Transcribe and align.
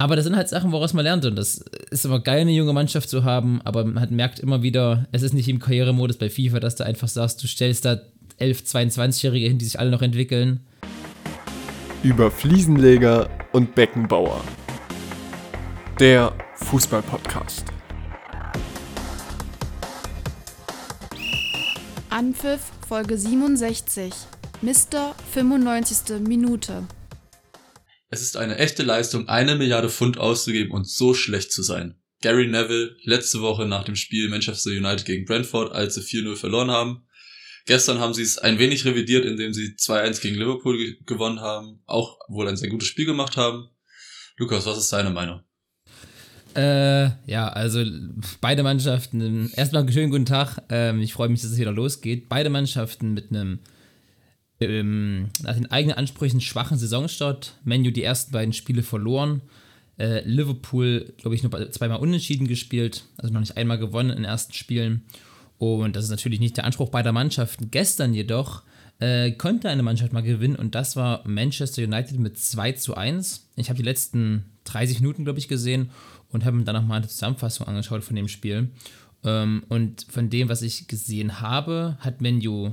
Aber 0.00 0.14
das 0.14 0.24
sind 0.24 0.36
halt 0.36 0.48
Sachen, 0.48 0.70
woraus 0.70 0.94
man 0.94 1.02
lernt. 1.04 1.24
Und 1.24 1.34
das 1.34 1.58
ist 1.90 2.06
aber 2.06 2.20
geil, 2.20 2.42
eine 2.42 2.52
junge 2.52 2.72
Mannschaft 2.72 3.08
zu 3.08 3.24
haben. 3.24 3.60
Aber 3.64 3.84
man 3.84 4.00
hat, 4.00 4.12
merkt 4.12 4.38
immer 4.38 4.62
wieder, 4.62 5.08
es 5.10 5.22
ist 5.22 5.34
nicht 5.34 5.48
im 5.48 5.58
Karrieremodus 5.58 6.18
bei 6.18 6.30
FIFA, 6.30 6.60
dass 6.60 6.76
du 6.76 6.84
einfach 6.84 7.08
sagst, 7.08 7.42
du 7.42 7.48
stellst 7.48 7.84
da 7.84 8.00
11, 8.36 8.60
22-Jährige 8.60 9.48
hin, 9.48 9.58
die 9.58 9.64
sich 9.64 9.80
alle 9.80 9.90
noch 9.90 10.02
entwickeln. 10.02 10.60
Über 12.04 12.30
Fliesenleger 12.30 13.28
und 13.50 13.74
Beckenbauer. 13.74 14.40
Der 15.98 16.32
Fußball-Podcast. 16.54 17.64
Anpfiff 22.10 22.70
Folge 22.88 23.18
67. 23.18 24.14
Mr. 24.62 25.16
95. 25.32 26.20
Minute. 26.20 26.84
Es 28.10 28.22
ist 28.22 28.38
eine 28.38 28.56
echte 28.56 28.82
Leistung, 28.82 29.28
eine 29.28 29.54
Milliarde 29.54 29.90
Pfund 29.90 30.18
auszugeben 30.18 30.72
und 30.72 30.88
so 30.88 31.12
schlecht 31.12 31.52
zu 31.52 31.62
sein. 31.62 31.96
Gary 32.22 32.48
Neville 32.48 32.96
letzte 33.02 33.42
Woche 33.42 33.66
nach 33.66 33.84
dem 33.84 33.96
Spiel 33.96 34.28
Manchester 34.30 34.70
United 34.70 35.04
gegen 35.04 35.26
Brentford, 35.26 35.72
als 35.72 35.94
sie 35.94 36.00
4-0 36.00 36.36
verloren 36.36 36.70
haben. 36.70 37.06
Gestern 37.66 37.98
haben 37.98 38.14
sie 38.14 38.22
es 38.22 38.38
ein 38.38 38.58
wenig 38.58 38.86
revidiert, 38.86 39.26
indem 39.26 39.52
sie 39.52 39.74
2-1 39.76 40.22
gegen 40.22 40.36
Liverpool 40.36 40.78
ge 40.78 40.96
gewonnen 41.04 41.40
haben, 41.40 41.82
auch 41.84 42.18
wohl 42.28 42.48
ein 42.48 42.56
sehr 42.56 42.70
gutes 42.70 42.88
Spiel 42.88 43.04
gemacht 43.04 43.36
haben. 43.36 43.68
Lukas, 44.38 44.64
was 44.64 44.78
ist 44.78 44.92
deine 44.92 45.10
Meinung? 45.10 45.42
Äh, 46.56 47.10
ja, 47.30 47.48
also 47.48 47.84
beide 48.40 48.62
Mannschaften, 48.62 49.52
erstmal 49.54 49.82
einen 49.82 49.92
schönen 49.92 50.10
guten 50.10 50.24
Tag. 50.24 50.58
Ähm, 50.70 51.02
ich 51.02 51.12
freue 51.12 51.28
mich, 51.28 51.42
dass 51.42 51.50
es 51.50 51.58
wieder 51.58 51.72
losgeht. 51.72 52.30
Beide 52.30 52.48
Mannschaften 52.48 53.12
mit 53.12 53.30
einem 53.30 53.60
ähm, 54.60 55.28
nach 55.42 55.54
den 55.54 55.70
eigenen 55.70 55.96
Ansprüchen 55.96 56.40
schwachen 56.40 56.78
Saisonstart. 56.78 57.54
Menu 57.64 57.90
die 57.90 58.02
ersten 58.02 58.32
beiden 58.32 58.52
Spiele 58.52 58.82
verloren. 58.82 59.42
Äh, 59.98 60.22
Liverpool, 60.28 61.12
glaube 61.16 61.34
ich, 61.34 61.42
nur 61.42 61.70
zweimal 61.72 61.98
unentschieden 61.98 62.46
gespielt, 62.46 63.04
also 63.16 63.32
noch 63.32 63.40
nicht 63.40 63.56
einmal 63.56 63.78
gewonnen 63.78 64.10
in 64.10 64.16
den 64.16 64.24
ersten 64.24 64.52
Spielen. 64.52 65.02
Und 65.58 65.96
das 65.96 66.04
ist 66.04 66.10
natürlich 66.10 66.38
nicht 66.38 66.56
der 66.56 66.64
Anspruch 66.64 66.88
beider 66.88 67.12
Mannschaften. 67.12 67.70
Gestern 67.70 68.14
jedoch 68.14 68.62
äh, 69.00 69.32
konnte 69.32 69.68
eine 69.68 69.82
Mannschaft 69.82 70.12
mal 70.12 70.22
gewinnen 70.22 70.56
und 70.56 70.74
das 70.74 70.94
war 70.96 71.26
Manchester 71.26 71.82
United 71.82 72.18
mit 72.18 72.38
2 72.38 72.72
zu 72.72 72.96
1. 72.96 73.48
Ich 73.56 73.68
habe 73.68 73.76
die 73.76 73.84
letzten 73.84 74.44
30 74.64 75.00
Minuten, 75.00 75.24
glaube 75.24 75.38
ich, 75.38 75.48
gesehen 75.48 75.90
und 76.30 76.44
habe 76.44 76.56
mir 76.56 76.64
dann 76.64 76.76
nochmal 76.76 76.98
eine 76.98 77.08
Zusammenfassung 77.08 77.66
angeschaut 77.66 78.04
von 78.04 78.16
dem 78.16 78.28
Spiel. 78.28 78.70
Ähm, 79.24 79.64
und 79.68 80.06
von 80.08 80.30
dem, 80.30 80.48
was 80.48 80.62
ich 80.62 80.86
gesehen 80.86 81.40
habe, 81.40 81.96
hat 82.00 82.20
Menu 82.20 82.72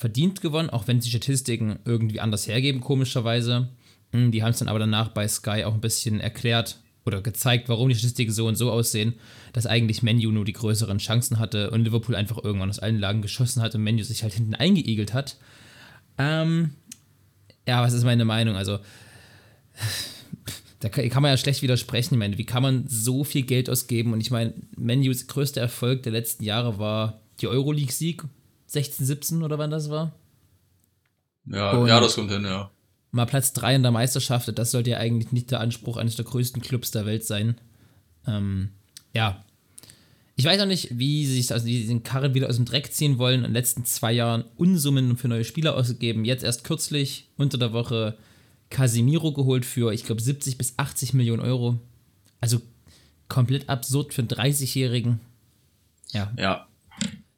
verdient 0.00 0.40
gewonnen, 0.40 0.70
auch 0.70 0.88
wenn 0.88 0.98
die 0.98 1.10
Statistiken 1.10 1.78
irgendwie 1.84 2.20
anders 2.20 2.48
hergeben, 2.48 2.80
komischerweise. 2.80 3.68
Hm, 4.12 4.32
die 4.32 4.42
haben 4.42 4.52
es 4.52 4.58
dann 4.58 4.68
aber 4.68 4.78
danach 4.78 5.08
bei 5.08 5.28
Sky 5.28 5.64
auch 5.64 5.74
ein 5.74 5.82
bisschen 5.82 6.20
erklärt 6.20 6.78
oder 7.04 7.20
gezeigt, 7.20 7.68
warum 7.68 7.90
die 7.90 7.94
Statistiken 7.94 8.32
so 8.32 8.46
und 8.46 8.54
so 8.56 8.72
aussehen, 8.72 9.12
dass 9.52 9.66
eigentlich 9.66 10.02
Menu 10.02 10.30
nur 10.32 10.46
die 10.46 10.54
größeren 10.54 10.96
Chancen 10.98 11.38
hatte 11.38 11.70
und 11.70 11.84
Liverpool 11.84 12.16
einfach 12.16 12.42
irgendwann 12.42 12.70
aus 12.70 12.78
allen 12.78 12.98
Lagen 12.98 13.20
geschossen 13.20 13.60
hat 13.60 13.74
und 13.74 13.82
Menu 13.82 14.02
sich 14.02 14.22
halt 14.22 14.32
hinten 14.32 14.54
eingeigelt 14.54 15.12
hat. 15.12 15.36
Ähm, 16.16 16.70
ja, 17.68 17.82
was 17.82 17.92
ist 17.92 18.04
meine 18.04 18.24
Meinung? 18.24 18.56
Also, 18.56 18.78
da 20.80 20.88
kann 20.88 21.22
man 21.22 21.30
ja 21.30 21.36
schlecht 21.36 21.60
widersprechen. 21.60 22.14
Ich 22.14 22.18
meine, 22.18 22.38
wie 22.38 22.46
kann 22.46 22.62
man 22.62 22.86
so 22.88 23.22
viel 23.22 23.42
Geld 23.42 23.68
ausgeben? 23.68 24.14
Und 24.14 24.22
ich 24.22 24.30
meine, 24.30 24.54
Menus 24.78 25.26
größter 25.26 25.60
Erfolg 25.60 26.04
der 26.04 26.12
letzten 26.12 26.44
Jahre 26.44 26.78
war 26.78 27.20
die 27.40 27.48
Euroleague-Sieg 27.48 28.24
16, 28.70 29.04
17 29.04 29.42
oder 29.42 29.58
wann 29.58 29.70
das 29.70 29.90
war. 29.90 30.12
Ja, 31.46 31.72
und 31.72 31.88
ja, 31.88 31.98
das 31.98 32.14
kommt 32.14 32.30
hin, 32.30 32.44
ja. 32.44 32.70
Mal 33.10 33.26
Platz 33.26 33.52
3 33.52 33.74
in 33.74 33.82
der 33.82 33.90
Meisterschaft, 33.90 34.56
das 34.56 34.70
sollte 34.70 34.90
ja 34.90 34.98
eigentlich 34.98 35.32
nicht 35.32 35.50
der 35.50 35.60
Anspruch 35.60 35.96
eines 35.96 36.14
der 36.14 36.24
größten 36.24 36.62
Clubs 36.62 36.92
der 36.92 37.06
Welt 37.06 37.24
sein. 37.24 37.56
Ähm, 38.26 38.70
ja. 39.12 39.44
Ich 40.36 40.44
weiß 40.44 40.60
auch 40.60 40.66
nicht, 40.66 40.96
wie 40.96 41.26
sie 41.26 41.34
sich 41.34 41.52
also 41.52 41.66
den 41.66 42.04
Karren 42.04 42.34
wieder 42.34 42.48
aus 42.48 42.56
dem 42.56 42.64
Dreck 42.64 42.92
ziehen 42.92 43.18
wollen. 43.18 43.40
In 43.40 43.50
den 43.50 43.52
letzten 43.52 43.84
zwei 43.84 44.12
Jahren 44.12 44.44
Unsummen 44.56 45.16
für 45.16 45.26
neue 45.26 45.44
Spieler 45.44 45.74
ausgegeben. 45.74 46.24
Jetzt 46.24 46.44
erst 46.44 46.62
kürzlich 46.62 47.28
unter 47.36 47.58
der 47.58 47.72
Woche 47.72 48.16
Casimiro 48.70 49.32
geholt 49.32 49.66
für, 49.66 49.92
ich 49.92 50.04
glaube, 50.04 50.22
70 50.22 50.56
bis 50.56 50.74
80 50.76 51.12
Millionen 51.12 51.42
Euro. 51.42 51.80
Also 52.40 52.62
komplett 53.28 53.68
absurd 53.68 54.14
für 54.14 54.22
einen 54.22 54.28
30-Jährigen. 54.28 55.18
Ja. 56.12 56.32
Ja, 56.38 56.68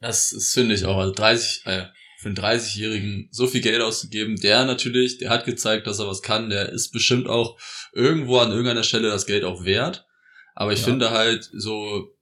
das, 0.02 0.30
das 0.30 0.52
finde 0.52 0.74
ich 0.74 0.84
auch. 0.84 0.98
Also 0.98 1.14
30, 1.14 1.66
äh, 1.66 1.86
für 2.18 2.28
einen 2.28 2.36
30-Jährigen 2.36 3.28
so 3.32 3.46
viel 3.46 3.60
Geld 3.60 3.82
auszugeben, 3.82 4.36
der 4.36 4.64
natürlich, 4.64 5.18
der 5.18 5.30
hat 5.30 5.44
gezeigt, 5.44 5.86
dass 5.86 5.98
er 5.98 6.06
was 6.06 6.22
kann, 6.22 6.50
der 6.50 6.68
ist 6.68 6.92
bestimmt 6.92 7.26
auch 7.26 7.58
irgendwo 7.92 8.38
an 8.38 8.50
irgendeiner 8.50 8.84
Stelle 8.84 9.08
das 9.08 9.26
Geld 9.26 9.44
auch 9.44 9.64
wert. 9.64 10.06
Aber 10.54 10.72
ich 10.72 10.80
ja. 10.80 10.84
finde 10.84 11.10
halt 11.10 11.50
so, 11.52 12.14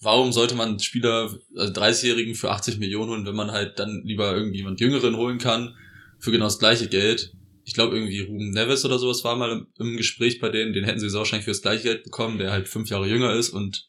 warum 0.00 0.32
sollte 0.32 0.54
man 0.54 0.78
Spieler, 0.78 1.34
also 1.56 1.72
30-Jährigen 1.72 2.34
für 2.34 2.50
80 2.50 2.78
Millionen 2.78 3.10
holen, 3.10 3.26
wenn 3.26 3.34
man 3.34 3.52
halt 3.52 3.78
dann 3.78 4.02
lieber 4.04 4.34
irgendjemand 4.34 4.80
Jüngeren 4.80 5.16
holen 5.16 5.38
kann 5.38 5.76
für 6.18 6.32
genau 6.32 6.46
das 6.46 6.58
gleiche 6.58 6.88
Geld? 6.88 7.32
Ich 7.64 7.74
glaube 7.74 7.96
irgendwie 7.96 8.20
Ruben 8.20 8.50
Neves 8.50 8.84
oder 8.84 8.98
sowas 8.98 9.22
war 9.22 9.36
mal 9.36 9.66
im, 9.78 9.96
Gespräch 9.96 10.40
bei 10.40 10.48
denen, 10.48 10.72
den 10.72 10.84
hätten 10.84 10.98
sie 10.98 11.10
so 11.10 11.18
wahrscheinlich 11.18 11.44
für 11.44 11.52
das 11.52 11.62
gleiche 11.62 11.84
Geld 11.84 12.04
bekommen, 12.04 12.38
der 12.38 12.50
halt 12.50 12.68
fünf 12.68 12.90
Jahre 12.90 13.06
jünger 13.06 13.34
ist 13.34 13.50
und 13.50 13.88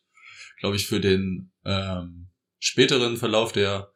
glaube 0.60 0.76
ich 0.76 0.86
für 0.86 1.00
den 1.00 1.52
ähm, 1.66 2.23
späteren 2.64 3.18
Verlauf 3.18 3.52
der 3.52 3.92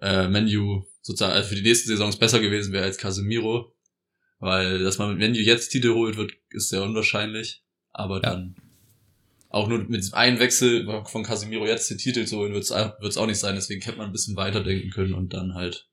äh, 0.00 0.28
Menu 0.28 0.84
sozusagen 1.02 1.34
also 1.34 1.48
für 1.50 1.54
die 1.54 1.62
nächsten 1.62 1.88
Saisons 1.88 2.16
besser 2.16 2.40
gewesen 2.40 2.72
wäre 2.72 2.84
als 2.84 2.96
Casemiro. 2.96 3.76
Weil, 4.38 4.78
dass 4.82 4.96
man 4.96 5.10
mit 5.10 5.18
Menu 5.18 5.38
jetzt 5.38 5.68
Titel 5.68 5.92
holt, 5.92 6.16
wird, 6.16 6.32
ist 6.48 6.70
sehr 6.70 6.82
unwahrscheinlich. 6.82 7.62
Aber 7.90 8.16
ja. 8.16 8.30
dann 8.30 8.56
auch 9.50 9.68
nur 9.68 9.80
mit 9.80 10.14
einem 10.14 10.38
Wechsel 10.38 11.04
von 11.04 11.22
Casemiro 11.22 11.66
jetzt 11.66 11.90
den 11.90 11.98
Titel 11.98 12.24
zu 12.24 12.38
holen, 12.38 12.54
wird 12.54 12.64
es 12.64 13.16
auch 13.18 13.26
nicht 13.26 13.38
sein. 13.38 13.56
Deswegen 13.56 13.82
hätte 13.82 13.98
man 13.98 14.06
ein 14.06 14.12
bisschen 14.12 14.36
weiterdenken 14.36 14.90
können 14.90 15.12
und 15.12 15.34
dann 15.34 15.54
halt 15.54 15.88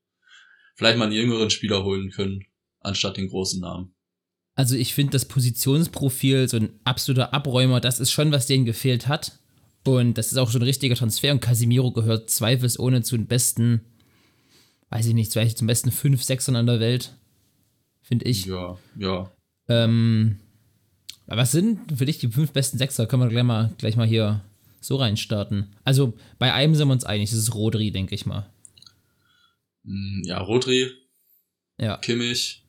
vielleicht 0.75 0.97
mal 0.97 1.05
einen 1.05 1.13
jüngeren 1.13 1.49
Spieler 1.49 1.83
holen 1.83 2.11
können, 2.11 2.45
anstatt 2.79 3.17
den 3.17 3.27
großen 3.27 3.59
Namen. 3.59 3.93
Also 4.55 4.75
ich 4.75 4.93
finde 4.93 5.11
das 5.11 5.25
Positionsprofil, 5.25 6.47
so 6.47 6.57
ein 6.57 6.79
absoluter 6.85 7.33
Abräumer, 7.33 7.81
das 7.81 7.99
ist 7.99 8.11
schon, 8.11 8.31
was 8.31 8.47
denen 8.47 8.65
gefehlt 8.65 9.07
hat. 9.07 9.39
Und 9.87 10.17
das 10.17 10.31
ist 10.31 10.37
auch 10.37 10.51
schon 10.51 10.61
ein 10.61 10.67
richtiger 10.67 10.95
Transfer. 10.95 11.31
Und 11.31 11.39
Casimiro 11.39 11.91
gehört 11.91 12.29
zweifelsohne 12.29 13.01
zu 13.03 13.17
den 13.17 13.27
besten, 13.27 13.81
weiß 14.89 15.07
ich 15.07 15.13
nicht, 15.13 15.31
vielleicht 15.31 15.57
zum 15.57 15.67
besten 15.67 15.91
fünf, 15.91 16.23
Sechsern 16.23 16.55
an 16.55 16.65
der 16.65 16.79
Welt. 16.79 17.13
Finde 18.01 18.25
ich. 18.25 18.45
Ja, 18.45 18.77
ja. 18.97 19.31
Ähm, 19.67 20.39
was 21.25 21.51
sind 21.51 21.97
für 21.97 22.05
dich 22.05 22.19
die 22.19 22.29
fünf 22.29 22.51
besten 22.51 22.77
Sechser? 22.77 23.05
Können 23.05 23.23
wir 23.23 23.29
gleich 23.29 23.43
mal, 23.43 23.73
gleich 23.77 23.95
mal 23.97 24.07
hier 24.07 24.41
so 24.79 24.95
reinstarten. 24.95 25.75
Also 25.83 26.13
bei 26.39 26.53
einem 26.53 26.75
sind 26.75 26.87
wir 26.87 26.93
uns 26.93 27.03
einig, 27.03 27.29
das 27.29 27.39
ist 27.39 27.53
Rodri, 27.53 27.91
denke 27.91 28.15
ich 28.15 28.25
mal. 28.25 28.49
Mm, 29.83 30.21
ja, 30.23 30.39
Rodri. 30.39 30.89
Ja. 31.77 31.97
Kimmich. 31.97 32.65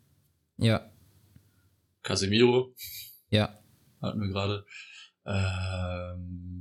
Ja. 0.57 0.91
Casemiro. 2.03 2.75
Ja. 3.31 3.59
Hatten 4.01 4.21
wir 4.21 4.29
gerade. 4.29 4.65
Ähm, 5.25 6.58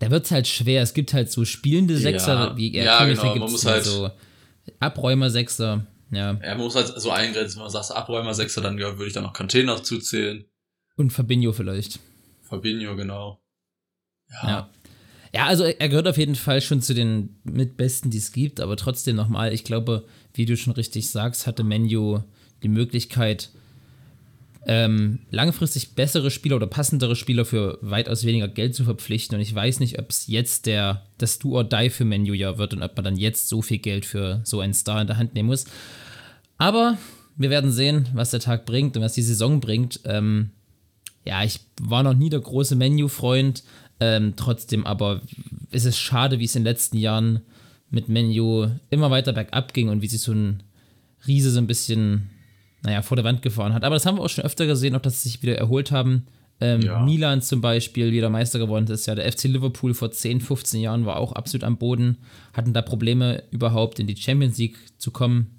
da 0.00 0.10
wird 0.10 0.24
es 0.24 0.30
halt 0.30 0.48
schwer. 0.48 0.82
Es 0.82 0.94
gibt 0.94 1.14
halt 1.14 1.30
so 1.30 1.44
spielende 1.44 1.96
Sechser, 1.96 2.34
ja, 2.34 2.56
wie 2.56 2.74
er 2.74 2.84
ja, 2.84 3.04
genau. 3.04 3.36
man 3.36 3.50
muss 3.50 3.64
halt 3.64 3.84
so 3.84 4.10
Abräumer-Sechser. 4.80 5.86
Ja. 6.10 6.32
ja, 6.32 6.54
man 6.54 6.58
muss 6.58 6.74
halt 6.74 6.88
so 6.88 7.10
eingrenzen, 7.10 7.56
wenn 7.56 7.64
man 7.64 7.70
sagt 7.70 7.92
Abräumer-Sechser, 7.92 8.62
dann 8.62 8.78
würde 8.78 9.06
ich 9.06 9.12
da 9.12 9.20
noch 9.20 9.34
Container 9.34 9.80
zuzählen. 9.82 10.44
Und 10.96 11.12
Fabinho 11.12 11.52
vielleicht. 11.52 12.00
Fabinho, 12.42 12.96
genau. 12.96 13.40
Ja. 14.42 14.48
ja. 14.48 14.70
Ja, 15.32 15.46
also 15.46 15.62
er 15.62 15.88
gehört 15.88 16.08
auf 16.08 16.18
jeden 16.18 16.34
Fall 16.34 16.60
schon 16.60 16.82
zu 16.82 16.92
den 16.92 17.36
mitbesten, 17.44 18.10
die 18.10 18.18
es 18.18 18.32
gibt, 18.32 18.58
aber 18.58 18.76
trotzdem 18.76 19.14
nochmal, 19.14 19.52
ich 19.52 19.62
glaube, 19.62 20.04
wie 20.34 20.44
du 20.44 20.56
schon 20.56 20.72
richtig 20.72 21.08
sagst, 21.08 21.46
hatte 21.46 21.62
Menu 21.62 22.20
die 22.64 22.68
Möglichkeit, 22.68 23.50
ähm, 24.66 25.20
langfristig 25.30 25.94
bessere 25.94 26.30
Spieler 26.30 26.56
oder 26.56 26.66
passendere 26.66 27.16
Spieler 27.16 27.44
für 27.44 27.78
weitaus 27.80 28.24
weniger 28.24 28.48
Geld 28.48 28.74
zu 28.74 28.84
verpflichten. 28.84 29.36
Und 29.36 29.40
ich 29.40 29.54
weiß 29.54 29.80
nicht, 29.80 29.98
ob 29.98 30.10
es 30.10 30.26
jetzt 30.26 30.66
der, 30.66 31.06
das 31.18 31.38
Do 31.38 31.56
or 31.56 31.64
Die 31.64 31.88
für 31.88 32.04
Menu 32.04 32.34
ja 32.34 32.58
wird 32.58 32.74
und 32.74 32.82
ob 32.82 32.94
man 32.96 33.04
dann 33.04 33.16
jetzt 33.16 33.48
so 33.48 33.62
viel 33.62 33.78
Geld 33.78 34.04
für 34.04 34.40
so 34.44 34.60
einen 34.60 34.74
Star 34.74 35.00
in 35.00 35.06
der 35.06 35.16
Hand 35.16 35.34
nehmen 35.34 35.48
muss. 35.48 35.64
Aber 36.58 36.98
wir 37.36 37.48
werden 37.48 37.72
sehen, 37.72 38.08
was 38.12 38.30
der 38.30 38.40
Tag 38.40 38.66
bringt 38.66 38.96
und 38.96 39.02
was 39.02 39.14
die 39.14 39.22
Saison 39.22 39.60
bringt. 39.60 40.00
Ähm, 40.04 40.50
ja, 41.24 41.42
ich 41.42 41.60
war 41.80 42.02
noch 42.02 42.14
nie 42.14 42.28
der 42.28 42.40
große 42.40 42.76
Menu-Freund. 42.76 43.64
Ähm, 43.98 44.34
trotzdem 44.36 44.86
aber 44.86 45.22
ist 45.70 45.86
es 45.86 45.98
schade, 45.98 46.38
wie 46.38 46.44
es 46.44 46.54
in 46.54 46.62
den 46.62 46.72
letzten 46.72 46.98
Jahren 46.98 47.40
mit 47.90 48.08
Menu 48.08 48.68
immer 48.90 49.10
weiter 49.10 49.32
bergab 49.32 49.72
ging 49.72 49.88
und 49.88 50.02
wie 50.02 50.06
sich 50.06 50.20
so 50.20 50.32
ein 50.32 50.62
Riese 51.26 51.50
so 51.50 51.58
ein 51.58 51.66
bisschen 51.66 52.30
naja, 52.82 53.02
vor 53.02 53.16
der 53.16 53.24
Wand 53.24 53.42
gefahren 53.42 53.74
hat. 53.74 53.84
Aber 53.84 53.96
das 53.96 54.06
haben 54.06 54.18
wir 54.18 54.22
auch 54.22 54.30
schon 54.30 54.44
öfter 54.44 54.66
gesehen, 54.66 54.94
auch 54.94 55.00
dass 55.00 55.22
sie 55.22 55.28
sich 55.28 55.42
wieder 55.42 55.56
erholt 55.56 55.90
haben. 55.90 56.26
Ähm, 56.60 56.82
ja. 56.82 57.00
Milan 57.00 57.40
zum 57.40 57.60
Beispiel 57.60 58.12
wieder 58.12 58.28
Meister 58.28 58.58
geworden 58.58 58.86
ist. 58.88 59.06
Ja, 59.06 59.14
der 59.14 59.30
FC 59.30 59.44
Liverpool 59.44 59.94
vor 59.94 60.10
10, 60.10 60.40
15 60.40 60.80
Jahren 60.80 61.06
war 61.06 61.16
auch 61.16 61.32
absolut 61.32 61.64
am 61.64 61.78
Boden, 61.78 62.18
hatten 62.52 62.74
da 62.74 62.82
Probleme 62.82 63.42
überhaupt 63.50 63.98
in 63.98 64.06
die 64.06 64.16
Champions 64.16 64.58
League 64.58 64.76
zu 64.98 65.10
kommen. 65.10 65.58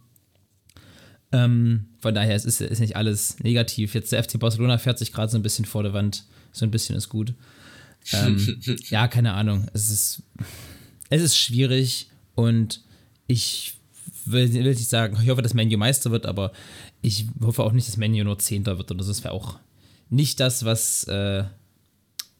Ähm, 1.31 1.85
von 1.99 2.13
daher 2.13 2.35
es 2.35 2.45
ist 2.45 2.61
es 2.61 2.79
nicht 2.79 2.95
alles 2.95 3.39
negativ. 3.39 3.95
Jetzt 3.95 4.11
der 4.11 4.23
FC 4.23 4.39
Barcelona 4.39 4.77
fährt 4.77 4.99
sich 4.99 5.11
gerade 5.11 5.31
so 5.31 5.37
ein 5.37 5.43
bisschen 5.43 5.65
vor 5.65 5.81
der 5.81 5.93
Wand. 5.93 6.25
So 6.51 6.65
ein 6.65 6.71
bisschen 6.71 6.95
ist 6.95 7.09
gut. 7.09 7.33
Ähm, 8.13 8.61
ja, 8.89 9.07
keine 9.07 9.33
Ahnung. 9.33 9.67
Es 9.73 9.89
ist, 9.89 10.23
es 11.09 11.21
ist 11.21 11.37
schwierig 11.37 12.09
und 12.35 12.81
ich 13.27 13.75
will, 14.25 14.53
will 14.53 14.63
nicht 14.63 14.89
sagen, 14.89 15.17
ich 15.21 15.29
hoffe, 15.29 15.41
dass 15.41 15.53
Menu 15.53 15.77
Meister 15.77 16.11
wird, 16.11 16.25
aber 16.25 16.51
ich 17.01 17.25
hoffe 17.41 17.63
auch 17.63 17.71
nicht, 17.71 17.87
dass 17.87 17.97
Menu 17.97 18.23
nur 18.23 18.39
Zehnter 18.39 18.77
wird. 18.77 18.91
Und 18.91 18.97
das 18.99 19.23
wäre 19.23 19.33
auch 19.33 19.59
nicht 20.09 20.39
das, 20.39 20.65
was, 20.65 21.05
äh, 21.05 21.43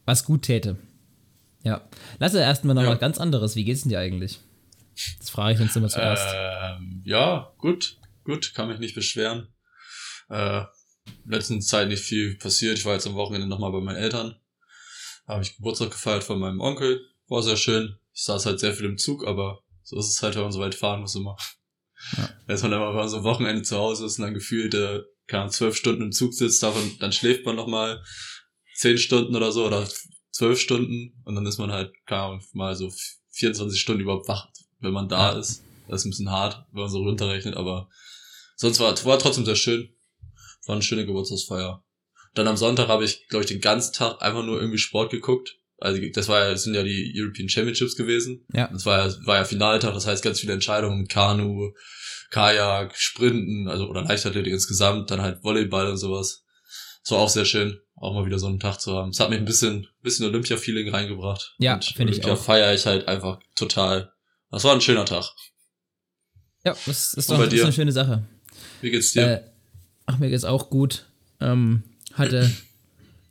was 0.05 0.25
gut 0.25 0.43
täte. 0.43 0.77
Ja. 1.63 1.87
Lass 2.19 2.33
erstmal 2.33 2.75
noch 2.75 2.83
ja. 2.83 2.89
was 2.89 2.99
ganz 2.99 3.19
anderes. 3.19 3.55
Wie 3.55 3.63
geht's 3.63 3.81
denn 3.81 3.89
dir 3.89 3.99
eigentlich? 3.99 4.39
Das 5.19 5.29
frage 5.29 5.55
ich 5.55 5.61
uns 5.61 5.75
immer 5.75 5.87
zuerst. 5.87 6.27
Ähm, 6.35 7.01
ja, 7.05 7.53
gut. 7.57 7.97
Gut, 8.23 8.53
kann 8.53 8.67
mich 8.67 8.79
nicht 8.79 8.95
beschweren. 8.95 9.47
Äh, 10.29 10.63
letzten 11.25 11.61
Zeit 11.61 11.87
nicht 11.87 12.03
viel 12.03 12.35
passiert. 12.37 12.77
Ich 12.77 12.85
war 12.85 12.93
jetzt 12.93 13.07
am 13.07 13.15
Wochenende 13.15 13.47
nochmal 13.47 13.71
bei 13.71 13.81
meinen 13.81 13.97
Eltern. 13.97 14.35
Habe 15.27 15.43
ich 15.43 15.55
Geburtstag 15.55 15.91
gefeiert 15.91 16.23
von 16.23 16.39
meinem 16.39 16.59
Onkel. 16.59 17.01
War 17.27 17.41
sehr 17.41 17.57
schön. 17.57 17.97
Ich 18.13 18.23
saß 18.23 18.45
halt 18.45 18.59
sehr 18.59 18.73
viel 18.73 18.85
im 18.85 18.97
Zug, 18.97 19.25
aber 19.25 19.63
so 19.83 19.97
ist 19.97 20.09
es 20.09 20.21
halt, 20.21 20.35
wenn 20.35 20.43
man 20.43 20.51
so 20.51 20.59
weit 20.59 20.75
fahren 20.75 21.01
muss 21.01 21.15
immer. 21.15 21.35
Ja. 22.17 22.29
Dass 22.47 22.63
man 22.63 22.71
mal 22.71 23.07
so 23.07 23.23
Wochenende 23.23 23.63
zu 23.63 23.77
Hause 23.77 24.05
ist 24.05 24.19
und 24.19 24.25
dann 24.25 24.33
gefühlt, 24.33 24.73
äh, 24.73 25.01
kann 25.27 25.49
zwölf 25.49 25.75
Stunden 25.75 26.01
im 26.01 26.11
Zug 26.11 26.33
sitzt, 26.33 26.61
davon, 26.61 26.97
dann 26.99 27.11
schläft 27.11 27.45
man 27.45 27.55
nochmal 27.55 28.03
zehn 28.75 28.97
Stunden 28.97 29.35
oder 29.35 29.51
so 29.51 29.65
oder 29.65 29.87
zwölf 30.31 30.59
Stunden 30.59 31.21
und 31.23 31.35
dann 31.35 31.45
ist 31.45 31.57
man 31.57 31.71
halt, 31.71 31.93
keine 32.05 32.21
Ahnung, 32.21 32.43
mal 32.53 32.75
so 32.75 32.91
24 33.31 33.79
Stunden 33.79 34.01
überhaupt 34.01 34.27
wach, 34.27 34.49
wenn 34.79 34.93
man 34.93 35.07
da 35.07 35.33
ja. 35.33 35.39
ist. 35.39 35.63
Das 35.87 36.01
ist 36.01 36.05
ein 36.05 36.11
bisschen 36.11 36.31
hart, 36.31 36.65
wenn 36.71 36.81
man 36.81 36.89
so 36.89 36.99
runterrechnet, 36.99 37.55
aber 37.55 37.89
sonst 38.55 38.79
war, 38.79 38.93
war 39.05 39.19
trotzdem 39.19 39.45
sehr 39.45 39.55
schön. 39.55 39.93
War 40.65 40.75
eine 40.75 40.83
schöne 40.83 41.05
Geburtstagsfeier. 41.05 41.83
Dann 42.33 42.47
am 42.47 42.57
Sonntag 42.57 42.87
habe 42.87 43.03
ich, 43.03 43.27
glaube 43.27 43.43
ich, 43.43 43.49
den 43.49 43.61
ganzen 43.61 43.93
Tag 43.93 44.21
einfach 44.21 44.45
nur 44.45 44.59
irgendwie 44.59 44.77
Sport 44.77 45.11
geguckt. 45.11 45.57
Also 45.81 45.99
das 46.13 46.27
war 46.27 46.41
ja, 46.41 46.51
das 46.51 46.63
sind 46.63 46.75
ja 46.75 46.83
die 46.83 47.11
European 47.15 47.49
Championships 47.49 47.95
gewesen. 47.95 48.45
Ja. 48.53 48.67
Das 48.67 48.85
war 48.85 49.07
ja, 49.07 49.15
war 49.25 49.37
ja 49.37 49.45
Finaltag, 49.45 49.93
das 49.93 50.05
heißt 50.05 50.23
ganz 50.23 50.39
viele 50.39 50.53
Entscheidungen, 50.53 51.07
Kanu, 51.07 51.73
Kajak, 52.29 52.95
Sprinten, 52.95 53.67
also 53.67 53.87
oder 53.89 54.03
Leichtathletik 54.03 54.53
insgesamt, 54.53 55.09
dann 55.09 55.21
halt 55.21 55.43
Volleyball 55.43 55.87
und 55.87 55.97
sowas. 55.97 56.43
Das 57.03 57.11
war 57.11 57.19
auch 57.19 57.29
sehr 57.29 57.45
schön, 57.45 57.79
auch 57.95 58.13
mal 58.13 58.27
wieder 58.27 58.37
so 58.37 58.45
einen 58.45 58.59
Tag 58.59 58.79
zu 58.79 58.93
haben. 58.93 59.09
Es 59.09 59.19
hat 59.19 59.31
mich 59.31 59.39
ein 59.39 59.45
bisschen, 59.45 59.87
bisschen 60.03 60.27
Olympia-Feeling 60.27 60.89
reingebracht. 60.89 61.55
Ja, 61.57 61.79
finde 61.81 62.13
ich 62.13 62.23
auch. 62.25 62.37
feiere 62.37 62.73
ich 62.73 62.85
halt 62.85 63.07
einfach 63.07 63.39
total. 63.55 64.13
Das 64.51 64.63
war 64.63 64.73
ein 64.73 64.81
schöner 64.81 65.05
Tag. 65.05 65.25
Ja, 66.63 66.75
das 66.85 67.15
ist 67.15 67.29
doch 67.29 67.43
das 67.43 67.53
ist 67.53 67.63
eine 67.63 67.73
schöne 67.73 67.91
Sache. 67.91 68.23
Wie 68.81 68.91
geht's 68.91 69.13
dir? 69.13 69.27
Äh, 69.27 69.41
ach, 70.05 70.19
mir 70.19 70.29
geht's 70.29 70.43
auch 70.43 70.69
gut. 70.69 71.07
Ähm, 71.39 71.83
hatte 72.13 72.51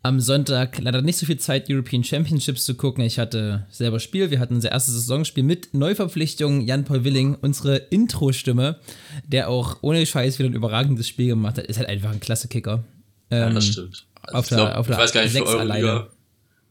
am 0.03 0.21
Sonntag 0.21 0.79
leider 0.79 1.03
nicht 1.03 1.19
so 1.19 1.27
viel 1.27 1.39
Zeit, 1.39 1.69
European 1.69 2.03
Championships 2.03 2.65
zu 2.65 2.75
gucken. 2.75 3.05
Ich 3.05 3.19
hatte 3.19 3.67
selber 3.71 4.01
Spiel. 4.01 4.31
Wir 4.31 4.41
hatten 4.41 4.55
unser 4.55 4.73
erstes 4.73 4.95
Saisonspiel 4.95 5.45
mit 5.45 5.75
Neuverpflichtung 5.75 6.63
Jan-Paul 6.63 7.05
Willing, 7.05 7.35
unsere 7.35 7.77
Intro-Stimme, 7.77 8.81
der 9.27 9.49
auch 9.49 9.79
ohne 9.83 10.05
Scheiß 10.07 10.39
wieder 10.39 10.49
ein 10.49 10.55
überragendes 10.55 11.07
Spiel 11.07 11.29
gemacht 11.29 11.59
hat. 11.59 11.67
Ist 11.67 11.79
halt 11.79 11.89
einfach 11.89 12.13
ein 12.13 12.21
klasse 12.21 12.49
Kicker. 12.49 12.85
Ähm, 13.31 13.39
ja, 13.39 13.51
das 13.51 13.67
ähm, 13.67 13.73
stimmt. 13.73 14.07
Also 14.23 14.39
auf 14.39 14.45
ich, 14.45 14.49
glaub, 14.49 14.69
der, 14.69 14.79
auf 14.79 14.89
ich 14.89 14.97
weiß 14.97 15.13
gar 15.13 15.23
nicht, 15.23 15.37
für 15.37 15.47
eure, 15.47 15.65
Liga, 15.65 16.11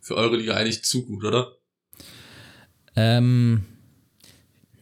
für 0.01 0.15
eure 0.15 0.37
Liga 0.37 0.53
eigentlich 0.55 0.83
zu 0.83 1.05
gut, 1.05 1.23
oder? 1.23 1.51
Ähm, 2.95 3.63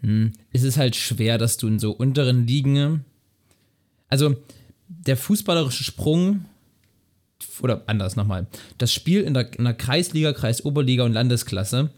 hm, 0.01 0.33
es 0.53 0.63
ist 0.63 0.77
halt 0.77 0.95
schwer, 0.95 1.37
dass 1.37 1.57
du 1.57 1.67
in 1.67 1.79
so 1.79 1.91
unteren 1.91 2.47
Ligen. 2.47 3.03
Also, 4.07 4.37
der 4.87 5.17
fußballerische 5.17 5.83
Sprung 5.83 6.45
oder 7.61 7.83
anders 7.87 8.15
nochmal, 8.15 8.47
das 8.77 8.93
Spiel 8.93 9.21
in 9.21 9.33
der, 9.33 9.53
in 9.57 9.63
der 9.63 9.73
Kreisliga, 9.73 10.33
Kreisoberliga 10.33 11.03
und 11.03 11.13
Landesklasse 11.13 11.89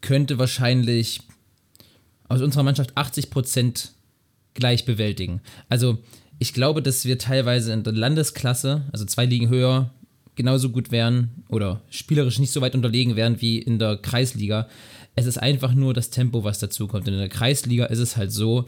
könnte 0.00 0.38
wahrscheinlich 0.38 1.20
aus 2.28 2.40
unserer 2.40 2.62
Mannschaft 2.62 2.96
80% 2.96 3.88
gleich 4.54 4.84
bewältigen. 4.84 5.40
Also 5.68 5.98
ich 6.38 6.54
glaube, 6.54 6.82
dass 6.82 7.04
wir 7.04 7.18
teilweise 7.18 7.72
in 7.72 7.82
der 7.82 7.92
Landesklasse, 7.92 8.82
also 8.92 9.04
zwei 9.04 9.26
Ligen 9.26 9.48
höher, 9.48 9.90
genauso 10.36 10.70
gut 10.70 10.90
wären 10.90 11.44
oder 11.48 11.82
spielerisch 11.90 12.38
nicht 12.38 12.52
so 12.52 12.60
weit 12.60 12.74
unterlegen 12.74 13.16
wären 13.16 13.40
wie 13.42 13.58
in 13.58 13.78
der 13.78 13.96
Kreisliga. 13.98 14.68
Es 15.16 15.26
ist 15.26 15.38
einfach 15.38 15.74
nur 15.74 15.92
das 15.92 16.10
Tempo, 16.10 16.44
was 16.44 16.58
dazu 16.58 16.86
kommt. 16.86 17.06
Und 17.06 17.14
in 17.14 17.20
der 17.20 17.28
Kreisliga 17.28 17.86
ist 17.86 17.98
es 17.98 18.16
halt 18.16 18.32
so, 18.32 18.66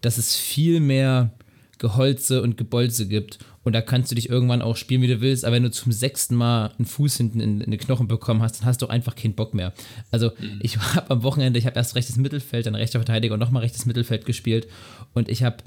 dass 0.00 0.16
es 0.16 0.36
viel 0.36 0.80
mehr 0.80 1.30
Geholze 1.78 2.42
und 2.42 2.56
Gebolze 2.56 3.06
gibt. 3.06 3.38
Und 3.62 3.74
da 3.74 3.82
kannst 3.82 4.10
du 4.10 4.14
dich 4.14 4.30
irgendwann 4.30 4.62
auch 4.62 4.76
spielen, 4.76 5.02
wie 5.02 5.06
du 5.06 5.20
willst. 5.20 5.44
Aber 5.44 5.56
wenn 5.56 5.62
du 5.62 5.70
zum 5.70 5.92
sechsten 5.92 6.34
Mal 6.34 6.72
einen 6.78 6.86
Fuß 6.86 7.18
hinten 7.18 7.40
in, 7.40 7.60
in 7.60 7.70
den 7.70 7.80
Knochen 7.80 8.08
bekommen 8.08 8.40
hast, 8.40 8.60
dann 8.60 8.66
hast 8.66 8.80
du 8.80 8.86
einfach 8.86 9.14
keinen 9.14 9.34
Bock 9.34 9.52
mehr. 9.52 9.74
Also 10.10 10.30
mhm. 10.38 10.60
ich 10.62 10.78
habe 10.78 11.10
am 11.10 11.22
Wochenende, 11.22 11.58
ich 11.58 11.66
habe 11.66 11.76
erst 11.76 11.94
rechtes 11.94 12.16
Mittelfeld, 12.16 12.66
dann 12.66 12.74
rechter 12.74 12.98
Verteidiger 12.98 13.34
und 13.34 13.40
nochmal 13.40 13.62
rechtes 13.62 13.84
Mittelfeld 13.84 14.24
gespielt. 14.24 14.66
Und 15.12 15.28
ich 15.28 15.42
habe 15.42 15.58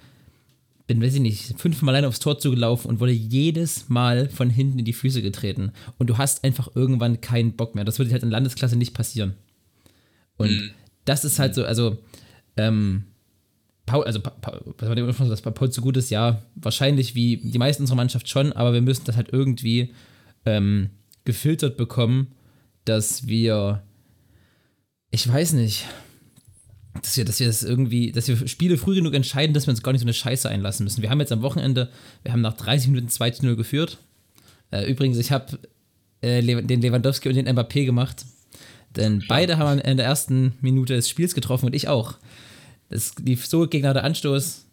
bin, 0.86 1.02
weiß 1.02 1.16
ich 1.16 1.22
nicht, 1.22 1.60
fünfmal 1.60 1.96
allein 1.96 2.06
aufs 2.06 2.20
Tor 2.20 2.40
zugelaufen 2.40 2.90
und 2.90 3.00
wurde 3.00 3.14
jedes 3.14 3.88
Mal 3.90 4.30
von 4.30 4.50
hinten 4.50 4.80
in 4.80 4.86
die 4.86 4.94
Füße 4.94 5.22
getreten. 5.22 5.72
Und 5.98 6.10
du 6.10 6.18
hast 6.18 6.44
einfach 6.44 6.76
irgendwann 6.76 7.22
keinen 7.22 7.54
Bock 7.54 7.74
mehr. 7.74 7.86
Das 7.86 8.00
würde 8.00 8.12
halt 8.12 8.24
in 8.24 8.30
Landesklasse 8.30 8.76
nicht 8.76 8.94
passieren. 8.94 9.36
Und 10.36 10.50
mhm. 10.50 10.72
das 11.06 11.24
ist 11.24 11.40
halt 11.40 11.56
so, 11.56 11.64
also, 11.64 11.98
ähm, 12.58 13.06
Paul, 13.86 14.06
also 14.06 14.20
dass 14.20 15.42
bei 15.42 15.52
Paul 15.52 15.72
zu 15.72 15.82
gut 15.82 15.98
ist, 15.98 16.10
ja, 16.10 16.42
wahrscheinlich 16.56 17.16
wie 17.16 17.38
die 17.38 17.58
meisten 17.58 17.84
unserer 17.84 17.98
Mannschaft 17.98 18.30
schon, 18.30 18.54
aber 18.54 18.74
wir 18.74 18.82
müssen 18.82 19.06
das 19.06 19.18
halt 19.18 19.30
irgendwie 19.32 19.94
ähm, 20.46 20.90
gefiltert 21.26 21.76
bekommen, 21.78 22.28
dass 22.86 23.28
wir, 23.28 23.84
ich 25.12 25.28
weiß 25.28 25.54
nicht, 25.54 25.86
dass 27.02 27.18
wir, 27.18 27.26
dass 27.26 27.40
wir 27.40 27.48
das 27.48 27.64
irgendwie, 27.64 28.12
dass 28.12 28.28
wir 28.28 28.48
Spiele 28.48 28.78
früh 28.78 28.96
genug 28.96 29.14
entscheiden, 29.14 29.54
dass 29.54 29.68
wir 29.68 29.72
uns 29.72 29.84
gar 29.84 29.92
nicht 29.92 30.02
so 30.02 30.06
eine 30.06 30.14
Scheiße 30.14 30.48
einlassen 30.48 30.84
müssen. 30.84 31.02
Wir 31.02 31.10
haben 31.10 31.20
jetzt 31.20 31.32
am 31.32 31.42
Wochenende, 31.42 31.90
wir 32.22 32.32
haben 32.32 32.42
nach 32.42 32.54
30 32.54 32.90
Minuten 32.90 33.08
2-0 33.08 33.56
geführt. 33.56 33.98
Äh, 34.72 34.90
übrigens, 34.90 35.18
ich 35.18 35.32
habe 35.32 35.60
äh, 36.22 36.42
den 36.42 36.82
Lewandowski 36.82 37.30
und 37.30 37.36
den 37.36 37.48
Mbappé 37.48 37.86
gemacht. 37.86 38.26
Denn 38.96 39.24
beide 39.28 39.58
haben 39.58 39.80
in 39.80 39.98
der 39.98 40.06
ersten 40.06 40.54
Minute 40.62 40.94
des 40.94 41.10
Spiels 41.10 41.34
getroffen 41.34 41.66
und 41.66 41.74
ich 41.74 41.88
auch. 41.88 42.16
Es 42.94 43.16
lief 43.18 43.46
so, 43.46 43.68
Gegner 43.68 43.94
der 43.94 44.04
Anstoß, 44.04 44.66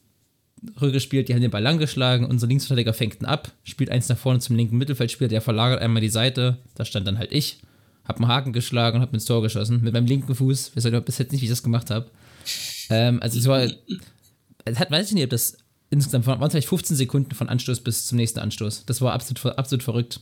rückgespielt, 0.81 1.29
die 1.29 1.35
haben 1.35 1.41
den 1.41 1.51
Ball 1.51 1.63
lang 1.63 1.79
geschlagen, 1.79 2.27
unser 2.27 2.47
Linksverteidiger 2.47 2.93
fängt 2.93 3.21
ihn 3.21 3.27
ab, 3.27 3.51
spielt 3.65 3.91
eins 3.91 4.09
nach 4.09 4.19
vorne 4.19 4.41
zum 4.41 4.57
linken 4.57 4.77
Mittelfeldspieler, 4.77 5.29
der 5.29 5.41
verlagert 5.41 5.81
einmal 5.81 6.03
die 6.03 6.11
Seite, 6.11 6.59
da 6.75 6.85
stand 6.85 7.07
dann 7.07 7.19
halt 7.19 7.33
ich, 7.33 7.61
hab 8.05 8.17
einen 8.17 8.29
Haken 8.29 8.53
geschlagen 8.53 8.97
und 8.97 9.03
hab 9.03 9.15
ins 9.15 9.25
Tor 9.25 9.43
geschossen, 9.43 9.83
mit 9.83 9.93
meinem 9.93 10.07
linken 10.07 10.35
Fuß, 10.35 10.73
ich 10.75 10.85
weiß 10.85 11.05
bis 11.05 11.19
jetzt 11.19 11.33
nicht, 11.33 11.41
wie 11.41 11.47
ich 11.47 11.51
das 11.51 11.63
gemacht 11.63 11.91
habe. 11.91 12.11
Ähm, 12.91 13.23
also 13.23 13.39
es 13.39 13.47
war, 13.47 13.67
es 14.65 14.79
hat, 14.79 14.91
weiß 14.91 15.09
ich 15.09 15.15
nicht, 15.15 15.25
ob 15.25 15.31
das 15.31 15.57
insgesamt 15.89 16.27
waren 16.27 16.43
es 16.43 16.53
vielleicht 16.53 16.69
15 16.69 16.97
Sekunden 16.97 17.35
von 17.35 17.49
Anstoß 17.49 17.81
bis 17.81 18.07
zum 18.07 18.17
nächsten 18.17 18.39
Anstoß. 18.41 18.85
Das 18.87 19.01
war 19.01 19.13
absolut, 19.13 19.59
absolut 19.59 19.83
verrückt. 19.83 20.21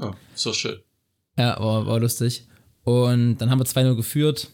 Oh, 0.00 0.12
so 0.34 0.52
schön. 0.52 0.78
Ja, 1.36 1.58
war, 1.60 1.86
war 1.86 2.00
lustig. 2.00 2.46
Und 2.84 3.38
dann 3.38 3.50
haben 3.50 3.58
wir 3.58 3.66
2-0 3.66 3.96
geführt 3.96 4.48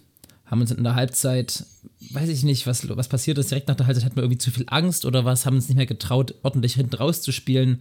haben 0.47 0.61
uns 0.61 0.71
in 0.71 0.85
der 0.85 0.95
Halbzeit, 0.95 1.65
weiß 2.11 2.29
ich 2.29 2.43
nicht, 2.43 2.67
was, 2.67 2.89
was 2.89 3.09
passiert 3.09 3.39
ist, 3.39 3.51
direkt 3.51 3.69
nach 3.69 3.77
der 3.77 3.87
Halbzeit 3.87 4.05
hatten 4.05 4.17
wir 4.17 4.23
irgendwie 4.23 4.39
zu 4.39 4.51
viel 4.51 4.67
Angst 4.69 5.05
oder 5.05 5.25
was, 5.25 5.47
haben 5.47 5.57
uns 5.57 5.69
nicht 5.69 5.77
mehr 5.77 5.87
getraut, 5.87 6.35
ordentlich 6.43 6.75
hinten 6.75 6.97
rauszuspielen 6.97 7.81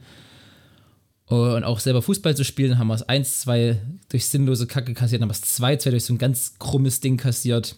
und 1.26 1.64
auch 1.64 1.80
selber 1.80 2.02
Fußball 2.02 2.36
zu 2.36 2.44
spielen, 2.44 2.78
haben 2.78 2.88
wir 2.88 2.96
es 2.96 3.08
1-2 3.08 3.78
durch 4.10 4.26
sinnlose 4.26 4.68
Kacke 4.68 4.94
kassiert, 4.94 5.22
haben 5.22 5.30
wir 5.30 5.34
es 5.34 5.60
2-2 5.60 5.90
durch 5.92 6.06
so 6.06 6.14
ein 6.14 6.18
ganz 6.18 6.60
krummes 6.60 7.00
Ding 7.00 7.18
kassiert. 7.18 7.76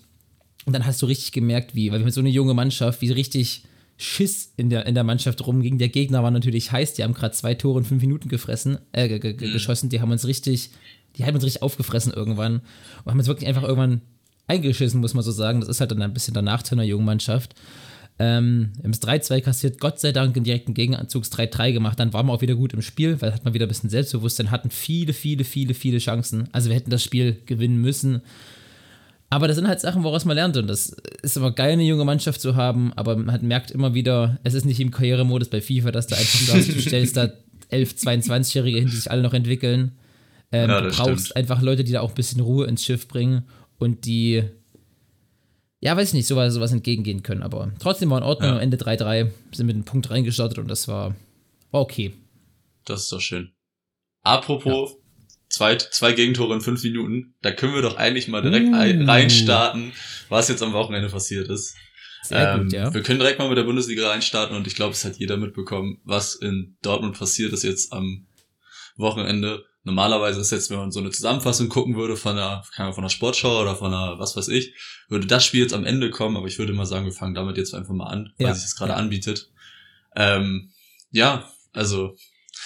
Und 0.65 0.73
dann 0.73 0.85
hast 0.85 1.01
du 1.01 1.05
richtig 1.05 1.31
gemerkt, 1.31 1.75
wie, 1.75 1.91
weil 1.91 1.99
wir 1.99 2.05
mit 2.05 2.13
so 2.13 2.21
eine 2.21 2.29
junge 2.29 2.55
Mannschaft, 2.55 3.01
wie 3.01 3.11
richtig 3.11 3.63
Schiss 3.97 4.51
in 4.57 4.69
der, 4.69 4.87
in 4.87 4.95
der 4.95 5.03
Mannschaft 5.03 5.45
rumging. 5.45 5.77
Der 5.77 5.89
Gegner 5.89 6.23
war 6.23 6.31
natürlich 6.31 6.71
heiß, 6.71 6.95
die 6.95 7.03
haben 7.03 7.13
gerade 7.13 7.35
zwei 7.35 7.53
Tore 7.53 7.79
in 7.79 7.85
fünf 7.85 8.01
Minuten 8.01 8.29
gefressen, 8.29 8.79
äh, 8.91 9.07
mhm. 9.07 9.37
geschossen, 9.37 9.89
die 9.89 10.01
haben 10.01 10.11
uns 10.11 10.25
richtig, 10.25 10.71
die 11.15 11.23
haben 11.23 11.35
uns 11.35 11.43
richtig 11.43 11.61
aufgefressen 11.61 12.11
irgendwann 12.11 12.61
und 13.03 13.11
haben 13.11 13.19
uns 13.19 13.27
wirklich 13.27 13.47
einfach 13.47 13.63
irgendwann 13.63 14.01
eingeschissen, 14.47 15.01
muss 15.01 15.13
man 15.13 15.23
so 15.23 15.31
sagen. 15.31 15.59
Das 15.59 15.69
ist 15.69 15.79
halt 15.79 15.91
dann 15.91 16.01
ein 16.01 16.13
bisschen 16.13 16.33
der 16.33 16.43
Nachteil 16.43 16.79
einer 16.79 16.87
jungen 16.87 17.05
Mannschaft. 17.05 17.55
Ähm, 18.17 18.71
wir 18.77 18.85
haben 18.85 18.91
es 18.91 19.01
3-2 19.01 19.41
kassiert, 19.41 19.79
Gott 19.79 19.99
sei 19.99 20.13
Dank 20.13 20.37
im 20.37 20.45
direkten 20.45 20.73
Gegenanzugs 20.73 21.31
3-3 21.31 21.73
gemacht. 21.73 21.99
Dann 21.99 22.13
waren 22.13 22.27
wir 22.27 22.33
auch 22.33 22.41
wieder 22.41 22.55
gut 22.55 22.73
im 22.73 22.81
Spiel, 22.81 23.21
weil 23.21 23.33
hat 23.33 23.43
man 23.43 23.53
wieder 23.53 23.65
ein 23.65 23.69
bisschen 23.69 23.89
Selbstbewusstsein, 23.89 24.51
hatten 24.51 24.69
viele, 24.69 25.11
viele, 25.11 25.43
viele, 25.43 25.73
viele 25.73 25.97
Chancen. 25.97 26.47
Also 26.53 26.69
wir 26.69 26.75
hätten 26.75 26.91
das 26.91 27.03
Spiel 27.03 27.41
gewinnen 27.45 27.81
müssen. 27.81 28.21
Aber 29.29 29.47
das 29.47 29.57
sind 29.57 29.67
halt 29.67 29.81
Sachen, 29.81 30.03
woraus 30.03 30.23
man 30.23 30.35
lernt. 30.35 30.55
Und 30.55 30.67
das 30.67 30.95
ist 31.23 31.35
immer 31.35 31.51
geil, 31.51 31.73
eine 31.73 31.83
junge 31.83 32.05
Mannschaft 32.05 32.39
zu 32.39 32.55
haben. 32.55 32.93
Aber 32.95 33.17
man 33.17 33.45
merkt 33.45 33.71
immer 33.71 33.93
wieder, 33.93 34.39
es 34.43 34.53
ist 34.53 34.65
nicht 34.65 34.79
im 34.79 34.91
Karrieremodus 34.91 35.49
bei 35.49 35.59
FIFA, 35.59 35.91
dass 35.91 36.07
du 36.07 36.15
einfach 36.15 36.39
sagst, 36.39 36.69
du 36.69 36.79
stellst 36.79 37.17
da 37.17 37.33
11, 37.69 37.95
22-Jährige 37.95 38.77
hin, 38.79 38.87
die 38.87 38.95
sich 38.95 39.11
alle 39.11 39.23
noch 39.23 39.33
entwickeln. 39.33 39.91
Ähm, 40.53 40.69
ja, 40.69 40.79
du 40.79 40.89
brauchst 40.89 41.25
stimmt. 41.25 41.35
einfach 41.35 41.61
Leute, 41.61 41.83
die 41.83 41.91
da 41.91 41.99
auch 41.99 42.09
ein 42.09 42.15
bisschen 42.15 42.39
Ruhe 42.39 42.65
ins 42.67 42.85
Schiff 42.85 43.09
bringen 43.09 43.43
und 43.77 44.05
die 44.05 44.43
ja, 45.85 45.95
weiß 45.95 46.09
ich 46.09 46.13
nicht, 46.15 46.27
sowas, 46.27 46.51
sowas 46.51 46.71
entgegengehen 46.71 47.21
können. 47.21 47.43
Aber 47.43 47.71
trotzdem 47.79 48.09
war 48.09 48.17
in 48.17 48.23
Ordnung. 48.23 48.49
Ja. 48.49 48.55
Am 48.55 48.61
Ende 48.61 48.77
3-3 48.77 49.29
sind 49.51 49.67
mit 49.67 49.75
einem 49.75 49.85
Punkt 49.85 50.09
reingestartet 50.09 50.57
und 50.57 50.67
das 50.67 50.87
war, 50.87 51.15
war 51.69 51.81
okay. 51.81 52.11
Das 52.85 53.03
ist 53.03 53.11
doch 53.11 53.21
schön. 53.21 53.51
Apropos 54.23 54.91
ja. 54.91 54.97
zwei, 55.49 55.75
zwei 55.75 56.13
Gegentore 56.13 56.55
in 56.55 56.61
fünf 56.61 56.83
Minuten, 56.83 57.35
da 57.43 57.51
können 57.51 57.75
wir 57.75 57.83
doch 57.83 57.97
eigentlich 57.97 58.27
mal 58.27 58.41
direkt 58.41 58.67
uh. 58.69 59.05
reinstarten, 59.05 59.93
was 60.29 60.47
jetzt 60.47 60.63
am 60.63 60.73
Wochenende 60.73 61.09
passiert 61.09 61.49
ist. 61.49 61.75
Sehr 62.23 62.53
ähm, 62.53 62.63
gut, 62.63 62.73
ja. 62.73 62.91
Wir 62.91 63.03
können 63.03 63.19
direkt 63.19 63.37
mal 63.37 63.47
mit 63.47 63.57
der 63.57 63.63
Bundesliga 63.65 64.09
reinstarten 64.09 64.57
und 64.57 64.65
ich 64.65 64.73
glaube, 64.73 64.93
es 64.93 65.05
hat 65.05 65.17
jeder 65.17 65.37
mitbekommen, 65.37 65.99
was 66.03 66.33
in 66.33 66.77
Dortmund 66.81 67.15
passiert 67.15 67.53
ist 67.53 67.63
jetzt 67.63 67.93
am 67.93 68.25
Wochenende. 68.97 69.63
Normalerweise 69.85 70.41
ist 70.41 70.51
jetzt, 70.51 70.71
wenn 70.71 70.77
man 70.77 70.91
so 70.91 70.99
eine 70.99 71.11
Zusammenfassung 71.11 71.69
gucken 71.69 71.95
würde 71.95 72.17
von 72.17 72.31
einer, 72.37 72.63
von 72.73 72.97
einer 72.97 73.09
Sportschau 73.09 73.61
oder 73.61 73.75
von 73.75 73.93
einer, 73.93 74.17
was 74.17 74.35
weiß 74.35 74.47
ich, 74.47 74.73
würde 75.09 75.27
das 75.27 75.45
Spiel 75.45 75.61
jetzt 75.61 75.75
am 75.75 75.85
Ende 75.85 76.09
kommen, 76.09 76.35
aber 76.35 76.47
ich 76.47 76.57
würde 76.57 76.73
mal 76.73 76.87
sagen, 76.87 77.05
wir 77.05 77.13
fangen 77.13 77.35
damit 77.35 77.55
jetzt 77.57 77.75
einfach 77.75 77.93
mal 77.93 78.07
an, 78.07 78.33
weil 78.39 78.53
sich 78.55 78.63
das 78.63 78.75
gerade 78.75 78.93
ja. 78.93 78.97
anbietet. 78.97 79.51
Ähm, 80.15 80.71
ja, 81.11 81.47
also 81.71 82.15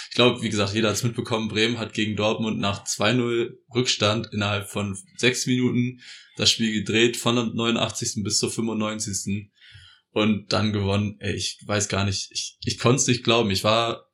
ich 0.09 0.15
glaube, 0.15 0.41
wie 0.41 0.49
gesagt, 0.49 0.73
jeder 0.73 0.87
hat 0.87 0.95
es 0.95 1.03
mitbekommen, 1.03 1.49
Bremen 1.49 1.77
hat 1.77 1.93
gegen 1.93 2.15
Dortmund 2.15 2.57
nach 2.59 2.85
2-0 2.85 3.51
Rückstand 3.75 4.29
innerhalb 4.31 4.69
von 4.69 4.97
sechs 5.17 5.45
Minuten 5.45 5.99
das 6.37 6.49
Spiel 6.49 6.71
gedreht, 6.71 7.17
von 7.17 7.35
der 7.35 7.45
89. 7.45 8.23
bis 8.23 8.39
zur 8.39 8.49
95. 8.49 9.51
Und 10.11 10.51
dann 10.51 10.73
gewonnen. 10.73 11.17
Ey, 11.19 11.35
ich 11.35 11.59
weiß 11.65 11.87
gar 11.89 12.05
nicht, 12.05 12.31
ich, 12.31 12.57
ich 12.63 12.79
konnte 12.79 12.95
es 12.95 13.07
nicht 13.07 13.23
glauben. 13.23 13.51
Ich 13.51 13.63
war 13.63 14.08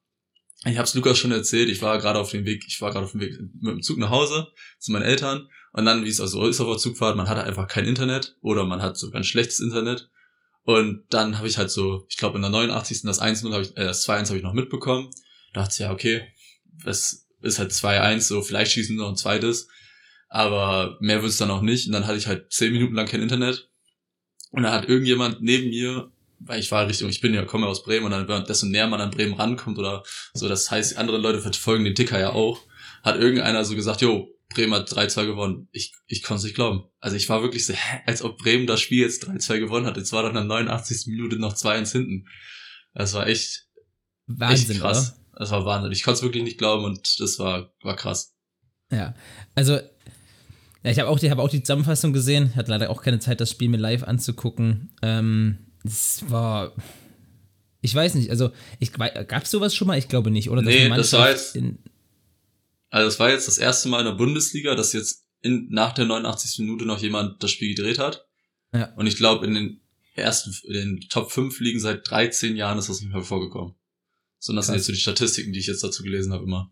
ich 0.72 0.78
habe 0.78 0.86
es 0.86 0.94
Lukas 0.96 1.18
schon 1.18 1.32
erzählt, 1.32 1.70
ich 1.70 1.82
war 1.82 1.98
gerade 2.00 2.20
auf 2.20 2.32
dem 2.32 2.46
Weg, 2.46 2.64
ich 2.68 2.82
war 2.82 2.92
gerade 2.92 3.06
auf 3.06 3.12
dem 3.12 3.22
Weg 3.22 3.40
mit 3.62 3.72
dem 3.72 3.82
Zug 3.82 3.98
nach 3.98 4.10
Hause 4.10 4.48
zu 4.80 4.92
meinen 4.92 5.04
Eltern 5.04 5.48
und 5.74 5.86
dann, 5.86 6.04
wie 6.04 6.10
es 6.10 6.20
also 6.20 6.46
ist 6.48 6.60
auf 6.60 6.68
der 6.68 6.78
Zugfahrt, 6.78 7.16
man 7.16 7.30
hatte 7.30 7.44
einfach 7.44 7.68
kein 7.68 7.86
Internet 7.86 8.36
oder 8.42 8.66
man 8.66 8.82
hat 8.82 8.98
so 8.98 9.12
ganz 9.12 9.28
schlechtes 9.28 9.60
Internet 9.60 10.10
und 10.64 11.04
dann 11.12 11.38
habe 11.38 11.48
ich 11.48 11.58
halt 11.60 11.70
so, 11.70 12.06
ich 12.10 12.18
glaube 12.18 12.38
in 12.38 12.42
der 12.42 12.50
89. 12.50 13.04
das 13.04 13.22
1-0 13.22 13.54
habe 13.54 13.62
ich, 13.64 13.78
äh, 13.78 13.86
das 13.86 14.08
2-1 14.08 14.28
habe 14.28 14.38
ich 14.38 14.44
noch 14.44 14.54
mitbekommen. 14.54 15.12
Da 15.54 15.62
dachte 15.62 15.74
ich, 15.74 15.80
ja, 15.80 15.92
okay, 15.92 16.24
es 16.86 17.28
ist 17.42 17.60
halt 17.60 17.72
2-1, 17.72 18.22
so 18.22 18.42
vielleicht 18.42 18.72
schießen 18.72 18.96
noch 18.96 19.10
ein 19.10 19.16
zweites, 19.16 19.68
aber 20.28 20.98
mehr 21.00 21.22
wird 21.22 21.32
es 21.32 21.38
dann 21.38 21.52
auch 21.52 21.62
nicht 21.62 21.86
und 21.86 21.94
dann 21.94 22.08
hatte 22.08 22.18
ich 22.18 22.26
halt 22.26 22.52
zehn 22.52 22.74
Minuten 22.74 22.96
lang 22.96 23.06
kein 23.06 23.22
Internet 23.22 23.70
und 24.50 24.64
dann 24.64 24.74
hat 24.74 24.90
irgendjemand 24.90 25.42
neben 25.42 25.70
mir 25.70 26.12
weil 26.40 26.60
ich 26.60 26.72
war 26.72 26.88
Richtung, 26.88 27.10
ich 27.10 27.22
bin 27.22 27.34
ja, 27.34 27.44
komme 27.46 27.68
aus 27.68 27.84
Bremen 27.84 28.12
und 28.12 28.28
dann, 28.28 28.46
desto 28.46 28.66
näher 28.66 28.88
man 28.88 29.02
an 29.02 29.12
Bremen 29.12 29.34
rankommt 29.34 29.78
oder 29.78 30.04
so, 30.34 30.48
das 30.48 30.70
heißt, 30.70 30.98
andere 30.98 31.18
Leute 31.18 31.42
verfolgen 31.42 31.84
den 31.86 31.96
Ticker 31.96 32.20
ja 32.20 32.32
auch, 32.32 32.60
hat 33.04 33.18
irgendeiner 33.18 33.64
so 33.66 33.76
gesagt, 33.76 34.02
jo, 34.02 34.30
Bremen 34.50 34.74
hat 34.74 34.90
3-2 34.90 35.26
gewonnen. 35.26 35.68
Ich, 35.72 35.94
ich 36.08 36.24
konnte 36.24 36.40
es 36.40 36.44
nicht 36.44 36.56
glauben. 36.56 36.84
Also 37.00 37.16
ich 37.18 37.28
war 37.30 37.42
wirklich 37.42 37.66
so, 37.66 37.74
hä, 37.74 38.02
als 38.06 38.22
ob 38.22 38.38
Bremen 38.38 38.68
das 38.68 38.80
Spiel 38.80 39.02
jetzt 39.02 39.28
3-2 39.28 39.60
gewonnen 39.60 39.86
hat. 39.86 39.98
Jetzt 39.98 40.14
war 40.14 40.22
doch 40.22 40.30
in 40.30 40.36
der 40.36 40.44
89. 40.44 41.08
Minute 41.08 41.38
noch 41.38 41.56
2-1 41.56 41.92
hinten. 41.92 42.28
Das 42.94 43.14
war 43.14 43.28
echt, 43.28 43.68
Wahnsinn, 44.28 44.72
echt 44.72 44.82
krass. 44.82 45.14
Oder? 45.34 45.40
Das 45.40 45.52
war 45.52 45.66
Wahnsinn. 45.66 45.92
Ich 45.92 46.04
konnte 46.04 46.20
es 46.20 46.24
wirklich 46.24 46.44
nicht 46.44 46.58
glauben 46.58 46.86
und 46.86 47.20
das 47.20 47.40
war, 47.40 47.74
war 47.82 47.96
krass. 47.96 48.36
Ja, 48.92 49.16
also 49.56 49.80
ja, 50.86 50.92
ich 50.92 51.00
habe 51.00 51.10
auch, 51.10 51.20
die, 51.20 51.32
hab 51.32 51.40
auch 51.40 51.50
die 51.50 51.64
Zusammenfassung 51.64 52.14
gesehen. 52.14 52.50
Ich 52.52 52.56
hatte 52.56 52.70
leider 52.70 52.92
auch 52.92 53.02
keine 53.02 53.20
Zeit, 53.20 53.42
das 53.42 53.50
Spiel 53.50 53.70
mir 53.70 53.78
live 53.78 54.04
anzugucken. 54.04 54.96
Ähm, 55.02 55.65
es 55.86 56.24
war. 56.30 56.74
Ich 57.82 57.94
weiß 57.94 58.16
nicht, 58.16 58.32
also 58.32 58.52
ich 58.80 58.92
gab 58.94 59.44
es 59.44 59.52
sowas 59.52 59.76
schon 59.76 59.88
mal? 59.88 59.98
Ich 59.98 60.08
glaube 60.08 60.32
nicht, 60.32 60.50
oder? 60.50 60.62
Nee, 60.62 60.90
das 60.90 61.14
war 61.14 61.30
jetzt. 61.30 61.58
also 62.90 63.08
es 63.08 63.20
war 63.20 63.30
jetzt 63.30 63.48
das 63.48 63.60
erste 63.60 63.90
Mal 63.90 64.00
in 64.00 64.06
der 64.06 64.14
Bundesliga, 64.14 64.74
dass 64.74 64.94
jetzt 64.94 65.26
in, 65.42 65.68
nach 65.70 65.94
der 65.94 66.06
89. 66.06 66.60
Minute 66.60 66.86
noch 66.86 67.00
jemand 67.00 67.44
das 67.44 67.52
Spiel 67.52 67.76
gedreht 67.76 68.00
hat. 68.00 68.26
Ja. 68.74 68.92
Und 68.96 69.06
ich 69.06 69.18
glaube, 69.18 69.46
in 69.46 69.54
den 69.54 69.82
ersten, 70.16 70.56
in 70.68 70.74
den 70.74 71.00
Top 71.10 71.32
5 71.32 71.60
Ligen 71.60 71.80
seit 71.80 72.10
13 72.10 72.56
Jahren 72.56 72.80
ist 72.80 72.90
das 72.90 73.02
nicht 73.02 73.14
mehr 73.14 73.22
vorgekommen. 73.22 73.76
So, 74.40 74.54
das 74.54 74.66
Krass. 74.66 74.66
sind 74.68 74.76
jetzt 74.76 74.86
so 74.86 74.92
die 74.94 75.00
Statistiken, 75.00 75.54
die 75.54 75.60
ich 75.60 75.68
jetzt 75.68 75.84
dazu 75.84 76.04
gelesen 76.04 76.34
habe 76.34 76.44
immer. 76.44 76.72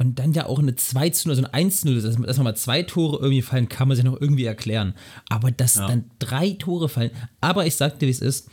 Und 0.00 0.18
dann 0.18 0.32
ja 0.32 0.46
auch 0.46 0.58
eine 0.58 0.74
2 0.74 1.10
zu 1.10 1.28
0, 1.28 1.36
also 1.36 1.44
ein 1.44 1.52
1 1.52 1.82
zu 1.82 1.88
0, 1.88 2.00
dass, 2.00 2.16
dass 2.16 2.38
mal 2.38 2.56
zwei 2.56 2.82
Tore 2.82 3.18
irgendwie 3.18 3.42
fallen, 3.42 3.68
kann 3.68 3.86
man 3.86 3.98
sich 3.98 4.04
noch 4.04 4.18
irgendwie 4.18 4.46
erklären. 4.46 4.94
Aber 5.28 5.50
dass 5.50 5.74
ja. 5.74 5.86
dann 5.86 6.06
drei 6.18 6.52
Tore 6.52 6.88
fallen. 6.88 7.10
Aber 7.42 7.66
ich 7.66 7.76
sagte, 7.76 8.06
wie 8.06 8.10
es 8.10 8.20
ist. 8.20 8.48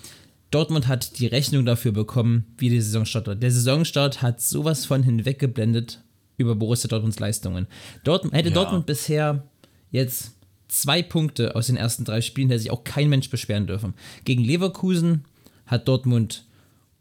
Dortmund 0.51 0.89
hat 0.89 1.19
die 1.19 1.27
Rechnung 1.27 1.65
dafür 1.65 1.93
bekommen, 1.93 2.47
wie 2.57 2.69
die 2.69 2.81
Saison 2.81 3.05
startet. 3.05 3.41
Der 3.41 3.51
Saisonstart 3.51 4.21
hat 4.21 4.41
sowas 4.41 4.85
von 4.85 5.03
hinweggeblendet 5.03 6.03
über 6.35 6.53
Borussia 6.53 6.89
Dortmunds 6.89 7.19
Leistungen. 7.19 7.67
Dortmund, 8.03 8.35
hätte 8.35 8.49
ja. 8.49 8.55
Dortmund 8.55 8.85
bisher 8.85 9.43
jetzt 9.89 10.33
zwei 10.67 11.01
Punkte 11.01 11.55
aus 11.55 11.67
den 11.67 11.77
ersten 11.77 12.03
drei 12.03 12.19
Spielen, 12.19 12.49
hätte 12.49 12.59
sich 12.59 12.71
auch 12.71 12.83
kein 12.83 13.07
Mensch 13.07 13.29
beschweren 13.29 13.67
dürfen. 13.67 13.93
Gegen 14.25 14.43
Leverkusen 14.43 15.23
hat 15.65 15.87
Dortmund 15.87 16.43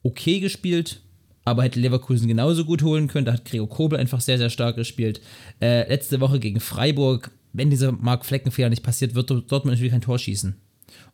okay 0.04 0.38
gespielt, 0.38 1.00
aber 1.46 1.62
hätte 1.62 1.78
Leverkusen 1.78 2.26
genauso 2.26 2.64
gut 2.64 2.82
holen 2.82 3.06
können. 3.06 3.24
Da 3.24 3.32
hat 3.32 3.44
Gregor 3.44 3.68
Kobel 3.68 3.98
einfach 3.98 4.20
sehr, 4.20 4.36
sehr 4.36 4.50
stark 4.50 4.74
gespielt. 4.74 5.20
Äh, 5.62 5.88
letzte 5.88 6.20
Woche 6.20 6.40
gegen 6.40 6.58
Freiburg, 6.58 7.30
wenn 7.52 7.70
dieser 7.70 7.92
Mark 7.92 8.26
Fleckenfehler 8.26 8.68
nicht 8.68 8.82
passiert, 8.82 9.14
wird 9.14 9.30
Dortmund 9.30 9.66
natürlich 9.66 9.92
kein 9.92 10.00
Tor 10.00 10.18
schießen. 10.18 10.56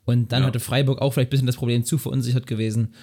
Und 0.07 0.33
dann 0.33 0.41
ja. 0.43 0.47
hatte 0.47 0.59
Freiburg 0.59 1.03
auch 1.03 1.13
vielleicht 1.13 1.29
ein 1.29 1.31
bisschen 1.31 1.47
das 1.47 1.57
Problem 1.57 1.85
zu 1.85 1.99
verunsichert 1.99 2.47
gewesen. 2.47 2.95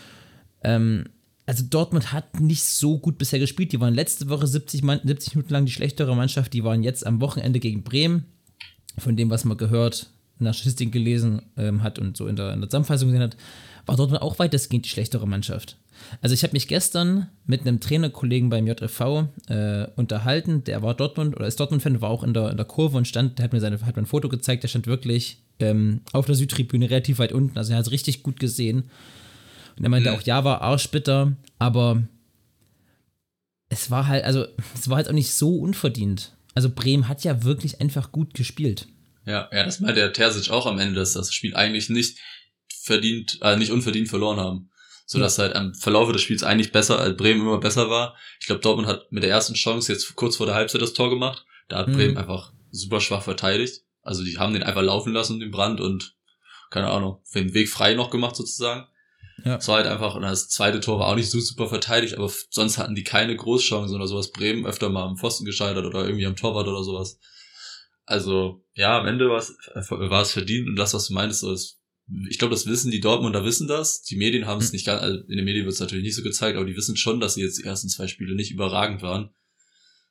Ähm, 0.64 1.06
also 1.46 1.64
Dortmund 1.70 2.12
hat 2.12 2.40
nicht 2.40 2.64
so 2.64 2.98
gut 2.98 3.20
bisher 3.20 3.38
gespielt. 3.38 3.74
Die 3.74 3.80
waren 3.80 3.94
letzte 3.94 4.28
Woche 4.30 4.48
70, 4.48 4.82
70 5.04 5.36
Minuten 5.36 5.54
lang 5.54 5.66
die 5.66 5.72
schlechtere 5.72 6.16
Mannschaft. 6.16 6.52
Die 6.54 6.64
waren 6.64 6.82
jetzt 6.82 7.06
am 7.06 7.22
Wochenende 7.22 7.60
gegen 7.60 7.84
Bremen. 7.84 8.26
Von 8.98 9.16
dem, 9.16 9.30
was 9.30 9.46
man 9.46 9.56
gehört, 9.56 10.10
in 10.40 10.46
der 10.46 10.54
Statistik 10.54 10.92
gelesen 10.92 11.42
ähm, 11.58 11.84
hat 11.84 12.00
und 12.00 12.18
so 12.18 12.28
in 12.28 12.36
der, 12.36 12.54
in 12.54 12.62
der 12.62 12.70
Zusammenfassung 12.70 13.10
gesehen 13.10 13.24
hat, 13.24 13.38
war 13.86 13.98
Dortmund 13.98 14.22
auch 14.22 14.40
weitestgehend 14.40 14.86
die 14.86 14.90
schlechtere 14.90 15.28
Mannschaft. 15.28 15.78
Also 16.22 16.34
ich 16.34 16.44
habe 16.44 16.54
mich 16.54 16.68
gestern 16.68 17.28
mit 17.46 17.62
einem 17.62 17.80
Trainerkollegen 17.80 18.50
beim 18.50 18.68
JFV 18.68 19.28
äh, 19.48 19.88
unterhalten, 19.96 20.64
der 20.64 20.82
war 20.82 20.94
Dortmund 20.94 21.36
oder 21.36 21.48
ist 21.48 21.60
Dortmund-Fan, 21.60 22.02
war 22.02 22.10
auch 22.10 22.24
in 22.24 22.34
der, 22.34 22.52
in 22.52 22.58
der 22.58 22.66
Kurve 22.66 22.98
und 22.98 23.08
stand, 23.08 23.38
der 23.38 23.46
hat 23.46 23.54
mir, 23.54 23.60
seine, 23.60 23.82
hat 23.82 23.96
mir 23.96 24.04
ein 24.04 24.06
Foto 24.06 24.30
gezeigt, 24.30 24.64
der 24.64 24.70
stand 24.70 24.88
wirklich 24.88 25.42
ähm, 25.60 26.02
auf 26.14 26.26
der 26.26 26.36
Südtribüne 26.36 26.90
relativ 26.90 27.20
weit 27.20 27.34
unten, 27.34 27.58
also 27.58 27.74
er 27.74 27.80
hat 27.80 27.86
es 27.86 27.92
richtig 27.92 28.24
gut 28.24 28.40
gesehen. 28.40 28.84
Und 29.78 29.84
er 29.84 29.90
meinte 29.90 30.12
mhm. 30.12 30.18
auch, 30.18 30.22
ja, 30.22 30.44
war 30.44 30.62
arschbitter, 30.62 31.34
aber 31.58 32.04
es 33.70 33.92
war 33.92 34.08
halt, 34.08 34.24
also 34.24 34.46
es 34.76 34.90
war 34.90 34.98
halt 34.98 35.10
auch 35.10 35.14
nicht 35.14 35.34
so 35.34 35.58
unverdient. 35.58 36.34
Also 36.56 36.70
Bremen 36.70 37.08
hat 37.08 37.24
ja 37.24 37.44
wirklich 37.44 37.80
einfach 37.80 38.12
gut 38.12 38.34
gespielt. 38.34 38.88
Ja, 39.26 39.50
ja, 39.52 39.64
das 39.64 39.80
meinte 39.80 40.00
der 40.00 40.14
Terzic 40.14 40.50
auch 40.50 40.66
am 40.66 40.80
Ende, 40.80 40.96
dass 40.96 41.14
das 41.14 41.34
Spiel 41.34 41.56
eigentlich 41.56 41.90
nicht 41.90 42.18
verdient, 42.82 43.40
äh, 43.42 43.58
nicht 43.58 43.72
unverdient 43.72 44.10
verloren 44.10 44.40
haben 44.40 44.70
so 45.10 45.18
dass 45.18 45.38
ja. 45.38 45.46
halt 45.46 45.56
am 45.56 45.74
Verlauf 45.74 46.12
des 46.12 46.22
Spiels 46.22 46.44
eigentlich 46.44 46.72
besser, 46.72 47.00
als 47.00 47.18
Bremen 47.18 47.42
immer 47.42 47.58
besser 47.58 47.90
war. 47.90 48.16
Ich 48.40 48.46
glaube, 48.46 48.62
Dortmund 48.62 48.88
hat 48.88 49.12
mit 49.12 49.24
der 49.24 49.32
ersten 49.32 49.56
Chance 49.56 49.92
jetzt 49.92 50.16
kurz 50.16 50.36
vor 50.36 50.46
der 50.46 50.54
Halbzeit 50.54 50.84
das 50.84 50.94
Tor 50.94 51.10
gemacht. 51.10 51.46
Da 51.68 51.80
hat 51.80 51.88
mhm. 51.88 51.94
Bremen 51.94 52.18
einfach 52.18 52.54
super 52.70 53.02
schwach 53.02 53.24
verteidigt. 53.24 53.82
Also 54.04 54.24
die 54.24 54.38
haben 54.38 54.54
den 54.54 54.62
einfach 54.62 54.84
laufen 54.84 55.12
lassen, 55.12 55.40
den 55.40 55.50
Brand 55.50 55.82
und 55.82 56.16
keine 56.70 56.92
Ahnung, 56.92 57.22
für 57.24 57.40
den 57.40 57.56
Weg 57.56 57.70
frei 57.70 57.96
noch 57.96 58.12
gemacht 58.12 58.36
sozusagen. 58.36 58.86
Ja. 59.44 59.56
Es 59.56 59.68
war 59.68 59.78
halt 59.78 59.88
einfach, 59.88 60.14
und 60.14 60.22
das 60.22 60.48
zweite 60.48 60.80
Tor 60.80 61.00
war 61.00 61.08
auch 61.08 61.16
nicht 61.16 61.32
so 61.32 61.40
super 61.40 61.68
verteidigt, 61.70 62.16
aber 62.16 62.32
sonst 62.52 62.78
hatten 62.78 62.94
die 62.94 63.04
keine 63.04 63.36
Großchancen 63.36 63.96
oder 63.96 64.06
sowas. 64.06 64.32
Bremen 64.32 64.68
öfter 64.68 64.90
mal 64.90 65.06
am 65.06 65.18
Pfosten 65.18 65.44
gescheitert 65.44 65.88
oder 65.88 66.06
irgendwie 66.06 66.28
am 66.28 66.36
Torwart 66.36 66.68
oder 66.68 66.84
sowas. 66.84 67.18
Also, 68.10 68.66
ja, 68.74 69.00
am 69.00 69.06
Ende 69.06 69.30
war 69.30 69.38
es, 69.38 69.56
war 69.76 70.22
es 70.24 70.32
verdient 70.32 70.68
und 70.68 70.76
das, 70.76 70.96
was 70.96 71.10
du 71.10 71.14
meinst, 71.14 71.42
so, 71.42 71.52
es 71.52 71.80
ich 72.28 72.40
glaube, 72.40 72.56
das 72.56 72.66
wissen 72.66 72.90
die 72.90 73.02
Dortmunder 73.02 73.46
wissen 73.46 73.68
das. 73.68 74.02
Die 74.02 74.16
Medien 74.16 74.48
haben 74.48 74.60
es 74.60 74.70
hm. 74.70 74.72
nicht 74.74 74.86
ganz, 74.88 75.04
also 75.04 75.20
in 75.28 75.36
den 75.36 75.46
Medien 75.46 75.66
wird 75.66 75.76
es 75.76 75.80
natürlich 75.80 76.04
nicht 76.04 76.16
so 76.16 76.24
gezeigt, 76.24 76.58
aber 76.58 76.66
die 76.66 76.76
wissen 76.76 76.98
schon, 76.98 77.20
dass 77.20 77.36
sie 77.36 77.44
jetzt 77.44 77.60
die 77.60 77.66
ersten 77.66 77.88
zwei 77.88 78.08
Spiele 78.08 78.34
nicht 78.34 78.50
überragend 78.50 79.04
waren. 79.04 79.30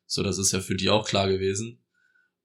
So, 0.07 0.23
das 0.23 0.39
ist 0.39 0.53
ja 0.53 0.61
für 0.61 0.77
die 0.77 0.91
auch 0.91 1.09
klar 1.09 1.29
gewesen. 1.29 1.83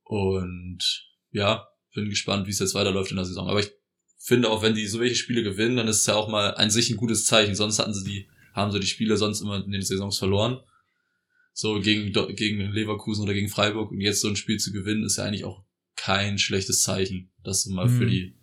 Und 0.01 1.07
ja, 1.29 1.67
bin 1.93 2.09
gespannt, 2.09 2.47
wie 2.47 2.51
es 2.51 2.57
jetzt 2.57 2.73
weiterläuft 2.73 3.11
in 3.11 3.17
der 3.17 3.25
Saison. 3.25 3.47
Aber 3.47 3.59
ich 3.59 3.69
finde 4.17 4.49
auch, 4.49 4.63
wenn 4.63 4.73
die 4.73 4.87
so 4.87 4.99
welche 4.99 5.13
Spiele 5.13 5.43
gewinnen, 5.43 5.77
dann 5.77 5.87
ist 5.87 5.99
es 5.99 6.07
ja 6.07 6.15
auch 6.15 6.29
mal 6.29 6.55
an 6.55 6.71
sich 6.71 6.89
ein 6.89 6.97
gutes 6.97 7.25
Zeichen. 7.25 7.53
Sonst 7.53 7.77
hatten 7.77 7.93
sie 7.93 8.03
die, 8.03 8.27
haben 8.55 8.71
sie 8.71 8.79
die 8.79 8.87
Spiele 8.87 9.17
sonst 9.17 9.41
immer 9.41 9.63
in 9.63 9.71
den 9.71 9.83
Saisons 9.83 10.17
verloren. 10.17 10.61
So 11.53 11.79
gegen, 11.79 12.11
gegen 12.35 12.71
Leverkusen 12.71 13.23
oder 13.23 13.33
gegen 13.33 13.49
Freiburg. 13.49 13.91
Und 13.91 14.01
jetzt 14.01 14.21
so 14.21 14.27
ein 14.27 14.35
Spiel 14.35 14.57
zu 14.57 14.71
gewinnen, 14.71 15.03
ist 15.03 15.17
ja 15.17 15.25
eigentlich 15.25 15.45
auch 15.45 15.63
kein 15.95 16.39
schlechtes 16.39 16.81
Zeichen. 16.81 17.29
Das 17.43 17.65
mal 17.67 17.87
mhm. 17.87 17.97
für 17.97 18.05
die 18.05 18.35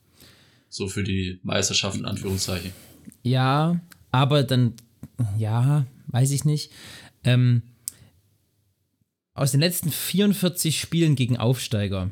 so 0.70 0.88
für 0.88 1.02
die 1.02 1.40
Meisterschaft 1.42 1.98
in 1.98 2.06
Anführungszeichen. 2.06 2.72
Ja, 3.22 3.80
aber 4.12 4.44
dann, 4.44 4.74
ja, 5.36 5.86
weiß 6.06 6.30
ich 6.30 6.44
nicht. 6.44 6.70
Ähm, 7.24 7.62
aus 9.34 9.50
den 9.50 9.60
letzten 9.60 9.90
44 9.90 10.80
Spielen 10.80 11.16
gegen 11.16 11.36
Aufsteiger 11.36 12.10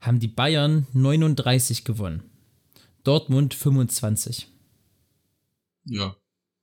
haben 0.00 0.20
die 0.20 0.28
Bayern 0.28 0.86
39 0.92 1.84
gewonnen. 1.84 2.22
Dortmund 3.04 3.52
25. 3.52 4.48
Ja. 5.84 6.16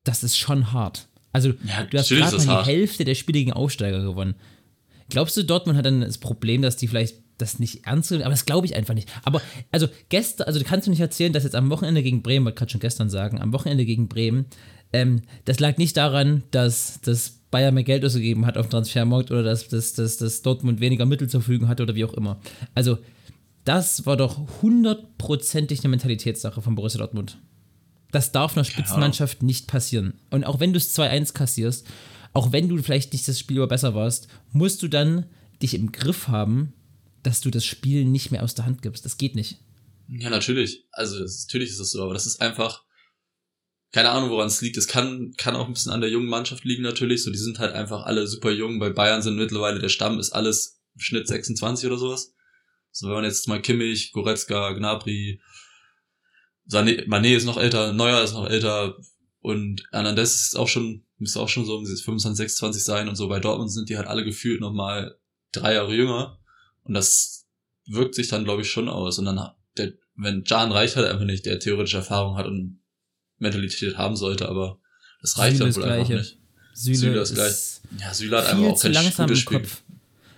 Das 0.03 0.23
ist 0.23 0.37
schon 0.37 0.71
hart. 0.71 1.07
Also, 1.37 1.49
ja, 1.49 1.83
du 1.83 1.97
hast 1.99 2.09
gerade 2.09 2.45
mal 2.47 2.63
die. 2.63 2.69
Hälfte 2.71 3.05
der 3.05 3.13
Spiele 3.13 3.37
gegen 3.37 3.53
Aufsteiger 3.53 4.01
gewonnen. 4.01 4.33
Glaubst 5.09 5.37
du, 5.37 5.43
Dortmund 5.43 5.77
hat 5.77 5.85
dann 5.85 6.01
das 6.01 6.17
Problem, 6.17 6.63
dass 6.63 6.77
die 6.77 6.87
vielleicht 6.87 7.17
das 7.37 7.59
nicht 7.59 7.85
ernst 7.85 8.09
nehmen, 8.09 8.23
aber 8.23 8.31
das 8.31 8.47
glaube 8.47 8.65
ich 8.65 8.75
einfach 8.75 8.95
nicht. 8.95 9.07
Aber, 9.23 9.39
also 9.71 9.87
gestern, 10.09 10.47
also 10.47 10.59
kannst 10.65 10.87
du 10.87 10.91
nicht 10.91 10.99
erzählen, 10.99 11.31
dass 11.31 11.43
jetzt 11.43 11.55
am 11.55 11.69
Wochenende 11.69 12.01
gegen 12.01 12.23
Bremen, 12.23 12.45
wollte 12.45 12.57
gerade 12.57 12.71
schon 12.71 12.81
gestern 12.81 13.11
sagen, 13.11 13.39
am 13.39 13.53
Wochenende 13.53 13.85
gegen 13.85 14.07
Bremen, 14.07 14.47
ähm, 14.93 15.21
das 15.45 15.59
lag 15.59 15.77
nicht 15.77 15.95
daran, 15.95 16.41
dass 16.49 16.99
das 17.03 17.39
Bayern 17.51 17.75
mehr 17.75 17.83
Geld 17.83 18.03
ausgegeben 18.03 18.47
hat 18.47 18.57
auf 18.57 18.65
dem 18.65 18.71
Transfermarkt 18.71 19.29
oder 19.29 19.43
dass, 19.43 19.67
dass, 19.67 19.93
dass, 19.93 20.17
dass 20.17 20.41
Dortmund 20.41 20.79
weniger 20.79 21.05
Mittel 21.05 21.29
zur 21.29 21.41
Verfügung 21.41 21.67
hatte 21.67 21.83
oder 21.83 21.93
wie 21.93 22.05
auch 22.05 22.15
immer. 22.15 22.41
Also, 22.73 22.97
das 23.65 24.07
war 24.07 24.17
doch 24.17 24.39
hundertprozentig 24.63 25.81
eine 25.81 25.89
Mentalitätssache 25.89 26.63
von 26.63 26.73
Borussia 26.73 26.97
Dortmund. 26.97 27.37
Das 28.11 28.31
darf 28.31 28.55
einer 28.55 28.63
Spitzenmannschaft 28.63 29.43
nicht 29.43 29.67
passieren. 29.67 30.13
Und 30.29 30.45
auch 30.45 30.59
wenn 30.59 30.73
du 30.73 30.77
es 30.77 30.97
2-1 30.97 31.33
kassierst, 31.33 31.85
auch 32.33 32.51
wenn 32.51 32.69
du 32.69 32.81
vielleicht 32.81 33.13
nicht 33.13 33.27
das 33.27 33.39
Spiel 33.39 33.57
über 33.57 33.67
besser 33.67 33.95
warst, 33.95 34.27
musst 34.51 34.81
du 34.83 34.87
dann 34.87 35.25
dich 35.61 35.73
im 35.73 35.91
Griff 35.91 36.27
haben, 36.27 36.73
dass 37.23 37.41
du 37.41 37.49
das 37.49 37.65
Spiel 37.65 38.05
nicht 38.05 38.31
mehr 38.31 38.43
aus 38.43 38.55
der 38.55 38.65
Hand 38.65 38.81
gibst. 38.81 39.03
Das 39.05 39.17
geht 39.17 39.35
nicht. 39.35 39.57
Ja, 40.07 40.29
natürlich. 40.29 40.85
Also 40.91 41.19
natürlich 41.19 41.69
ist 41.69 41.79
das 41.79 41.91
so, 41.91 42.03
aber 42.03 42.13
das 42.13 42.25
ist 42.25 42.41
einfach, 42.41 42.83
keine 43.91 44.09
Ahnung, 44.09 44.29
woran 44.29 44.47
es 44.47 44.61
liegt. 44.61 44.77
Es 44.77 44.87
kann, 44.87 45.33
kann 45.37 45.55
auch 45.55 45.67
ein 45.67 45.73
bisschen 45.73 45.91
an 45.91 46.01
der 46.01 46.09
jungen 46.09 46.29
Mannschaft 46.29 46.63
liegen 46.63 46.83
natürlich. 46.83 47.23
So, 47.23 47.31
die 47.31 47.37
sind 47.37 47.59
halt 47.59 47.73
einfach 47.73 48.05
alle 48.05 48.27
super 48.27 48.51
jung. 48.51 48.79
Bei 48.79 48.89
Bayern 48.89 49.21
sind 49.21 49.35
mittlerweile 49.35 49.79
der 49.79 49.89
Stamm 49.89 50.19
ist 50.19 50.31
alles 50.31 50.79
im 50.95 51.01
Schnitt 51.01 51.27
26 51.27 51.87
oder 51.87 51.97
sowas. 51.97 52.33
So, 52.91 53.07
wenn 53.07 53.15
man 53.15 53.25
jetzt 53.25 53.47
mal 53.47 53.61
Kimmich, 53.61 54.11
Goretzka, 54.11 54.71
Gnabry, 54.73 55.41
Sané, 56.69 57.07
Mané 57.07 57.35
ist 57.35 57.45
noch 57.45 57.57
älter, 57.57 57.93
Neuer 57.93 58.23
ist 58.23 58.33
noch 58.33 58.49
älter 58.49 58.97
und 59.39 59.83
Hernandez 59.91 60.35
ist 60.35 60.57
auch 60.57 60.67
schon, 60.67 61.03
müsste 61.17 61.39
auch 61.39 61.49
schon 61.49 61.65
so 61.65 61.77
um 61.77 61.85
25, 61.85 62.37
26 62.37 62.83
sein 62.83 63.07
und 63.07 63.15
so. 63.15 63.27
Bei 63.27 63.39
Dortmund 63.39 63.71
sind 63.71 63.89
die 63.89 63.97
halt 63.97 64.07
alle 64.07 64.25
gefühlt 64.25 64.59
nochmal 64.59 65.17
drei 65.51 65.75
Jahre 65.75 65.93
jünger 65.93 66.39
und 66.83 66.93
das 66.93 67.45
wirkt 67.85 68.15
sich 68.15 68.27
dann, 68.27 68.43
glaube 68.43 68.63
ich, 68.63 68.69
schon 68.69 68.89
aus. 68.89 69.17
Und 69.19 69.25
dann, 69.25 69.39
der, 69.77 69.93
wenn 70.15 70.43
Jan 70.45 70.71
reicht 70.71 70.95
halt 70.95 71.07
einfach 71.07 71.25
nicht, 71.25 71.45
der 71.45 71.59
theoretische 71.59 71.97
Erfahrung 71.97 72.37
hat 72.37 72.45
und 72.45 72.79
Mentalität 73.37 73.97
haben 73.97 74.15
sollte, 74.15 74.49
aber 74.49 74.79
das 75.21 75.37
reicht 75.37 75.57
Süle 75.57 75.71
dann 75.71 75.83
wohl 75.83 75.89
einfach 75.89 76.09
nicht. 76.09 76.37
Süle, 76.73 76.97
Süle 76.97 77.21
ist 77.21 77.33
gleich. 77.33 77.81
Ja, 77.99 78.13
Süle 78.13 78.37
hat 78.37 78.47
einfach 78.47 78.65
auch 78.65 78.83
langsam 78.83 79.27
gutes 79.27 79.41
Spiel. 79.41 79.59
Kopf. 79.59 79.81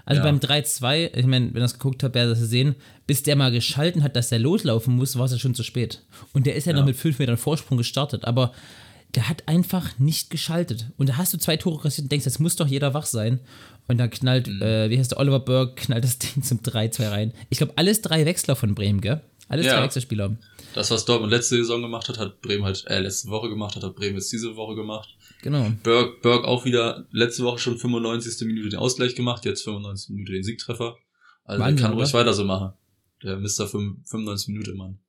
Also 0.10 0.22
Ja. 0.22 0.26
beim 0.26 0.40
3-2, 0.40 1.12
ich 1.16 1.26
meine, 1.26 1.48
wenn 1.50 1.58
ihr 1.58 1.62
das 1.62 1.74
geguckt 1.74 2.04
habt, 2.04 2.16
werdet 2.16 2.36
ihr 2.36 2.40
das 2.42 2.50
sehen, 2.50 2.76
bis 3.06 3.22
der 3.24 3.36
mal 3.36 3.52
geschalten 3.52 4.02
hat, 4.04 4.16
dass 4.16 4.30
der 4.30 4.40
loslaufen 4.40 4.96
muss, 4.96 5.18
war 5.18 5.26
es 5.26 5.32
ja 5.32 5.38
schon 5.40 5.54
zu 5.56 5.64
spät. 5.64 6.02
Und 6.34 6.46
der 6.48 6.56
ist 6.56 6.66
ja, 6.66 6.74
Ja. 6.74 6.80
noch 6.80 6.86
mit 6.86 6.96
5 6.98 7.20
Metern 7.20 7.38
Vorsprung 7.38 7.78
gestartet, 7.78 8.26
aber 8.26 8.52
der 9.16 9.30
hat 9.30 9.48
einfach 9.48 9.98
nicht 10.00 10.30
geschaltet. 10.32 10.88
Und 10.98 11.10
da 11.10 11.18
hast 11.18 11.34
du 11.34 11.38
zwei 11.38 11.58
Tore 11.58 11.82
kassiert 11.82 12.06
und 12.06 12.12
denkst, 12.12 12.26
jetzt 12.26 12.40
muss 12.40 12.56
doch 12.56 12.68
jeder 12.68 12.94
wach 12.94 13.06
sein. 13.06 13.40
Und 13.88 13.98
dann 13.98 14.10
knallt, 14.10 14.48
Mhm. 14.48 14.62
äh, 14.62 14.90
wie 14.90 14.98
heißt 15.00 15.12
der, 15.12 15.20
Oliver 15.20 15.40
Burke, 15.40 15.76
knallt 15.82 16.04
das 16.04 16.18
Ding 16.20 16.42
zum 16.44 16.62
3-2 16.64 17.08
rein. 17.10 17.34
Ich 17.50 17.58
glaube, 17.60 17.74
alles 17.76 18.02
drei 18.02 18.26
Wechsler 18.26 18.56
von 18.56 18.74
Bremen, 18.76 19.02
gell? 19.02 19.22
Alles 19.48 19.66
Ja. 19.68 19.76
drei 19.76 19.84
Wechselspieler. 19.84 20.36
Das, 20.76 20.92
was 20.92 21.06
Dortmund 21.06 21.32
letzte 21.32 21.56
Saison 21.56 21.82
gemacht 21.82 22.08
hat, 22.10 22.20
hat 22.20 22.42
Bremen 22.42 22.64
halt, 22.66 22.86
äh, 22.88 23.00
letzte 23.00 23.30
Woche 23.30 23.50
gemacht 23.50 23.76
hat, 23.76 23.84
hat 23.84 23.96
Bremen 23.96 24.16
jetzt 24.16 24.32
diese 24.32 24.56
Woche 24.56 24.76
gemacht. 24.76 25.10
Genau. 25.42 25.72
Berg, 25.84 26.22
Berg 26.22 26.44
auch 26.46 26.66
wieder 26.66 27.08
letzte 27.12 27.44
Woche 27.44 27.60
schon 27.60 27.78
95. 27.78 28.46
Minute 28.48 28.70
den 28.70 28.80
Ausgleich 28.80 29.16
gemacht, 29.16 29.46
jetzt 29.46 29.64
95. 29.64 30.10
Minute 30.10 30.34
den 30.34 30.44
Siegtreffer. 30.44 30.98
Also 31.46 31.64
der 31.64 31.76
kann 31.76 31.94
ruhig 31.94 32.10
oder? 32.10 32.20
weiter 32.20 32.34
so 32.34 32.44
machen. 32.44 32.74
Der 33.24 33.38
Mr. 33.38 33.68
95 33.68 34.50
Minute 34.50 34.74
Mann. 34.76 35.00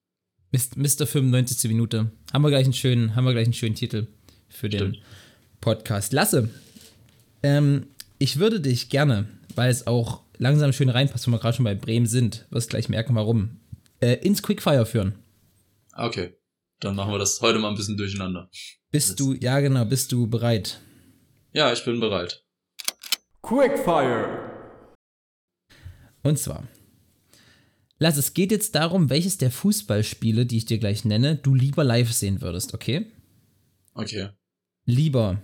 Mr. 0.52 1.06
95. 1.06 1.68
Minute. 1.70 2.10
Haben 2.32 2.42
wir 2.42 2.50
gleich 2.50 2.64
einen 2.64 2.72
schönen, 2.72 3.14
haben 3.14 3.24
wir 3.24 3.32
gleich 3.32 3.44
einen 3.46 3.52
schönen 3.52 3.74
Titel 3.74 4.06
für 4.48 4.68
den 4.68 4.94
Stimmt. 4.94 4.98
Podcast. 5.60 6.12
Lasse, 6.12 6.48
ähm, 7.42 7.86
ich 8.18 8.38
würde 8.38 8.60
dich 8.60 8.88
gerne, 8.88 9.28
weil 9.54 9.70
es 9.70 9.86
auch 9.86 10.22
langsam 10.38 10.72
schön 10.72 10.88
reinpasst, 10.88 11.26
wenn 11.26 11.34
wir 11.34 11.38
gerade 11.38 11.56
schon 11.56 11.64
bei 11.64 11.74
Bremen 11.74 12.06
sind, 12.06 12.46
wirst 12.50 12.70
gleich 12.70 12.88
merken, 12.88 13.14
warum, 13.14 13.60
äh, 14.00 14.14
ins 14.26 14.42
Quickfire 14.42 14.86
führen. 14.86 15.14
Ah, 15.92 16.06
Okay. 16.06 16.34
Dann 16.80 16.96
machen 16.96 17.12
wir 17.12 17.18
das 17.18 17.42
heute 17.42 17.58
mal 17.58 17.68
ein 17.68 17.74
bisschen 17.76 17.98
durcheinander. 17.98 18.48
Bist 18.90 19.20
du, 19.20 19.34
ja 19.34 19.60
genau, 19.60 19.84
bist 19.84 20.10
du 20.12 20.26
bereit? 20.26 20.80
Ja, 21.52 21.72
ich 21.72 21.84
bin 21.84 22.00
bereit. 22.00 22.44
Quickfire. 23.42 24.50
Und 26.22 26.38
zwar, 26.38 26.68
Lass, 28.02 28.16
es 28.16 28.32
geht 28.32 28.50
jetzt 28.50 28.74
darum, 28.74 29.10
welches 29.10 29.36
der 29.36 29.50
Fußballspiele, 29.50 30.46
die 30.46 30.56
ich 30.56 30.64
dir 30.64 30.78
gleich 30.78 31.04
nenne, 31.04 31.36
du 31.36 31.54
lieber 31.54 31.84
live 31.84 32.10
sehen 32.10 32.40
würdest, 32.40 32.72
okay? 32.72 33.12
Okay. 33.92 34.30
Lieber 34.86 35.42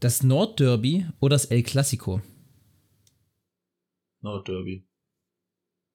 das 0.00 0.24
Nordderby 0.24 1.06
oder 1.20 1.36
das 1.36 1.44
El 1.44 1.62
Clasico? 1.62 2.20
Nordderby. 4.22 4.88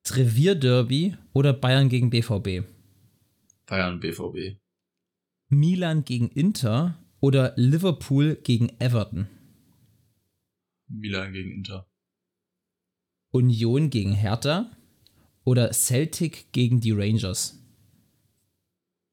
Das 0.03 0.15
Revierderby 0.15 1.17
oder 1.33 1.51
Bayern 1.51 1.89
gegen 1.89 2.09
BVB? 2.09 2.65
Bayern, 3.65 3.99
BVB. 3.99 4.57
Milan 5.49 6.03
gegen 6.05 6.29
Inter 6.29 6.97
oder 7.19 7.53
Liverpool 7.55 8.35
gegen 8.43 8.69
Everton? 8.79 9.27
Milan 10.87 11.33
gegen 11.33 11.51
Inter. 11.51 11.87
Union 13.31 13.89
gegen 13.89 14.13
Hertha 14.13 14.71
oder 15.43 15.71
Celtic 15.73 16.51
gegen 16.51 16.81
die 16.81 16.91
Rangers? 16.91 17.59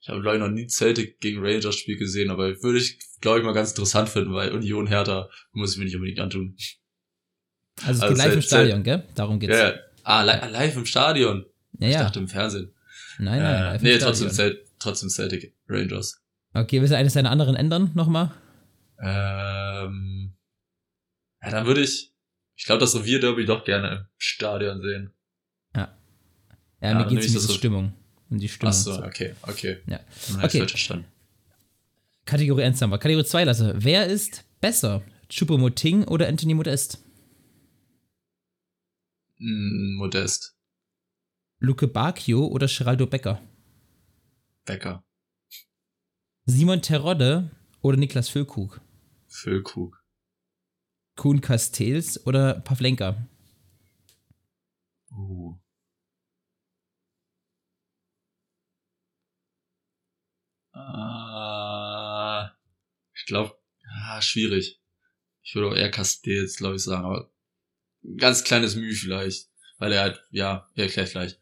Ich 0.03 0.09
habe, 0.09 0.21
glaube 0.23 0.37
ich, 0.37 0.43
noch 0.43 0.51
nie 0.51 0.67
Celtic 0.69 1.21
gegen 1.21 1.41
Rangers 1.45 1.77
Spiel 1.77 1.97
gesehen, 1.99 2.31
aber 2.31 2.63
würde 2.63 2.79
ich, 2.79 2.99
glaube 3.21 3.39
ich, 3.41 3.45
mal 3.45 3.53
ganz 3.53 3.71
interessant 3.71 4.09
finden, 4.09 4.33
weil 4.33 4.53
Union 4.53 4.87
Hertha 4.87 5.29
muss 5.53 5.73
ich 5.73 5.79
mir 5.79 5.85
nicht 5.85 5.95
unbedingt 5.95 6.21
antun. 6.21 6.57
Also 7.85 8.03
Also 8.07 8.17
live 8.17 8.35
im 8.35 8.43
Stadion, 8.43 8.83
gell? 8.83 9.07
Darum 9.15 9.39
geht's. 9.41 9.57
Ja, 9.57 9.71
ja. 9.73 9.79
Ah, 10.03 10.23
li 10.23 10.53
live 10.53 10.77
im 10.77 10.87
Stadion. 10.87 11.45
ja. 11.79 11.89
Ich 11.89 11.95
ja. 11.95 12.03
dachte 12.05 12.19
im 12.19 12.29
Fernsehen. 12.29 12.75
Nein, 13.19 13.43
nein, 13.43 13.55
äh, 13.55 13.61
live 13.73 13.83
im 13.83 13.85
nee, 13.85 13.97
Stadion. 13.97 14.09
trotzdem, 14.09 14.31
Cel 14.31 14.65
trotzdem 14.81 15.09
Celtic 15.11 15.55
Rangers. 15.69 16.21
Okay, 16.55 16.81
willst 16.81 16.93
du 16.93 16.97
eines 16.97 17.15
deiner 17.15 17.31
anderen 17.31 17.55
ändern 17.55 17.93
nochmal? 17.95 18.33
Ähm, 19.01 20.35
ja, 21.43 21.51
dann 21.51 21.67
würde 21.67 21.81
ich, 21.83 22.13
ich 22.57 22.65
glaube, 22.65 22.81
das 22.81 22.95
Revierderby 22.95 23.45
doch 23.47 23.65
gerne 23.65 23.91
im 23.91 24.07
Stadion 24.19 24.83
sehen. 24.83 25.13
Ja, 25.77 25.97
Ja, 26.83 26.95
mir 26.95 27.01
dann 27.01 27.09
geht's 27.09 27.11
nehme 27.11 27.21
ich 27.21 27.27
um 27.29 27.33
die 27.35 27.47
so- 27.47 27.53
Stimmung. 27.55 27.93
Um 28.31 28.39
die 28.39 28.49
Stimmung. 28.49 28.71
Ach 28.75 28.79
so, 28.79 28.93
So. 28.95 29.05
okay, 29.05 29.35
okay. 29.43 29.79
Ja. 29.87 30.01
Dann 30.33 30.45
Okay. 30.45 30.67
verstanden. 30.67 31.07
Kategorie 32.27 32.65
1 32.65 32.81
haben 32.83 32.91
wir. 32.91 32.99
Kategorie 32.99 33.25
2 33.25 33.45
lasse. 33.45 33.75
Wer 33.77 34.07
ist 34.07 34.45
besser? 34.61 35.03
Choupo-Moting 35.31 36.05
oder 36.05 36.29
Anthony 36.29 36.55
Modest? 36.55 36.99
Mm, 39.39 39.97
Modest. 39.97 40.55
Luke 41.61 41.87
Bacchio 41.89 42.47
oder 42.47 42.67
Geraldo 42.67 43.07
Becker? 43.07 43.41
Becker. 44.71 45.05
Simon 46.47 46.81
Terodde 46.81 47.51
oder 47.83 47.97
Niklas 47.97 48.29
Füllkrug? 48.29 48.81
Füllkrug. 49.27 50.01
Kuhn 51.17 51.41
Castells 51.41 52.25
oder 52.25 52.61
Pavlenka? 52.61 53.27
Uh. 55.11 55.59
Ah, 60.73 62.53
ich 63.17 63.27
glaube, 63.27 63.59
ah, 64.05 64.23
schwierig. 64.23 64.81
Ich 65.43 65.57
würde 65.57 65.71
auch 65.71 65.77
eher 65.77 65.91
Castells, 65.91 66.59
glaube 66.59 66.77
ich, 66.77 66.85
sagen, 66.85 67.07
aber 67.07 67.33
ganz 68.19 68.45
kleines 68.45 68.77
Mühe 68.77 68.95
vielleicht. 68.95 69.49
Weil 69.79 69.91
er 69.91 70.03
halt, 70.03 70.25
ja, 70.31 70.71
erklärt 70.77 71.11
gleich. 71.11 71.41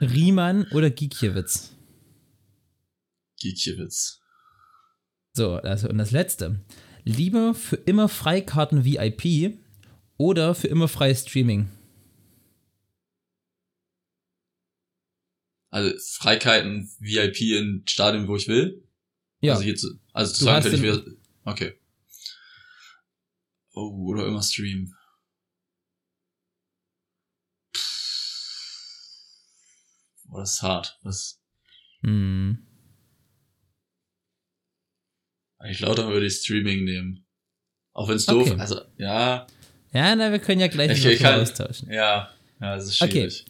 Riemann 0.00 0.66
oder 0.72 0.88
Gikiewicz? 0.88 1.76
Gietjewitz. 3.42 4.20
So, 5.32 5.54
also, 5.54 5.88
und 5.88 5.98
das 5.98 6.10
letzte. 6.10 6.60
Lieber 7.04 7.54
für 7.54 7.76
immer 7.76 8.08
Freikarten 8.08 8.84
VIP 8.84 9.58
oder 10.16 10.54
für 10.54 10.68
immer 10.68 10.88
freies 10.88 11.22
Streaming? 11.22 11.68
Also 15.70 15.98
Freikarten 16.18 16.90
VIP 17.00 17.40
in 17.40 17.82
Stadien, 17.88 18.28
wo 18.28 18.36
ich 18.36 18.46
will. 18.46 18.86
Ja, 19.40 19.54
Also, 19.54 19.64
jetzt, 19.64 19.86
also 20.12 20.32
zu 20.32 20.44
sagen 20.44 20.72
ich 20.72 20.82
wieder. 20.82 21.02
Okay. 21.44 21.74
Oh, 23.72 23.88
oder 24.06 24.26
immer 24.26 24.42
streamen. 24.42 24.94
Boah, 30.26 30.40
das 30.40 30.54
ist 30.54 30.62
hart. 30.62 30.98
Das, 31.02 31.40
hm. 32.02 32.66
Ich 35.70 35.78
glaube, 35.78 35.94
dann 35.96 36.08
würde 36.10 36.26
ich 36.26 36.34
Streaming 36.34 36.84
nehmen. 36.84 37.24
Auch 37.92 38.08
wenn 38.08 38.16
es 38.16 38.26
doof 38.26 38.50
Okay. 38.50 38.60
Also, 38.60 38.80
ja, 38.96 39.46
Ja, 39.92 40.16
na, 40.16 40.32
wir 40.32 40.38
können 40.38 40.60
ja 40.60 40.68
gleich 40.68 40.90
Ich- 40.92 41.04
ich 41.04 41.20
kann- 41.20 41.40
austauschen. 41.40 41.90
ja, 41.90 42.30
ja, 42.60 42.76
das 42.76 42.86
ist 42.86 43.02
Okay. 43.02 43.10
schwierig. 43.12 43.46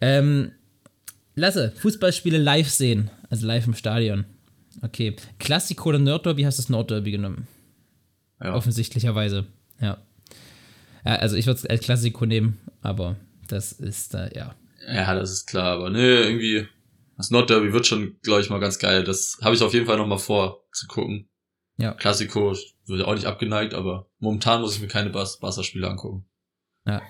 Ähm, 0.00 0.52
Lasse, 1.36 1.72
Fußballspiele 1.76 2.38
live 2.38 2.68
sehen. 2.68 3.10
Also 3.30 3.46
live 3.46 3.66
im 3.66 3.74
Stadion. 3.74 4.24
Okay. 4.82 5.14
Klassiko 5.38 5.90
oder 5.90 5.98
Nordderby 6.00 6.42
hast 6.42 6.58
du 6.58 6.62
das 6.62 6.68
Nordderby 6.68 7.12
genommen. 7.12 7.46
Ja. 8.42 8.54
Offensichtlicherweise. 8.54 9.46
Ja. 9.80 9.98
ja 11.04 11.14
also 11.16 11.36
ich 11.36 11.46
würde 11.46 11.58
es 11.58 11.66
als 11.66 11.80
Klassiko 11.82 12.26
nehmen, 12.26 12.58
aber 12.82 13.16
Das 13.46 13.72
ist 13.72 14.14
äh, 14.14 14.30
ja. 14.36 14.54
Ja, 14.92 15.14
das 15.14 15.30
ist 15.30 15.46
klar, 15.46 15.76
aber 15.76 15.90
ne, 15.90 16.00
irgendwie, 16.22 16.66
das 17.16 17.30
Nordderby 17.30 17.72
wird 17.72 17.86
schon, 17.86 18.16
glaube 18.22 18.40
ich, 18.40 18.50
mal 18.50 18.58
ganz 18.60 18.78
geil. 18.78 19.04
Das 19.04 19.38
habe 19.42 19.54
ich 19.54 19.62
auf 19.62 19.72
jeden 19.74 19.86
Fall 19.86 19.96
noch 19.98 20.06
mal 20.06 20.18
vor 20.18 20.64
zu 20.72 20.86
gucken. 20.88 21.28
Ja. 21.80 21.94
Klassiko 21.94 22.54
würde 22.86 23.06
auch 23.06 23.14
nicht 23.14 23.26
abgeneigt, 23.26 23.74
aber 23.74 24.06
momentan 24.18 24.60
muss 24.60 24.74
ich 24.74 24.82
mir 24.82 24.88
keine 24.88 25.10
Barca-Spiele 25.10 25.88
angucken. 25.88 26.26
Ja. 26.86 27.00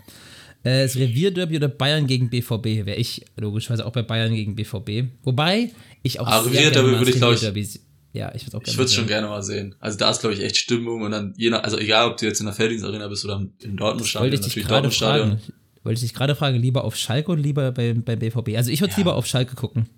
Äh, 0.63 0.83
das 0.83 0.97
Revierderby 0.97 1.57
oder 1.57 1.69
Bayern 1.69 2.07
gegen 2.07 2.31
BVB 2.31 2.87
wäre 2.87 2.97
ich 2.97 3.25
logischerweise 3.37 3.87
auch 3.87 3.93
bei 3.93 4.03
Bayern 4.03 4.35
gegen 4.35 4.55
BVB. 4.55 5.11
Wobei 5.23 5.73
ich 6.03 6.21
auch. 6.21 6.27
Ah, 6.27 6.41
Revierderby 6.41 6.99
würde 6.99 7.11
ich, 7.11 7.17
glaube 7.17 7.59
ich. 7.59 7.81
Ja, 8.13 8.35
ich 8.35 8.45
würde 8.45 8.57
auch 8.57 8.63
gerne 8.63 8.73
Ich 8.73 8.77
würde 8.77 8.87
es 8.87 8.95
schon 8.95 9.07
gerne 9.07 9.29
mal 9.29 9.43
sehen. 9.43 9.77
Also 9.79 9.97
da 9.97 10.11
ist, 10.11 10.21
glaube 10.21 10.35
ich, 10.35 10.43
echt 10.43 10.57
Stimmung 10.57 11.03
und 11.03 11.13
dann 11.13 11.33
je 11.37 11.51
nach, 11.51 11.63
also 11.63 11.79
egal, 11.79 12.11
ob 12.11 12.17
du 12.17 12.27
jetzt 12.27 12.41
in 12.41 12.47
der 12.47 12.55
Feldins 12.55 12.83
Arena 12.83 13.07
bist 13.07 13.25
oder 13.25 13.47
im 13.61 13.77
Dortmund-Stadion, 13.77 14.41
natürlich 14.41 14.67
Dortmund-Stadion. 14.67 15.41
Wollte 15.83 15.95
ich 15.95 16.01
dich 16.01 16.15
gerade 16.15 16.35
fragen, 16.35 16.59
lieber 16.59 16.85
auf 16.85 16.97
Schalke 16.97 17.31
oder 17.31 17.41
lieber 17.41 17.73
beim, 17.73 18.03
beim 18.03 18.19
BVB? 18.19 18.57
Also 18.57 18.71
ich 18.71 18.81
würde 18.81 18.93
ja. 18.93 18.99
lieber 18.99 19.15
auf 19.15 19.27
Schalke 19.27 19.55
gucken. 19.55 19.89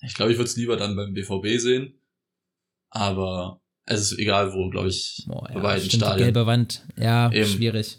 Ich 0.00 0.14
glaube, 0.14 0.32
ich 0.32 0.38
würde 0.38 0.48
es 0.48 0.56
lieber 0.56 0.76
dann 0.76 0.96
beim 0.96 1.12
BVB 1.12 1.60
sehen. 1.60 1.94
Aber 2.92 3.60
es 3.86 4.00
ist 4.00 4.18
egal 4.18 4.52
wo, 4.52 4.68
glaube 4.68 4.88
ich, 4.88 5.24
Boah, 5.26 5.48
ja, 5.48 5.54
bei 5.54 5.60
beiden 5.60 5.90
Stadien. 5.90 6.18
Gelbe 6.18 6.46
Wand, 6.46 6.84
ja, 6.96 7.32
Eben. 7.32 7.48
schwierig. 7.48 7.98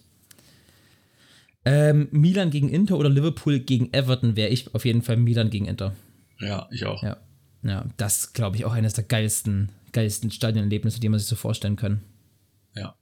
Ähm, 1.65 2.09
Milan 2.11 2.51
gegen 2.51 2.69
Inter 2.69 2.97
oder 2.97 3.09
Liverpool 3.09 3.59
gegen 3.59 3.91
Everton 3.93 4.35
wäre 4.35 4.49
ich 4.49 4.73
auf 4.75 4.85
jeden 4.85 5.01
Fall 5.01 5.17
Milan 5.17 5.49
gegen 5.49 5.65
Inter. 5.65 5.95
Ja, 6.39 6.67
ich 6.71 6.85
auch. 6.85 7.01
Ja, 7.01 7.17
ja 7.63 7.85
das 7.97 8.33
glaube 8.33 8.57
ich 8.57 8.65
auch 8.65 8.73
eines 8.73 8.93
der 8.93 9.05
geilsten, 9.05 9.69
geilsten 9.93 10.29
Stadionerlebnisse, 10.29 10.99
die 10.99 11.09
man 11.09 11.19
sich 11.19 11.27
so 11.27 11.35
vorstellen 11.35 11.75
kann. 11.75 12.03
Ja. 12.75 12.95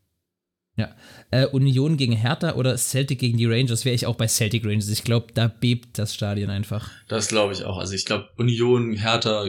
Ja. 0.77 0.95
Äh, 1.32 1.47
Union 1.47 1.97
gegen 1.97 2.13
Hertha 2.13 2.54
oder 2.54 2.77
Celtic 2.77 3.19
gegen 3.19 3.38
die 3.38 3.47
Rangers 3.47 3.84
wäre 3.84 3.95
ich 3.95 4.06
auch 4.06 4.15
bei 4.15 4.27
Celtic 4.27 4.63
Rangers. 4.63 4.89
Ich 4.89 5.04
glaube, 5.04 5.34
da 5.34 5.47
bebt 5.47 5.97
das 5.97 6.13
Stadion 6.13 6.49
einfach. 6.49 6.89
Das 7.10 7.27
glaube 7.27 7.54
ich 7.54 7.65
auch. 7.65 7.77
Also 7.77 7.93
ich 7.93 8.06
glaube, 8.06 8.30
Union, 8.38 8.93
Hertha, 8.93 9.47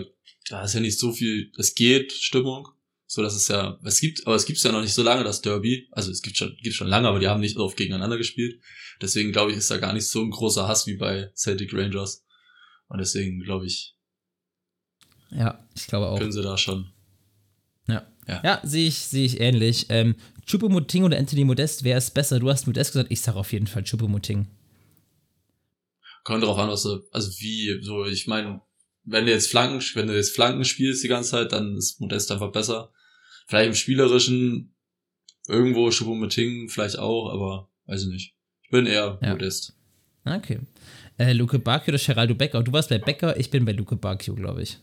da 0.48 0.64
ist 0.64 0.74
ja 0.74 0.81
nicht 0.81 0.98
so 0.98 1.12
viel, 1.12 1.52
es 1.57 1.74
geht, 1.74 2.12
Stimmung. 2.12 2.68
So, 3.07 3.22
das 3.22 3.37
ist 3.37 3.48
ja, 3.48 3.78
es 3.85 4.00
gibt, 4.00 4.26
aber 4.26 4.37
es 4.37 4.46
gibt 4.46 4.62
ja 4.62 4.72
noch 4.72 4.81
nicht 4.81 4.94
so 4.94 5.02
lange, 5.02 5.22
das 5.22 5.42
Derby. 5.42 5.88
Also 5.92 6.11
es 6.11 6.22
gibt 6.22 6.38
schon, 6.38 6.57
gibt 6.62 6.74
schon 6.74 6.88
lange, 6.88 7.09
aber 7.09 7.18
die 7.18 7.28
haben 7.28 7.40
nicht 7.40 7.57
so 7.57 7.64
oft 7.64 7.76
gegeneinander 7.76 8.16
gespielt. 8.16 8.59
Deswegen 9.02 9.33
glaube 9.33 9.50
ich, 9.50 9.59
ist 9.59 9.70
da 9.70 9.76
gar 9.76 9.92
nicht 9.92 10.09
so 10.09 10.22
ein 10.22 10.31
großer 10.31 10.66
Hass 10.66 10.87
wie 10.87 10.96
bei 10.96 11.31
Celtic 11.35 11.74
Rangers. 11.74 12.24
Und 12.88 12.98
deswegen 13.00 13.40
glaube 13.40 13.66
ich. 13.66 13.96
Ja, 15.31 15.66
ich 15.74 15.87
glaube 15.87 16.07
auch. 16.07 16.18
Können 16.18 16.33
sie 16.33 16.42
da 16.42 16.57
schon. 16.57 16.90
Ja. 17.87 18.07
Ja, 18.26 18.40
ja 18.42 18.61
sehe 18.62 18.88
ich, 18.88 18.96
sehe 18.98 19.26
ich 19.26 19.40
ähnlich. 19.40 19.87
Ähm, 19.90 20.14
Chupomoting 20.46 21.05
oder 21.05 21.18
Anthony 21.18 21.44
Modest, 21.44 21.85
wer 21.85 21.98
ist 21.98 22.14
besser? 22.14 22.40
Du 22.40 22.48
hast 22.48 22.66
Modest 22.66 22.92
gesagt, 22.92 23.11
ich 23.11 23.20
sage 23.20 23.38
auf 23.38 23.52
jeden 23.52 23.66
Fall 23.66 23.85
Chupomoting. 23.85 24.46
Kommt 26.24 26.42
darauf 26.42 26.59
an, 26.59 26.68
was 26.68 26.85
du, 26.85 27.02
also 27.11 27.31
wie, 27.40 27.83
so, 27.83 28.05
ich 28.07 28.26
meine, 28.26 28.62
wenn 29.04 29.26
du 29.26 29.32
jetzt 29.32 29.50
Flanken, 29.50 29.82
wenn 29.94 30.06
du 30.06 30.14
jetzt 30.14 30.34
Flanken 30.34 30.64
spielst 30.64 31.02
die 31.02 31.08
ganze 31.08 31.30
Zeit, 31.30 31.52
dann 31.52 31.76
ist 31.76 32.00
Modest 32.00 32.30
einfach 32.30 32.52
besser. 32.52 32.90
Vielleicht 33.46 33.68
im 33.68 33.74
Spielerischen 33.74 34.74
irgendwo 35.48 35.90
Choupo-Moting 35.90 36.68
vielleicht 36.68 36.98
auch, 36.98 37.32
aber 37.32 37.68
weiß 37.86 38.04
ich 38.04 38.08
nicht. 38.08 38.34
Ich 38.62 38.70
bin 38.70 38.86
eher 38.86 39.18
ja. 39.20 39.30
Modest. 39.30 39.74
Okay. 40.24 40.60
Äh, 41.18 41.32
Luke 41.32 41.58
Bacchio 41.58 41.94
oder 41.94 42.02
Geraldo 42.02 42.34
Becker? 42.34 42.62
Du 42.62 42.72
warst 42.72 42.88
bei 42.88 42.98
Becker, 42.98 43.38
ich 43.38 43.50
bin 43.50 43.64
bei 43.64 43.72
Luke 43.72 43.96
Bacchio, 43.96 44.34
glaube 44.34 44.62
ich. 44.62 44.78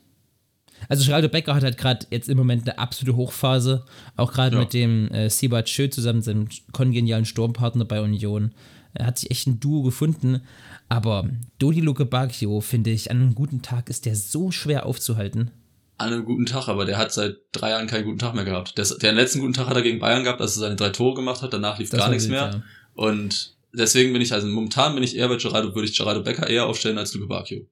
Also 0.87 1.05
Geraldo 1.05 1.29
Becker 1.29 1.55
hat 1.55 1.63
halt 1.63 1.77
gerade 1.77 2.05
jetzt 2.11 2.29
im 2.29 2.37
Moment 2.37 2.63
eine 2.63 2.77
absolute 2.77 3.15
Hochphase, 3.15 3.85
auch 4.15 4.31
gerade 4.31 4.55
ja. 4.55 4.61
mit 4.61 4.73
dem 4.73 5.09
äh, 5.09 5.29
Sibat 5.29 5.69
Schö 5.69 5.89
zusammen, 5.89 6.21
seinem 6.21 6.47
kongenialen 6.71 7.25
Sturmpartner 7.25 7.85
bei 7.85 8.01
Union. 8.01 8.53
Er 8.93 9.05
hat 9.05 9.19
sich 9.19 9.31
echt 9.31 9.47
ein 9.47 9.59
Duo 9.59 9.83
gefunden, 9.83 10.41
aber 10.87 11.29
Dodi 11.59 11.79
Luke 11.79 12.05
Bacchio, 12.05 12.61
finde 12.61 12.89
ich, 12.89 13.11
an 13.11 13.17
einem 13.17 13.35
guten 13.35 13.61
Tag 13.61 13.89
ist 13.89 14.05
der 14.05 14.15
so 14.15 14.51
schwer 14.51 14.85
aufzuhalten 14.85 15.51
an 15.99 16.13
einem 16.13 16.25
guten 16.25 16.45
Tag, 16.45 16.69
aber 16.69 16.85
der 16.85 16.97
hat 16.97 17.11
seit 17.11 17.37
drei 17.51 17.71
Jahren 17.71 17.87
keinen 17.87 18.05
guten 18.05 18.19
Tag 18.19 18.33
mehr 18.33 18.45
gehabt. 18.45 18.77
Der, 18.77 18.85
der 18.85 19.11
letzten 19.11 19.41
guten 19.41 19.53
Tag 19.53 19.67
hat 19.67 19.75
er 19.75 19.81
gegen 19.81 19.99
Bayern 19.99 20.23
gehabt, 20.23 20.39
als 20.39 20.55
er 20.55 20.61
seine 20.61 20.77
drei 20.77 20.89
Tore 20.89 21.15
gemacht 21.15 21.41
hat, 21.41 21.53
danach 21.53 21.77
lief 21.77 21.89
das 21.89 21.99
gar 21.99 22.09
nichts 22.09 22.23
wild, 22.23 22.31
mehr. 22.31 22.51
Ja. 22.51 22.63
Und 22.93 23.57
deswegen 23.73 24.13
bin 24.13 24.21
ich, 24.21 24.31
also 24.33 24.47
momentan 24.47 24.95
bin 24.95 25.03
ich 25.03 25.17
eher 25.17 25.27
bei 25.27 25.35
Gerardo, 25.35 25.75
würde 25.75 25.87
ich 25.87 25.97
Gerardo 25.97 26.23
Becker 26.23 26.49
eher 26.49 26.67
aufstellen 26.67 26.97
als 26.97 27.13
Luke 27.13 27.27
Bacchio. 27.27 27.67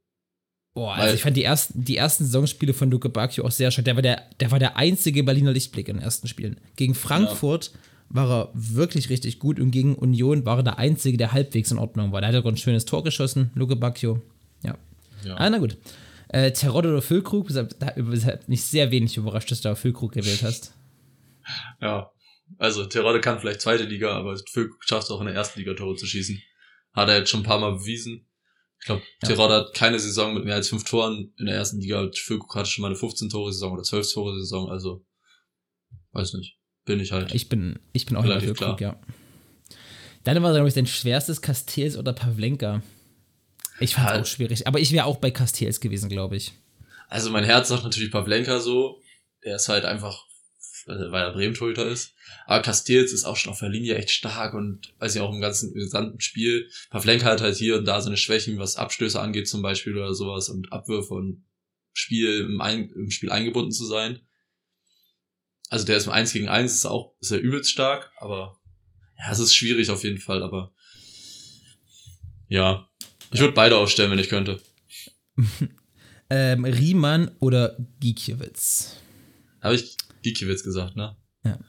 Boah, 0.74 0.94
also 0.94 1.16
ich 1.16 1.22
fand 1.22 1.38
die 1.38 1.44
ersten, 1.44 1.84
die 1.86 1.98
ersten 1.98 2.26
Saisonspiele 2.26 2.74
von 2.74 2.92
Luke 2.92 3.10
Bacchio 3.10 3.46
auch 3.46 3.52
sehr 3.52 3.72
schön. 3.72 3.86
Der 3.86 3.96
war 3.96 4.04
der, 4.04 4.24
der 4.42 4.52
war 4.52 4.60
der 4.60 4.76
einzige 4.76 5.24
Berliner 5.24 5.54
Lichtblick 5.54 5.88
in 5.88 5.96
den 5.96 6.04
ersten 6.04 6.28
Spielen. 6.28 6.60
Gegen 6.76 6.96
Frankfurt 6.96 7.72
ja. 7.74 7.80
War 8.10 8.30
er 8.30 8.52
wirklich 8.54 9.10
richtig 9.10 9.40
gut 9.40 9.60
und 9.60 9.72
gegen 9.72 9.96
Union 9.96 10.46
war 10.46 10.58
er 10.58 10.64
der 10.64 10.78
einzige, 10.78 11.18
der 11.18 11.34
halbwegs 11.34 11.72
in 11.72 11.78
Ordnung 11.78 12.12
war. 12.12 12.22
Der 12.22 12.32
hat 12.32 12.36
auch 12.36 12.48
ein 12.48 12.58
schönes 12.58 12.86
Tor 12.86 13.04
geschossen, 13.04 13.52
Luke 13.56 13.76
Bacchio. 13.76 14.22
Ja. 14.64 14.78
ja. 15.24 15.36
Ah, 15.36 15.50
na 15.50 15.58
gut. 15.58 15.78
Äh, 16.30 16.52
Terodde 16.52 16.90
oder 16.90 17.02
Füllkrug, 17.02 17.50
da 17.50 17.68
hat 17.88 18.50
mich 18.50 18.64
sehr 18.64 18.92
wenig 18.92 19.16
überrascht, 19.18 19.52
dass 19.52 19.62
du 19.62 19.76
Füllkrug 19.76 20.12
gewählt 20.12 20.44
hast. 20.44 20.74
Ja, 21.82 22.12
also 22.58 22.86
Terodde 22.86 23.22
kann 23.22 23.40
vielleicht 23.40 23.62
zweite 23.62 23.84
Liga, 23.84 24.16
aber 24.16 24.38
Füllkrug 24.52 24.84
schafft 24.84 25.04
es 25.04 25.12
auch 25.12 25.22
in 25.22 25.28
der 25.28 25.36
ersten 25.36 25.60
Liga 25.60 25.74
Tore 25.74 25.96
zu 25.96 26.06
schießen. 26.06 26.42
Hat 26.94 27.10
er 27.10 27.20
jetzt 27.20 27.30
schon 27.30 27.42
ein 27.42 27.46
paar 27.46 27.60
Mal 27.60 27.78
bewiesen. 27.78 28.28
Ich 28.80 28.86
glaube, 28.86 29.04
ja. 29.22 29.30
Terodde 29.30 29.56
hat 29.56 29.74
keine 29.74 30.00
Saison 30.00 30.34
mit 30.34 30.46
mehr 30.46 30.56
als 30.56 30.70
fünf 30.70 30.84
Toren 30.84 31.34
in 31.38 31.46
der 31.46 31.56
ersten 31.56 31.80
Liga. 31.80 32.10
Füllkrug 32.14 32.56
hatte 32.56 32.70
schon 32.70 32.82
mal 32.82 32.90
eine 32.90 32.98
15-Tore-Saison 32.98 33.74
oder 33.74 33.84
12-Tore-Saison, 33.84 34.70
also 34.70 35.06
weiß 36.12 36.34
nicht. 36.34 36.57
Bin 36.88 37.02
ich 37.02 37.12
halt. 37.12 37.36
Ich 37.36 37.50
bin, 37.50 37.80
ich 37.92 38.06
bin 38.06 38.16
auch 38.16 38.26
bei 38.26 38.40
Füllkrug, 38.40 38.80
ja. 38.80 38.98
Dann 40.24 40.42
war, 40.42 40.54
glaube 40.54 40.70
ich, 40.70 40.74
dein 40.74 40.88
schwerstes 40.88 41.42
Castells 41.42 41.98
oder 41.98 42.14
Pavlenka. 42.14 42.82
Ich 43.82 43.94
fand 43.94 44.08
es 44.08 44.14
halt. 44.14 44.22
auch 44.24 44.26
schwierig, 44.26 44.68
aber 44.68 44.80
ich 44.80 44.94
wäre 44.94 45.06
auch 45.06 45.18
bei 45.18 45.30
Castells 45.30 45.82
gewesen, 45.82 46.08
glaube 46.08 46.38
ich. 46.38 46.54
Also 47.10 47.30
mein 47.30 47.44
Herz 47.44 47.68
sagt 47.68 47.84
natürlich 47.84 48.10
Pavlenka 48.10 48.60
so. 48.60 49.02
Der 49.44 49.58
ist 49.58 49.68
halt 49.68 49.84
einfach, 49.84 50.28
weil 50.86 51.24
er 51.24 51.34
Bremen-Torhüter 51.34 51.86
ist. 51.86 52.14
Aber 52.46 52.62
Castells 52.62 53.12
ist 53.12 53.26
auch 53.26 53.36
schon 53.36 53.52
auf 53.52 53.60
der 53.60 53.70
Linie 53.70 53.96
echt 53.96 54.12
stark 54.12 54.54
und 54.54 54.94
weiß 55.00 55.16
ich 55.16 55.22
auch 55.22 55.34
im 55.34 55.42
ganzen 55.42 55.74
gesamten 55.74 56.22
Spiel. 56.22 56.70
Pavlenka 56.90 57.26
hat 57.26 57.42
halt 57.42 57.58
hier 57.58 57.78
und 57.78 57.86
da 57.86 58.00
seine 58.00 58.18
Schwächen, 58.18 58.60
was 58.60 58.78
Abstöße 58.78 59.20
angeht 59.20 59.50
zum 59.50 59.62
Beispiel 59.62 59.96
oder 59.96 60.14
sowas 60.14 60.48
und 60.48 60.72
Abwürfe 60.72 61.16
und 61.16 61.44
Spiel 61.92 62.46
im, 62.46 62.62
Ein 62.62 62.90
im 62.92 63.12
Spiel 63.12 63.30
eingebunden 63.30 63.72
zu 63.72 63.86
sein. 63.86 64.22
Also 65.70 65.86
der 65.86 65.98
ist 65.98 66.06
im 66.06 66.14
1 66.14 66.34
gegen 66.34 66.48
1 66.48 66.74
ist 66.74 66.86
auch, 66.86 67.14
ist 67.20 67.32
er 67.32 67.40
übelst 67.40 67.72
stark, 67.72 68.12
aber 68.20 68.60
ja, 69.18 69.32
es 69.32 69.40
ist 69.40 69.56
schwierig 69.56 69.90
auf 69.90 70.04
jeden 70.04 70.20
Fall, 70.20 70.44
aber 70.44 70.72
ja, 72.48 72.88
ich 73.32 73.40
würde 73.40 73.54
beide 73.54 73.78
aufstellen, 73.78 74.12
wenn 74.12 74.20
ich 74.20 74.30
könnte. 74.30 74.62
ähm, 76.30 76.64
Riemann 76.64 77.32
oder 77.40 77.78
Giekiewicz? 78.00 78.96
Habe 79.62 79.76
ich 79.76 79.98
Giekiewicz 80.24 80.64
gesagt, 80.64 80.96
ne? 80.96 81.18
Ja. 81.44 81.60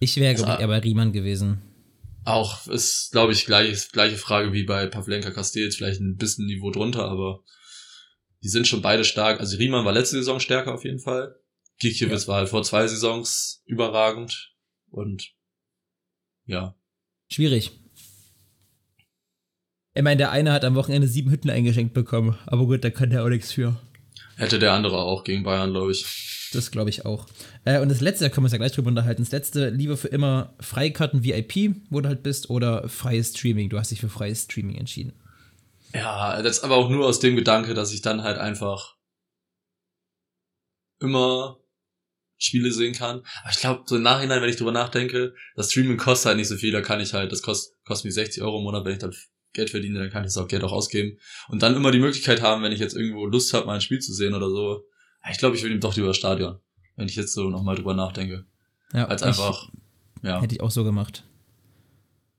Ich 0.00 0.16
wäre, 0.16 0.34
glaube 0.34 0.54
ich, 0.54 0.60
eher 0.60 0.68
bei 0.68 0.78
Riemann 0.78 1.12
gewesen. 1.12 1.62
Auch 2.24 2.66
ist, 2.66 3.10
glaube 3.12 3.32
ich, 3.32 3.46
gleich, 3.46 3.90
gleiche 3.90 4.16
Frage 4.16 4.52
wie 4.52 4.64
bei 4.64 4.86
Pavlenka 4.86 5.30
Castells, 5.30 5.76
vielleicht 5.76 6.00
ein 6.00 6.16
bisschen 6.16 6.46
Niveau 6.46 6.70
drunter, 6.70 7.08
aber 7.08 7.42
die 8.42 8.48
sind 8.48 8.66
schon 8.66 8.82
beide 8.82 9.04
stark. 9.04 9.40
Also 9.40 9.56
Riemann 9.56 9.84
war 9.84 9.92
letzte 9.92 10.16
Saison 10.16 10.38
stärker 10.38 10.74
auf 10.74 10.84
jeden 10.84 11.00
Fall. 11.00 11.34
Gikiewicz 11.78 12.22
ja. 12.22 12.28
war 12.28 12.36
halt 12.38 12.48
vor 12.48 12.62
zwei 12.62 12.86
Saisons 12.86 13.62
überragend 13.66 14.54
und 14.90 15.32
ja. 16.46 16.74
Schwierig. 17.30 17.72
Ich 19.94 20.02
meine, 20.02 20.16
der 20.16 20.30
eine 20.30 20.52
hat 20.52 20.64
am 20.64 20.74
Wochenende 20.76 21.08
sieben 21.08 21.30
Hütten 21.30 21.50
eingeschenkt 21.50 21.92
bekommen, 21.92 22.38
aber 22.46 22.66
gut, 22.66 22.84
da 22.84 22.90
kann 22.90 23.10
der 23.10 23.24
auch 23.24 23.28
nichts 23.28 23.52
für. 23.52 23.76
Hätte 24.36 24.58
der 24.58 24.72
andere 24.72 24.98
auch 24.98 25.24
gegen 25.24 25.42
Bayern, 25.42 25.72
glaube 25.72 25.92
ich. 25.92 26.50
Das 26.52 26.70
glaube 26.70 26.90
ich 26.90 27.04
auch. 27.04 27.26
Äh, 27.64 27.80
und 27.80 27.90
das 27.90 28.00
letzte, 28.00 28.24
da 28.24 28.30
können 28.30 28.44
wir 28.44 28.46
uns 28.46 28.52
ja 28.52 28.58
gleich 28.58 28.72
drüber 28.72 28.88
unterhalten. 28.88 29.22
Das 29.22 29.32
letzte, 29.32 29.68
lieber 29.70 29.96
für 29.96 30.08
immer 30.08 30.54
Freikarten 30.60 31.24
VIP, 31.24 31.74
wo 31.90 32.00
du 32.00 32.08
halt 32.08 32.22
bist, 32.22 32.48
oder 32.48 32.88
freies 32.88 33.30
Streaming. 33.30 33.68
Du 33.68 33.78
hast 33.78 33.90
dich 33.90 34.00
für 34.00 34.08
freies 34.08 34.44
Streaming 34.44 34.76
entschieden. 34.76 35.12
Ja, 35.92 36.40
das 36.42 36.58
ist 36.58 36.64
aber 36.64 36.76
auch 36.76 36.88
nur 36.88 37.06
aus 37.06 37.18
dem 37.18 37.36
Gedanke, 37.36 37.74
dass 37.74 37.92
ich 37.92 38.00
dann 38.00 38.22
halt 38.22 38.38
einfach 38.38 38.96
immer 41.00 41.58
Spiele 42.38 42.72
sehen 42.72 42.94
kann. 42.94 43.22
Aber 43.42 43.50
ich 43.50 43.58
glaube, 43.58 43.82
so 43.86 43.96
im 43.96 44.02
Nachhinein, 44.02 44.40
wenn 44.40 44.48
ich 44.48 44.56
drüber 44.56 44.72
nachdenke, 44.72 45.34
das 45.56 45.70
Streaming 45.70 45.96
kostet 45.96 46.28
halt 46.28 46.36
nicht 46.38 46.48
so 46.48 46.56
viel, 46.56 46.72
da 46.72 46.80
kann 46.80 47.00
ich 47.00 47.12
halt, 47.12 47.32
das 47.32 47.42
kostet, 47.42 47.76
kostet 47.84 48.06
mich 48.06 48.14
60 48.14 48.42
Euro 48.42 48.58
im 48.58 48.64
Monat, 48.64 48.84
wenn 48.84 48.92
ich 48.92 48.98
dann 48.98 49.14
Geld 49.52 49.70
verdiene, 49.70 49.98
dann 49.98 50.10
kann 50.10 50.22
ich 50.22 50.28
das 50.28 50.36
auch 50.36 50.48
Geld 50.48 50.62
auch 50.62 50.72
ausgeben. 50.72 51.18
Und 51.48 51.62
dann 51.62 51.74
immer 51.74 51.90
die 51.90 51.98
Möglichkeit 51.98 52.42
haben, 52.42 52.62
wenn 52.62 52.72
ich 52.72 52.80
jetzt 52.80 52.94
irgendwo 52.94 53.26
Lust 53.26 53.52
habe, 53.52 53.66
mal 53.66 53.74
ein 53.74 53.80
Spiel 53.80 53.98
zu 53.98 54.12
sehen 54.12 54.34
oder 54.34 54.48
so. 54.48 54.84
Ich 55.30 55.38
glaube, 55.38 55.56
ich 55.56 55.62
will 55.62 55.72
ihm 55.72 55.80
doch 55.80 55.96
lieber 55.96 56.14
Stadion, 56.14 56.58
wenn 56.96 57.08
ich 57.08 57.16
jetzt 57.16 57.32
so 57.32 57.50
nochmal 57.50 57.74
drüber 57.74 57.94
nachdenke. 57.94 58.46
Ja, 58.92 59.06
Als 59.06 59.22
einfach, 59.22 59.68
ja. 60.22 60.40
Hätte 60.40 60.54
ich 60.54 60.60
auch 60.60 60.70
so 60.70 60.84
gemacht. 60.84 61.24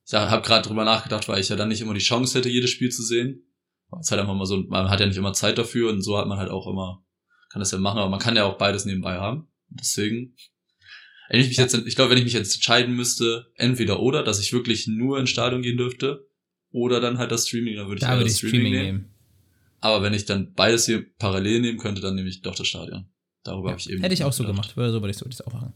Ich 0.06 0.14
habe 0.14 0.42
gerade 0.42 0.68
drüber 0.68 0.86
nachgedacht, 0.86 1.28
weil 1.28 1.40
ich 1.40 1.50
ja 1.50 1.56
dann 1.56 1.68
nicht 1.68 1.82
immer 1.82 1.94
die 1.94 2.00
Chance 2.00 2.38
hätte, 2.38 2.50
jedes 2.50 2.72
Spiel 2.72 2.90
zu 2.90 3.04
sehen. 3.04 3.44
Es 3.92 4.08
ist 4.08 4.12
halt 4.12 4.22
einfach 4.22 4.34
mal 4.34 4.46
so, 4.46 4.58
man 4.68 4.90
hat 4.90 5.00
ja 5.00 5.06
nicht 5.06 5.18
immer 5.18 5.34
Zeit 5.34 5.58
dafür 5.58 5.92
und 5.92 6.02
so 6.02 6.18
hat 6.18 6.28
man 6.28 6.40
halt 6.40 6.50
auch 6.50 6.68
immer, 6.68 7.04
kann 7.52 7.60
das 7.60 7.72
ja 7.72 7.78
machen, 7.78 8.00
aber 8.00 8.10
man 8.10 8.20
kann 8.20 8.36
ja 8.36 8.46
auch 8.46 8.58
beides 8.58 8.86
nebenbei 8.86 9.18
haben. 9.18 9.48
Deswegen, 9.70 10.36
wenn 11.30 11.40
ich 11.40 11.48
mich 11.48 11.58
jetzt, 11.58 11.74
ich 11.74 11.96
glaube, 11.96 12.12
wenn 12.12 12.18
ich 12.18 12.24
mich 12.24 12.34
jetzt 12.34 12.56
entscheiden 12.56 12.96
müsste, 12.96 13.48
entweder 13.56 14.00
oder, 14.00 14.24
dass 14.24 14.40
ich 14.40 14.54
wirklich 14.54 14.88
nur 14.88 15.20
ins 15.20 15.30
Stadion 15.30 15.62
gehen 15.62 15.78
dürfte, 15.78 16.28
oder 16.72 17.00
dann 17.00 17.18
halt 17.18 17.32
das 17.32 17.48
Streaming, 17.48 17.76
dann 17.76 17.88
würde 17.88 18.00
ich 18.00 18.02
da 18.02 18.14
würde 18.14 18.26
das 18.26 18.38
Streaming, 18.38 18.62
Streaming 18.62 18.74
nehmen. 18.74 18.98
nehmen. 18.98 19.16
Aber 19.82 20.04
wenn 20.04 20.14
ich 20.14 20.26
dann 20.26 20.54
beides 20.54 20.86
hier 20.86 21.06
parallel 21.18 21.62
nehmen 21.62 21.78
könnte, 21.78 22.02
dann 22.02 22.16
nehme 22.16 22.30
ich 22.30 22.42
doch 22.42 22.56
das 22.56 22.68
Stadion. 22.68 23.06
Darüber 23.44 23.70
ja, 23.70 23.72
habe 23.72 23.82
ich 23.82 23.90
eben. 23.90 24.02
Hätte 24.02 24.14
ich 24.14 24.24
auch 24.24 24.34
so 24.34 24.44
gemacht, 24.44 24.76
würde 24.76 24.92
so 24.92 25.02
würde 25.02 25.12
ich 25.12 25.22
es 25.22 25.42
auch 25.42 25.54
machen. 25.54 25.74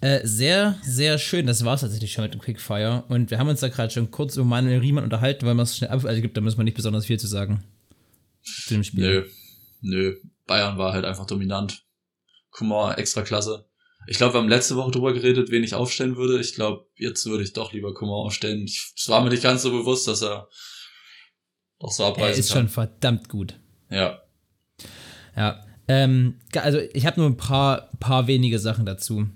Äh, 0.00 0.26
sehr, 0.26 0.78
sehr 0.82 1.18
schön. 1.18 1.46
Das 1.46 1.64
war 1.64 1.74
es 1.74 1.82
tatsächlich 1.82 2.12
schon 2.12 2.24
mit 2.24 2.32
dem 2.32 2.40
Quickfire. 2.40 3.04
Und 3.08 3.30
wir 3.30 3.38
haben 3.38 3.48
uns 3.48 3.60
da 3.60 3.68
gerade 3.68 3.92
schon 3.92 4.10
kurz 4.10 4.36
über 4.36 4.46
Manuel 4.46 4.80
Riemann 4.80 5.04
unterhalten, 5.04 5.46
weil 5.46 5.54
man 5.54 5.64
es 5.64 5.76
schnell 5.76 5.90
ab. 5.90 6.04
Also 6.04 6.22
gibt, 6.22 6.36
da 6.36 6.40
muss 6.40 6.56
man 6.56 6.64
nicht 6.64 6.76
besonders 6.76 7.06
viel 7.06 7.20
zu 7.20 7.26
sagen. 7.26 7.62
Zu 8.42 8.74
dem 8.74 8.82
Spiel. 8.84 9.04
Nö. 9.04 9.26
Nö. 9.82 10.16
Bayern 10.46 10.78
war 10.78 10.94
halt 10.94 11.04
einfach 11.04 11.26
dominant. 11.26 11.84
Kumar, 12.50 12.98
extra 12.98 13.22
klasse. 13.22 13.66
Ich 14.06 14.16
glaube, 14.16 14.34
wir 14.34 14.38
haben 14.40 14.48
letzte 14.48 14.76
Woche 14.76 14.90
drüber 14.90 15.12
geredet, 15.12 15.50
wen 15.50 15.62
ich 15.62 15.74
aufstellen 15.74 16.16
würde. 16.16 16.40
Ich 16.40 16.54
glaube, 16.54 16.86
jetzt 16.96 17.26
würde 17.26 17.44
ich 17.44 17.52
doch 17.52 17.72
lieber 17.72 17.94
Kumar 17.94 18.16
aufstellen. 18.16 18.64
Es 18.64 19.08
war 19.08 19.22
mir 19.22 19.30
nicht 19.30 19.42
ganz 19.42 19.62
so 19.62 19.70
bewusst, 19.70 20.08
dass 20.08 20.22
er 20.22 20.48
doch 21.78 21.92
so 21.92 22.04
abreißen 22.04 22.32
Er 22.34 22.38
ist 22.38 22.48
kann. 22.48 22.62
schon 22.62 22.68
verdammt 22.68 23.28
gut. 23.28 23.58
Ja. 23.90 24.22
Ja. 25.36 25.64
Ähm, 25.86 26.40
also 26.54 26.78
ich 26.78 27.06
habe 27.06 27.20
nur 27.20 27.28
ein 27.28 27.36
paar, 27.36 27.90
paar 28.00 28.26
wenige 28.26 28.58
Sachen 28.58 28.86
dazu. 28.86 29.28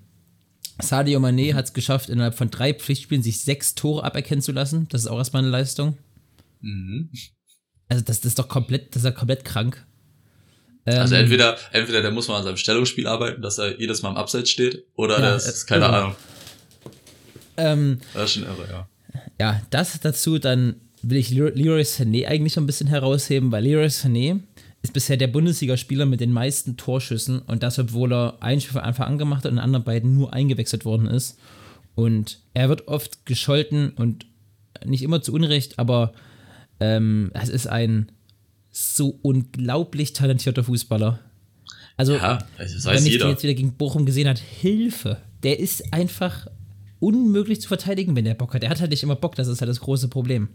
Sadio 0.81 1.21
Mané 1.21 1.55
hat 1.55 1.67
es 1.67 1.73
geschafft, 1.73 2.09
innerhalb 2.09 2.35
von 2.35 2.51
drei 2.51 2.75
Pflichtspielen 2.75 3.23
sich 3.23 3.43
sechs 3.43 3.75
Tore 3.75 4.03
aberkennen 4.03 4.43
zu 4.43 4.53
lassen. 4.53 4.89
Das 4.89 5.03
ist 5.03 5.07
auch 5.07 5.19
erstmal 5.19 5.43
eine 5.43 5.53
Leistung. 5.53 5.99
Mhm. 6.61 7.11
Also 7.89 8.03
das, 8.03 8.21
das 8.21 8.31
ist 8.31 8.39
doch 8.39 8.49
komplett, 8.49 8.95
das 8.95 9.03
ist 9.03 9.07
ja 9.07 9.13
komplett 9.13 9.45
krank. 9.45 9.87
Also 10.87 11.15
ähm, 11.15 11.23
entweder, 11.23 11.57
entweder 11.73 12.03
der 12.03 12.11
muss 12.11 12.29
mal 12.29 12.39
an 12.39 12.45
seinem 12.45 12.57
Stellungsspiel 12.57 13.07
arbeiten, 13.07 13.41
dass 13.41 13.59
er 13.59 13.79
jedes 13.81 14.03
Mal 14.03 14.11
im 14.11 14.17
Abseits 14.17 14.51
steht, 14.51 14.85
oder 14.97 15.19
ja, 15.19 15.33
das 15.33 15.47
ist 15.47 15.67
keine 15.67 15.87
irre. 15.87 15.97
Ahnung. 15.97 16.17
Ähm, 17.57 18.01
das 18.13 18.25
ist 18.25 18.33
schon 18.35 18.43
irre, 18.43 18.69
ja. 18.71 18.89
Ja, 19.41 19.63
das 19.71 19.99
dazu, 20.01 20.39
dann 20.39 20.77
will 21.03 21.19
ich 21.19 21.31
Leroy 21.31 21.83
Sané 21.83 22.27
eigentlich 22.27 22.53
so 22.53 22.61
ein 22.61 22.67
bisschen 22.67 22.89
herausheben, 22.89 23.53
weil 23.53 23.65
Leroy 23.65 23.87
Sané 23.87 24.41
ist 24.83 24.93
bisher 24.93 25.17
der 25.17 25.29
Bundesligaspieler 25.29 26.05
mit 26.05 26.21
den 26.21 26.33
meisten 26.33 26.77
Torschüssen 26.77 27.41
und 27.41 27.63
das, 27.63 27.79
obwohl 27.79 28.13
er 28.13 28.37
ein 28.41 28.61
Spiel 28.61 28.75
von 28.75 28.83
Anfang 28.83 29.07
an 29.07 29.19
gemacht 29.19 29.45
hat 29.45 29.47
und 29.47 29.53
in 29.53 29.57
den 29.57 29.65
anderen 29.65 29.85
beiden 29.85 30.15
nur 30.15 30.35
eingewechselt 30.35 30.85
worden 30.85 31.07
ist. 31.07 31.39
Und 31.95 32.41
er 32.53 32.69
wird 32.69 32.89
oft 32.89 33.25
gescholten 33.25 33.91
und 33.91 34.27
nicht 34.85 35.03
immer 35.03 35.23
zu 35.23 35.33
Unrecht, 35.33 35.79
aber 35.79 36.13
ähm, 36.81 37.31
es 37.35 37.49
ist 37.49 37.67
ein 37.67 38.11
so 38.75 39.19
unglaublich 39.23 40.13
talentierter 40.13 40.65
Fußballer. 40.65 41.21
Also, 41.97 42.15
ja, 42.15 42.39
das 42.59 42.85
wenn 42.85 43.07
ich 43.07 43.19
den 43.19 43.29
jetzt 43.29 43.45
wieder 43.45 43.55
gegen 43.55 43.75
Bochum 43.75 44.05
gesehen 44.05 44.29
hat, 44.29 44.39
Hilfe. 44.39 45.19
Der 45.45 45.61
ist 45.61 45.93
einfach 45.93 46.49
unmöglich 46.99 47.61
zu 47.61 47.69
verteidigen, 47.69 48.17
wenn 48.17 48.25
der 48.25 48.35
Bock 48.35 48.55
hat. 48.55 48.63
Der 48.63 48.71
hat 48.71 48.81
halt 48.81 48.91
nicht 48.91 49.03
immer 49.03 49.15
Bock, 49.15 49.37
das 49.37 49.47
ist 49.47 49.61
halt 49.61 49.69
das 49.69 49.81
große 49.81 50.09
Problem. 50.09 50.49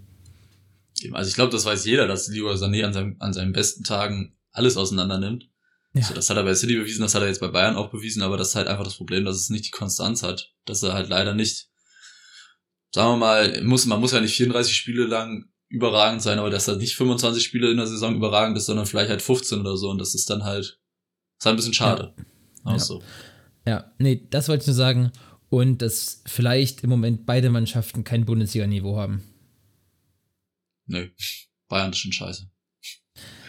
Also 1.13 1.29
ich 1.29 1.35
glaube, 1.35 1.51
das 1.51 1.63
weiß 1.63 1.85
jeder, 1.85 2.07
dass 2.07 2.27
Leroy 2.27 2.55
Sané 2.55 2.83
an, 2.83 2.91
seinem, 2.91 3.15
an 3.19 3.31
seinen 3.31 3.53
besten 3.53 3.83
Tagen 3.83 4.35
alles 4.51 4.75
auseinander 4.75 5.17
nimmt. 5.17 5.49
Ja. 5.93 6.01
Also 6.01 6.13
das 6.13 6.29
hat 6.29 6.35
er 6.35 6.43
bei 6.43 6.55
City 6.55 6.75
bewiesen, 6.75 7.01
das 7.01 7.15
hat 7.15 7.21
er 7.21 7.29
jetzt 7.29 7.39
bei 7.39 7.47
Bayern 7.47 7.77
auch 7.77 7.89
bewiesen, 7.89 8.21
aber 8.21 8.35
das 8.35 8.49
ist 8.49 8.55
halt 8.55 8.67
einfach 8.67 8.83
das 8.83 8.97
Problem, 8.97 9.23
dass 9.23 9.37
es 9.37 9.49
nicht 9.49 9.65
die 9.65 9.71
Konstanz 9.71 10.23
hat. 10.23 10.53
Dass 10.65 10.83
er 10.83 10.93
halt 10.93 11.07
leider 11.07 11.33
nicht, 11.33 11.69
sagen 12.93 13.13
wir 13.13 13.17
mal, 13.17 13.63
muss, 13.63 13.85
man 13.85 14.01
muss 14.01 14.11
ja 14.11 14.19
nicht 14.19 14.35
34 14.35 14.75
Spiele 14.75 15.05
lang 15.05 15.45
überragend 15.69 16.21
sein, 16.21 16.39
aber 16.39 16.49
dass 16.49 16.67
er 16.67 16.75
nicht 16.75 16.95
25 16.95 17.43
Spiele 17.43 17.71
in 17.71 17.77
der 17.77 17.87
Saison 17.87 18.15
überragend 18.15 18.57
ist, 18.57 18.65
sondern 18.65 18.85
vielleicht 18.85 19.09
halt 19.09 19.21
15 19.21 19.59
oder 19.59 19.77
so 19.77 19.89
und 19.89 19.99
das 19.99 20.15
ist 20.15 20.29
dann 20.29 20.43
halt, 20.43 20.79
ist 21.37 21.45
halt 21.45 21.53
ein 21.53 21.57
bisschen 21.57 21.73
schade. 21.73 22.13
Ja. 22.17 22.25
Ja. 22.73 22.79
So. 22.79 23.01
ja, 23.65 23.91
nee, 23.99 24.27
das 24.29 24.49
wollte 24.49 24.63
ich 24.63 24.67
nur 24.67 24.75
sagen. 24.75 25.11
Und 25.49 25.81
dass 25.81 26.21
vielleicht 26.27 26.83
im 26.83 26.89
Moment 26.91 27.25
beide 27.25 27.49
Mannschaften 27.49 28.03
kein 28.03 28.25
Bundesliga-Niveau 28.25 28.97
haben. 28.97 29.23
Nö, 30.85 31.07
Bayern 31.67 31.91
ist 31.91 31.99
schon 31.99 32.11
scheiße. 32.11 32.51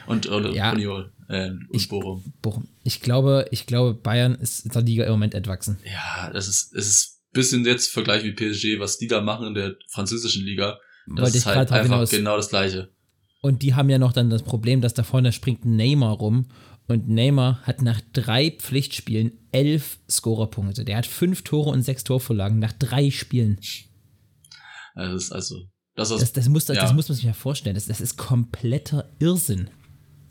Und, 0.06 0.26
und 0.26 0.54
ja, 0.54 0.72
Union, 0.72 1.12
äh, 1.28 1.50
und 1.50 1.68
ich, 1.72 1.88
Bochum. 1.88 2.32
Bochum. 2.40 2.68
Ich 2.84 3.00
glaube, 3.00 3.46
ich 3.50 3.66
glaube, 3.66 3.94
Bayern 3.94 4.34
ist 4.34 4.64
in 4.64 4.70
der 4.70 4.82
Liga 4.82 5.04
im 5.04 5.10
Moment 5.12 5.34
entwachsen. 5.34 5.78
Ja, 5.84 6.30
das 6.32 6.48
ist, 6.48 6.74
es 6.74 6.86
ist 6.86 7.20
ein 7.22 7.32
bisschen 7.32 7.64
jetzt 7.64 7.92
Vergleich 7.92 8.24
wie 8.24 8.32
PSG, 8.32 8.80
was 8.80 8.98
die 8.98 9.06
da 9.06 9.20
machen 9.20 9.48
in 9.48 9.54
der 9.54 9.76
französischen 9.88 10.44
Liga 10.44 10.78
das 11.06 11.34
ist 11.34 11.46
halt 11.46 11.70
einfach 11.72 11.82
hinaus. 11.82 12.10
genau 12.10 12.36
das 12.36 12.48
Gleiche. 12.48 12.90
Und 13.42 13.62
die 13.62 13.74
haben 13.74 13.88
ja 13.88 13.98
noch 13.98 14.12
dann 14.12 14.30
das 14.30 14.42
Problem, 14.42 14.80
dass 14.80 14.94
da 14.94 15.02
vorne 15.02 15.32
springt 15.32 15.64
Neymar 15.64 16.12
rum 16.12 16.46
und 16.88 17.08
Neymar 17.08 17.62
hat 17.62 17.82
nach 17.82 18.00
drei 18.12 18.50
Pflichtspielen 18.50 19.32
elf 19.52 19.98
Scorerpunkte. 20.10 20.84
Der 20.84 20.96
hat 20.96 21.06
fünf 21.06 21.42
Tore 21.42 21.70
und 21.70 21.82
sechs 21.82 22.04
Torvorlagen 22.04 22.58
nach 22.58 22.72
drei 22.72 23.10
Spielen. 23.10 23.58
Das 24.94 25.14
ist 25.14 25.32
also. 25.32 25.56
Das, 25.94 26.10
ist, 26.10 26.20
das, 26.20 26.32
das, 26.32 26.48
muss, 26.48 26.68
ja. 26.68 26.74
das 26.74 26.94
muss 26.94 27.08
man 27.08 27.16
sich 27.16 27.24
ja 27.24 27.32
vorstellen. 27.32 27.74
Das, 27.74 27.86
das 27.86 28.00
ist 28.00 28.16
kompletter 28.16 29.10
Irrsinn. 29.18 29.68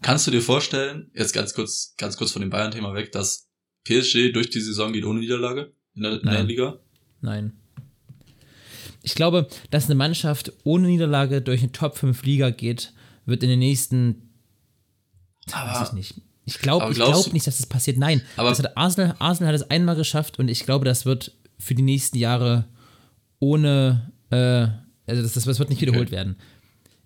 Kannst 0.02 0.26
du 0.26 0.32
dir 0.32 0.42
vorstellen, 0.42 1.12
jetzt 1.14 1.34
ganz 1.34 1.54
kurz, 1.54 1.94
ganz 1.98 2.18
kurz 2.18 2.32
von 2.32 2.42
dem 2.42 2.50
Bayern-Thema 2.50 2.94
weg, 2.94 3.12
dass 3.12 3.50
PSG 3.84 4.32
durch 4.32 4.50
die 4.50 4.62
Saison 4.62 4.94
geht 4.94 5.06
ohne 5.06 5.20
Niederlage 5.20 5.74
in 5.96 6.04
der, 6.04 6.14
in 6.14 6.26
der 6.30 6.44
Liga? 6.44 6.80
Nein 7.22 7.60
ich 9.02 9.16
glaube, 9.16 9.48
dass 9.70 9.86
eine 9.86 9.96
Mannschaft 9.96 10.52
ohne 10.64 10.88
Niederlage 10.88 11.42
durch 11.42 11.62
eine 11.62 11.72
Top 11.72 11.98
5 11.98 12.24
Liga 12.24 12.50
geht, 12.50 12.94
wird 13.26 13.44
in 13.44 13.50
den 13.50 13.60
nächsten. 13.60 14.30
Aber, 15.52 15.80
weiß 15.80 15.90
ich 15.90 15.94
nicht. 15.94 16.22
Ich 16.46 16.60
glaube 16.60 16.94
glaub 16.94 17.32
nicht, 17.32 17.46
dass 17.46 17.58
das 17.58 17.68
passiert. 17.68 17.98
Nein, 17.98 18.22
aber 18.36 18.50
das 18.50 18.60
hat 18.60 18.76
Arsenal, 18.76 19.16
Arsenal 19.20 19.54
hat 19.54 19.62
es 19.62 19.70
einmal 19.70 19.96
geschafft 19.96 20.40
und 20.40 20.48
ich 20.48 20.66
glaube, 20.66 20.84
das 20.84 21.06
wird 21.06 21.32
für 21.60 21.76
die 21.76 21.84
nächsten 21.84 22.18
Jahre 22.18 22.66
ohne. 23.40 24.12
Äh, 24.32 24.68
also 25.06 25.24
das, 25.24 25.34
das 25.34 25.60
wird 25.60 25.70
nicht 25.70 25.82
wiederholt 25.82 26.08
okay. 26.08 26.16
werden. 26.16 26.38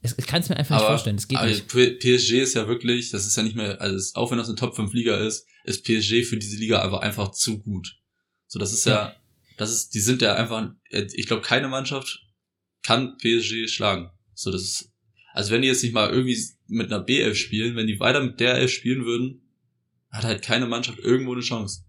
Ich, 0.02 0.14
ich 0.18 0.28
kann 0.28 0.42
es 0.42 0.50
mir 0.50 0.58
einfach 0.58 0.76
aber, 0.76 0.84
nicht 0.84 0.92
vorstellen. 0.92 1.16
Das 1.16 1.28
geht 1.28 1.38
aber 1.38 1.48
nicht. 1.48 1.68
PSG 1.68 2.42
ist 2.42 2.56
ja 2.56 2.68
wirklich, 2.68 3.12
das 3.12 3.26
ist 3.26 3.38
ja 3.38 3.44
nicht 3.44 3.56
mehr, 3.56 3.80
also 3.80 4.20
auch 4.20 4.32
wenn 4.32 4.38
das 4.38 4.48
eine 4.48 4.58
Top 4.58 4.76
5 4.76 4.94
Liga 4.94 5.16
ist, 5.18 5.46
ist 5.64 5.84
PSG 5.86 6.26
für 6.26 6.38
diese 6.38 6.58
Liga 6.58 6.82
einfach 6.82 7.00
einfach 7.00 7.32
zu 7.32 7.60
gut. 7.60 7.96
So, 8.48 8.60
das 8.60 8.74
ist 8.74 8.86
ja, 8.86 8.94
ja 8.94 9.16
das 9.58 9.72
ist, 9.72 9.94
die 9.94 10.00
sind 10.00 10.22
ja 10.22 10.36
einfach, 10.36 10.72
ich 10.90 11.28
glaube, 11.28 11.42
keine 11.42 11.68
Mannschaft 11.68 12.22
kann 12.84 13.18
PSG 13.18 13.70
schlagen. 13.70 14.10
So, 14.34 14.52
das 14.52 14.62
ist, 14.62 14.92
also 15.34 15.52
wenn 15.52 15.62
die 15.62 15.68
jetzt 15.68 15.84
nicht 15.84 15.94
mal 15.94 16.10
irgendwie 16.10 16.38
mit 16.68 16.92
einer 16.92 17.06
B11 17.06 17.36
spielen, 17.36 17.76
wenn 17.76 17.88
die 17.88 18.00
weiter 18.00 18.22
mit 18.22 18.40
der 18.40 18.56
Elf 18.56 18.72
spielen 18.72 19.06
würden, 19.06 19.42
hat 20.12 20.26
halt 20.26 20.42
keine 20.44 20.66
Mannschaft 20.66 21.00
irgendwo 21.00 21.34
eine 21.34 21.42
Chance. 21.42 21.84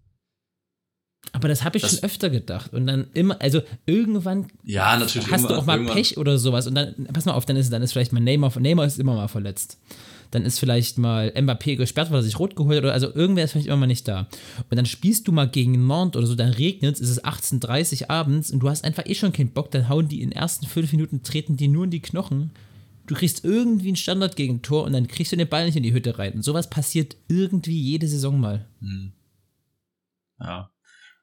Aber 1.31 1.47
das 1.47 1.63
habe 1.63 1.77
ich 1.77 1.83
das, 1.83 1.95
schon 1.95 2.03
öfter 2.03 2.29
gedacht. 2.29 2.73
Und 2.73 2.87
dann 2.87 3.07
immer, 3.13 3.41
also 3.41 3.61
irgendwann 3.85 4.47
ja, 4.63 4.97
natürlich 4.97 5.29
hast 5.31 5.49
du 5.49 5.55
auch 5.55 5.65
mal 5.65 5.83
Pech 5.85 6.17
oder 6.17 6.37
sowas. 6.37 6.67
Und 6.67 6.75
dann, 6.75 7.07
pass 7.11 7.25
mal 7.25 7.33
auf, 7.33 7.45
dann 7.45 7.57
ist, 7.57 7.71
dann 7.73 7.81
ist 7.81 7.93
vielleicht 7.93 8.13
mal 8.13 8.19
Neymar, 8.19 8.57
Neymar 8.59 8.85
ist 8.85 8.99
immer 8.99 9.15
mal 9.15 9.27
verletzt 9.27 9.79
dann 10.31 10.43
ist 10.43 10.59
vielleicht 10.59 10.97
mal 10.97 11.31
Mbappé 11.35 11.75
gesperrt, 11.75 12.11
weil 12.11 12.19
er 12.19 12.23
sich 12.23 12.39
rot 12.39 12.55
geholt 12.55 12.77
hat, 12.77 12.83
oder 12.83 12.93
also 12.93 13.13
irgendwer 13.13 13.43
ist 13.43 13.51
vielleicht 13.51 13.67
immer 13.67 13.77
mal 13.77 13.87
nicht 13.87 14.07
da. 14.07 14.27
Und 14.69 14.75
dann 14.75 14.85
spielst 14.85 15.27
du 15.27 15.31
mal 15.31 15.47
gegen 15.49 15.87
Nantes 15.87 16.17
oder 16.17 16.27
so, 16.27 16.35
dann 16.35 16.49
regnet 16.49 16.95
es, 16.95 17.01
ist 17.01 17.09
es 17.09 17.23
18.30 17.23 18.03
Uhr 18.03 18.09
abends 18.09 18.51
und 18.51 18.59
du 18.59 18.69
hast 18.69 18.83
einfach 18.83 19.05
eh 19.05 19.15
schon 19.15 19.33
keinen 19.33 19.51
Bock, 19.51 19.71
dann 19.71 19.89
hauen 19.89 20.07
die 20.07 20.21
in 20.21 20.29
den 20.29 20.37
ersten 20.37 20.65
fünf 20.65 20.91
Minuten, 20.91 21.23
treten 21.23 21.57
die 21.57 21.67
nur 21.67 21.85
in 21.85 21.91
die 21.91 22.01
Knochen. 22.01 22.51
Du 23.07 23.13
kriegst 23.13 23.45
irgendwie 23.45 23.91
ein 23.91 23.95
Standard 23.95 24.35
gegen 24.35 24.61
Tor 24.61 24.83
und 24.83 24.93
dann 24.93 25.07
kriegst 25.07 25.31
du 25.31 25.35
den 25.35 25.47
Ball 25.47 25.65
nicht 25.65 25.75
in 25.75 25.83
die 25.83 25.93
Hütte 25.93 26.17
rein. 26.17 26.33
Und 26.33 26.41
sowas 26.41 26.69
passiert 26.69 27.15
irgendwie 27.27 27.79
jede 27.79 28.07
Saison 28.07 28.39
mal. 28.39 28.67
Hm. 28.79 29.13
Ja. 30.39 30.71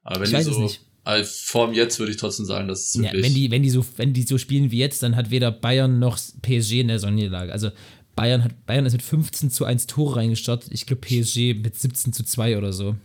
Aber 0.03 0.21
wenn 0.21 0.29
ich 0.29 0.33
weiß 0.33 0.45
so, 0.45 0.53
es 0.53 0.59
nicht. 0.59 0.81
Also 1.05 1.29
Form 1.45 1.73
jetzt 1.73 1.99
würde 1.99 2.13
ich 2.13 2.19
trotzdem 2.19 2.47
sagen, 2.47 2.69
dass 2.69 2.87
es 2.87 2.95
wirklich. 2.95 3.21
Ja, 3.21 3.27
wenn 3.27 3.35
die, 3.35 3.51
wenn 3.51 3.63
die 3.63 3.71
so, 3.71 3.85
wenn 3.97 4.13
die 4.13 4.23
so 4.23 4.39
spielen 4.39 4.71
wie 4.71 4.79
jetzt, 4.79 5.03
dann 5.03 5.17
hat 5.17 5.31
weder 5.31 5.51
Bayern 5.51 5.99
noch 5.99 6.17
PSG 6.43 6.81
in 6.81 6.89
der 6.89 7.01
Sonnenlage. 7.01 7.53
Also 7.53 7.71
Bayern, 8.15 8.45
hat, 8.45 8.67
Bayern 8.67 8.87
ist 8.87 8.93
mit 8.93 9.03
15 9.03 9.51
zu 9.51 9.65
1 9.65 9.87
Tore 9.87 10.17
reingestartet. 10.17 10.71
Ich 10.73 10.87
glaube, 10.87 11.01
PSG 11.01 11.55
mit 11.55 11.77
17 11.77 12.13
zu 12.13 12.25
2 12.25 12.59
oder 12.59 12.73
so. 12.73 12.97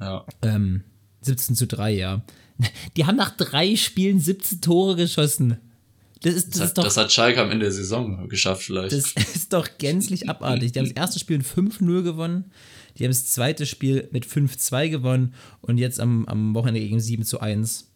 Ja. 0.00 0.24
Ähm, 0.42 0.82
17 1.22 1.56
zu 1.56 1.66
3, 1.66 1.92
ja. 1.92 2.22
Die 2.96 3.04
haben 3.04 3.16
nach 3.16 3.36
drei 3.36 3.76
Spielen 3.76 4.20
17 4.20 4.60
Tore 4.60 4.96
geschossen. 4.96 5.58
Das, 6.22 6.34
ist, 6.34 6.48
das, 6.48 6.52
das, 6.52 6.60
hat, 6.60 6.68
ist 6.68 6.78
doch, 6.78 6.84
das 6.84 6.96
hat 6.96 7.12
Schalke 7.12 7.42
am 7.42 7.50
Ende 7.50 7.66
der 7.66 7.72
Saison 7.72 8.28
geschafft, 8.28 8.62
vielleicht. 8.62 8.92
Das 8.92 9.12
ist 9.34 9.52
doch 9.52 9.68
gänzlich 9.78 10.28
abartig. 10.28 10.72
Die 10.72 10.78
haben 10.78 10.86
das 10.86 10.96
erste 10.96 11.18
Spiel 11.18 11.38
mit 11.38 11.46
5-0 11.46 12.02
gewonnen. 12.02 12.46
Die 12.96 13.04
haben 13.04 13.10
das 13.10 13.26
zweite 13.26 13.66
Spiel 13.66 14.08
mit 14.10 14.24
5-2 14.24 14.88
gewonnen 14.88 15.34
und 15.60 15.76
jetzt 15.76 16.00
am, 16.00 16.26
am 16.26 16.54
Wochenende 16.54 16.80
gegen 16.80 16.98
7 16.98 17.24
zu 17.24 17.40
1. 17.40 17.90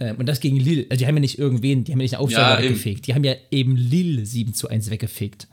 Ähm, 0.00 0.16
und 0.16 0.26
das 0.26 0.40
gegen 0.40 0.56
Lille. 0.56 0.86
Also 0.90 0.98
die 0.98 1.06
haben 1.06 1.14
ja 1.16 1.20
nicht 1.20 1.38
irgendwen, 1.38 1.84
die 1.84 1.92
haben 1.92 2.00
ja 2.00 2.04
nicht 2.04 2.14
einen 2.14 2.24
Aufsteiger 2.24 2.60
ja, 2.60 2.68
weggefegt. 2.68 3.06
Die 3.06 3.14
haben 3.14 3.22
ja 3.22 3.34
eben 3.52 3.76
Lille 3.76 4.26
7 4.26 4.52
zu 4.54 4.68
1 4.68 4.90
weggefegt. 4.90 5.46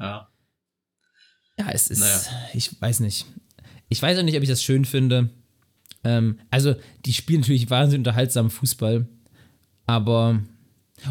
Ja. 0.00 0.28
Ja, 1.58 1.70
es 1.70 1.88
ist, 1.88 2.00
naja. 2.00 2.20
ich 2.52 2.80
weiß 2.80 3.00
nicht. 3.00 3.26
Ich 3.88 4.02
weiß 4.02 4.18
auch 4.18 4.22
nicht, 4.22 4.36
ob 4.36 4.42
ich 4.42 4.48
das 4.48 4.62
schön 4.62 4.84
finde. 4.84 5.30
Ähm, 6.02 6.40
also, 6.50 6.74
die 7.04 7.12
spielen 7.12 7.40
natürlich 7.40 7.70
wahnsinnig 7.70 8.00
unterhaltsamen 8.00 8.50
Fußball, 8.50 9.06
aber, 9.86 10.40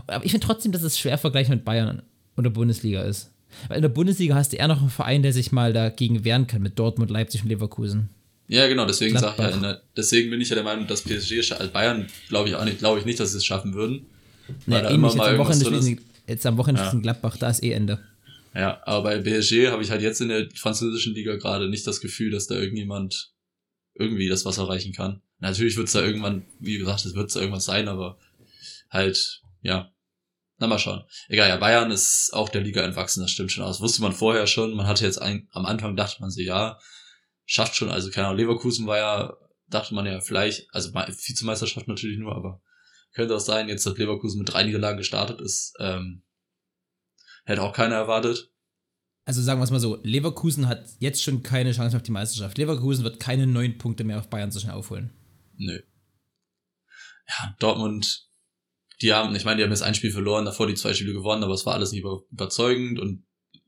aber 0.08 0.26
ich 0.26 0.32
finde 0.32 0.46
trotzdem, 0.46 0.72
dass 0.72 0.84
es 0.84 1.00
schwer 1.00 1.18
vergleichbar 1.18 1.56
mit 1.56 1.66
Bayern 1.66 2.02
oder 2.36 2.50
Bundesliga 2.50 3.04
ist. 3.04 3.32
Weil 3.68 3.78
in 3.78 3.82
der 3.84 3.90
Bundesliga 3.90 4.36
hast 4.36 4.52
du 4.52 4.58
eher 4.58 4.68
noch 4.68 4.82
einen 4.82 4.90
Verein, 4.90 5.24
der 5.24 5.32
sich 5.32 5.52
mal 5.52 5.74
dagegen 5.74 6.26
wehren 6.26 6.48
kann, 6.48 6.62
mit 6.62 6.78
Dortmund, 6.78 7.12
Leipzig 7.12 7.44
und 7.44 7.50
Leverkusen. 7.50 8.10
Ja, 8.48 8.68
genau, 8.68 8.86
deswegen 8.86 9.18
sag 9.18 9.40
ich 9.40 9.62
ja, 9.62 9.78
deswegen 9.96 10.30
bin 10.30 10.42
ich 10.42 10.50
ja 10.50 10.56
der 10.56 10.64
Meinung, 10.64 10.86
dass 10.88 11.02
PSG, 11.02 11.54
also 11.54 11.72
Bayern, 11.72 12.08
glaube 12.28 12.50
ich 12.50 12.56
auch 12.56 12.66
nicht, 12.66 12.80
glaube 12.80 13.00
ich 13.00 13.06
nicht, 13.06 13.20
dass 13.20 13.32
sie 13.32 13.38
es 13.38 13.46
schaffen 13.46 13.74
würden. 13.74 14.06
Weil 14.66 14.84
ja, 14.84 14.90
da 14.90 14.90
immer 14.90 15.16
mal 15.16 15.30
am 15.30 15.38
Wochenende 15.38 16.02
Jetzt 16.28 16.46
am 16.46 16.58
Wochenende 16.58 16.84
ja. 16.84 17.00
Gladbach, 17.00 17.38
da 17.38 17.50
ist 17.50 17.64
eh 17.64 17.72
Ende. 17.72 18.00
Ja, 18.54 18.82
aber 18.86 19.04
bei 19.04 19.20
PSG 19.20 19.68
habe 19.68 19.82
ich 19.82 19.90
halt 19.90 20.02
jetzt 20.02 20.22
in 20.22 20.30
der 20.30 20.48
französischen 20.56 21.16
Liga 21.16 21.36
gerade 21.36 21.70
nicht 21.70 21.88
das 21.88 22.02
Gefühl, 22.02 22.32
dass 22.32 22.48
da 22.48 22.56
irgendjemand 22.56 23.34
irgendwie 23.96 24.28
das 24.28 24.46
was 24.46 24.58
erreichen 24.58 24.94
kann. 24.94 25.22
Natürlich 25.40 25.76
wird 25.76 25.88
es 25.88 25.94
da 25.94 26.02
irgendwann, 26.02 26.46
wie 26.60 26.78
gesagt, 26.78 27.06
es 27.06 27.16
wird 27.16 27.36
da 27.36 27.40
irgendwas 27.40 27.66
sein, 27.66 27.88
aber 27.88 28.20
halt, 28.90 29.42
ja. 29.62 29.92
Na 30.60 30.68
mal 30.68 30.78
schauen. 30.78 31.04
Egal, 31.28 31.50
ja, 31.50 31.58
Bayern 31.58 31.92
ist 31.92 32.30
auch 32.34 32.48
der 32.48 32.62
Liga 32.62 32.84
entwachsen, 32.84 33.22
das 33.22 33.32
stimmt 33.32 33.52
schon 33.52 33.64
aus. 33.64 33.82
Wusste 33.82 34.04
man 34.04 34.14
vorher 34.14 34.46
schon. 34.46 34.76
Man 34.76 34.88
hatte 34.88 35.04
jetzt 35.04 35.22
ein, 35.22 35.48
am 35.52 35.66
Anfang 35.66 35.96
dachte 35.96 36.22
man 36.22 36.30
so, 36.30 36.42
ja, 36.42 36.80
schafft 37.46 37.76
schon, 37.76 37.90
also 37.90 38.12
keine 38.12 38.28
Ahnung, 38.28 38.40
Leverkusen 38.40 38.86
war 38.88 38.98
ja, 38.98 39.34
dachte 39.68 39.96
man 39.96 40.06
ja 40.06 40.22
vielleicht, 40.22 40.68
also 40.72 40.94
Vizemeisterschaft 40.94 41.88
natürlich 41.88 42.20
nur, 42.20 42.36
aber 42.36 42.62
könnte 43.14 43.36
auch 43.36 43.40
sein, 43.40 43.68
jetzt, 43.68 43.86
dass 43.86 43.98
Leverkusen 43.98 44.40
mit 44.40 44.54
drei 44.54 44.64
Niederlagen 44.64 44.98
gestartet 44.98 45.42
ist, 45.42 45.74
ähm, 45.80 46.23
hätte 47.44 47.62
auch 47.62 47.74
keiner 47.74 47.96
erwartet. 47.96 48.52
Also 49.26 49.42
sagen 49.42 49.60
wir 49.60 49.64
es 49.64 49.72
mal 49.72 49.80
so, 49.80 50.00
Leverkusen 50.04 50.68
hat 50.68 50.86
jetzt 51.00 51.24
schon 51.24 51.44
keine 51.44 51.72
Chance 51.72 51.96
auf 51.96 52.04
die 52.04 52.12
Meisterschaft. 52.12 52.58
Leverkusen 52.58 53.04
wird 53.04 53.20
keine 53.20 53.48
neun 53.48 53.78
Punkte 53.78 54.04
mehr 54.04 54.20
auf 54.20 54.30
Bayern 54.30 54.52
so 54.52 54.60
schnell 54.60 54.74
aufholen. 54.74 55.12
Nö. 55.56 55.80
Ja, 57.30 57.56
Dortmund, 57.60 58.28
die 59.02 59.14
haben, 59.14 59.34
ich 59.36 59.46
meine, 59.46 59.58
die 59.58 59.64
haben 59.64 59.72
jetzt 59.72 59.82
ein 59.82 59.96
Spiel 59.96 60.12
verloren, 60.12 60.44
davor 60.44 60.68
die 60.68 60.74
zwei 60.74 60.94
Spiele 60.94 61.14
gewonnen, 61.14 61.44
aber 61.44 61.54
es 61.54 61.66
war 61.66 61.74
alles 61.74 61.94
nicht 61.94 62.04
überzeugend 62.32 63.00
und 63.00 63.26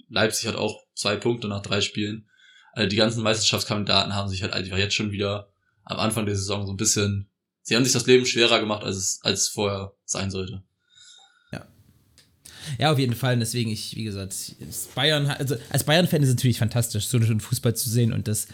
Leipzig 0.09 0.47
hat 0.47 0.55
auch 0.55 0.83
zwei 0.93 1.15
Punkte 1.15 1.47
nach 1.47 1.61
drei 1.61 1.79
Spielen. 1.79 2.29
Also 2.73 2.89
die 2.89 2.97
ganzen 2.97 3.23
Meisterschaftskandidaten 3.23 4.13
haben 4.13 4.27
sich 4.27 4.41
halt 4.41 4.51
einfach 4.51 4.77
jetzt 4.77 4.95
schon 4.95 5.11
wieder 5.11 5.49
am 5.83 5.99
Anfang 5.99 6.25
der 6.25 6.35
Saison 6.35 6.65
so 6.67 6.73
ein 6.73 6.77
bisschen 6.77 7.29
sie 7.65 7.75
haben 7.75 7.83
sich 7.83 7.93
das 7.93 8.05
Leben 8.05 8.25
schwerer 8.25 8.59
gemacht, 8.59 8.83
als 8.83 8.95
es, 8.95 9.19
als 9.23 9.41
es 9.41 9.47
vorher 9.49 9.93
sein 10.05 10.31
sollte. 10.31 10.63
Ja. 12.77 12.91
Auf 12.91 12.99
jeden 12.99 13.15
Fall. 13.15 13.37
Deswegen, 13.37 13.71
ich, 13.71 13.95
wie 13.95 14.03
gesagt, 14.03 14.55
Bayern, 14.95 15.27
also 15.27 15.55
als 15.69 15.83
Bayern-Fan 15.83 16.21
ist 16.21 16.29
es 16.29 16.35
natürlich 16.35 16.59
fantastisch, 16.59 17.07
so 17.07 17.17
einen 17.17 17.39
Fußball 17.39 17.75
zu 17.75 17.89
sehen 17.89 18.13
und 18.13 18.27
das. 18.27 18.47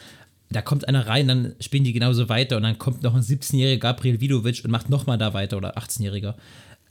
Da 0.53 0.61
kommt 0.61 0.85
einer 0.85 1.07
rein, 1.07 1.29
dann 1.29 1.55
spielen 1.61 1.85
die 1.85 1.93
genauso 1.93 2.27
weiter 2.27 2.57
und 2.57 2.63
dann 2.63 2.77
kommt 2.77 3.03
noch 3.03 3.15
ein 3.15 3.21
17-jähriger 3.21 3.77
Gabriel 3.77 4.19
Vidovic 4.19 4.65
und 4.65 4.71
macht 4.71 4.89
nochmal 4.89 5.17
da 5.17 5.33
weiter 5.33 5.55
oder 5.55 5.77
18-jähriger. 5.77 6.35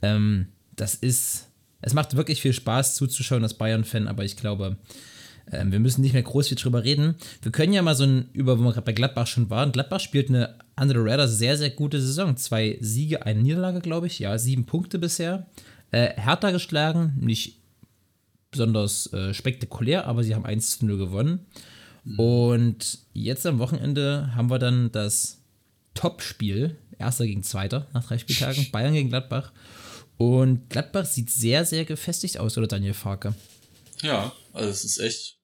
Ähm, 0.01 0.47
das 0.75 0.95
ist, 0.95 1.47
es 1.79 1.93
macht 1.93 2.15
wirklich 2.15 2.41
viel 2.41 2.53
Spaß 2.53 2.95
zuzuschauen 2.95 3.43
als 3.43 3.53
Bayern-Fan, 3.53 4.07
aber 4.07 4.25
ich 4.25 4.35
glaube, 4.35 4.77
ähm, 5.51 5.71
wir 5.71 5.79
müssen 5.79 6.01
nicht 6.01 6.13
mehr 6.13 6.23
groß 6.23 6.47
viel 6.47 6.57
drüber 6.57 6.83
reden. 6.83 7.15
Wir 7.41 7.51
können 7.51 7.73
ja 7.73 7.81
mal 7.81 7.95
so 7.95 8.03
ein, 8.03 8.29
über, 8.33 8.59
wo 8.59 8.63
wir 8.63 8.71
gerade 8.71 8.85
bei 8.85 8.93
Gladbach 8.93 9.27
schon 9.27 9.49
waren. 9.49 9.71
Gladbach 9.71 9.99
spielt 9.99 10.29
eine 10.29 10.55
andere 10.75 11.03
Radar 11.03 11.27
sehr, 11.27 11.57
sehr 11.57 11.69
gute 11.69 12.01
Saison. 12.01 12.37
Zwei 12.37 12.77
Siege, 12.81 13.25
eine 13.25 13.41
Niederlage, 13.41 13.81
glaube 13.81 14.07
ich. 14.07 14.19
Ja, 14.19 14.37
sieben 14.37 14.65
Punkte 14.65 14.99
bisher. 14.99 15.47
Äh, 15.91 16.19
Hertha 16.19 16.51
geschlagen, 16.51 17.13
nicht 17.19 17.59
besonders 18.49 19.11
äh, 19.13 19.33
spektakulär, 19.33 20.07
aber 20.07 20.23
sie 20.23 20.35
haben 20.35 20.45
1 20.45 20.79
zu 20.79 20.85
0 20.85 20.97
gewonnen. 20.97 21.45
Mhm. 22.03 22.19
Und 22.19 22.99
jetzt 23.13 23.45
am 23.45 23.59
Wochenende 23.59 24.33
haben 24.35 24.49
wir 24.49 24.59
dann 24.59 24.91
das 24.91 25.41
Topspiel, 25.93 26.77
erster 26.97 27.25
gegen 27.25 27.43
zweiter 27.43 27.87
nach 27.93 28.05
drei 28.05 28.17
Spieltagen, 28.17 28.69
Bayern 28.71 28.93
gegen 28.93 29.09
Gladbach. 29.09 29.51
Und 30.17 30.69
Gladbach 30.69 31.05
sieht 31.05 31.29
sehr, 31.29 31.65
sehr 31.65 31.85
gefestigt 31.85 32.37
aus, 32.37 32.57
oder 32.57 32.67
Daniel 32.67 32.93
Farke? 32.93 33.33
Ja, 34.01 34.31
also 34.53 34.69
es 34.69 34.83
ist 34.83 34.99
echt. 34.99 35.39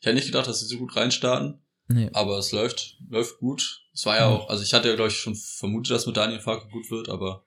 Ich 0.00 0.06
hätte 0.06 0.14
nicht 0.14 0.26
gedacht, 0.26 0.46
dass 0.46 0.60
sie 0.60 0.66
so 0.66 0.78
gut 0.78 0.96
reinstarten. 0.96 1.60
Nee. 1.88 2.10
Aber 2.12 2.38
es 2.38 2.52
läuft, 2.52 2.96
läuft 3.08 3.38
gut. 3.38 3.82
Es 3.92 4.06
war 4.06 4.16
ja 4.16 4.26
auch, 4.26 4.48
also 4.48 4.62
ich 4.62 4.72
hatte 4.72 4.88
ja, 4.88 4.94
glaube 4.94 5.10
ich, 5.10 5.16
schon 5.16 5.34
vermutet, 5.34 5.94
dass 5.94 6.06
mit 6.06 6.16
Daniel 6.16 6.40
Farke 6.40 6.68
gut 6.68 6.90
wird, 6.90 7.08
aber 7.08 7.44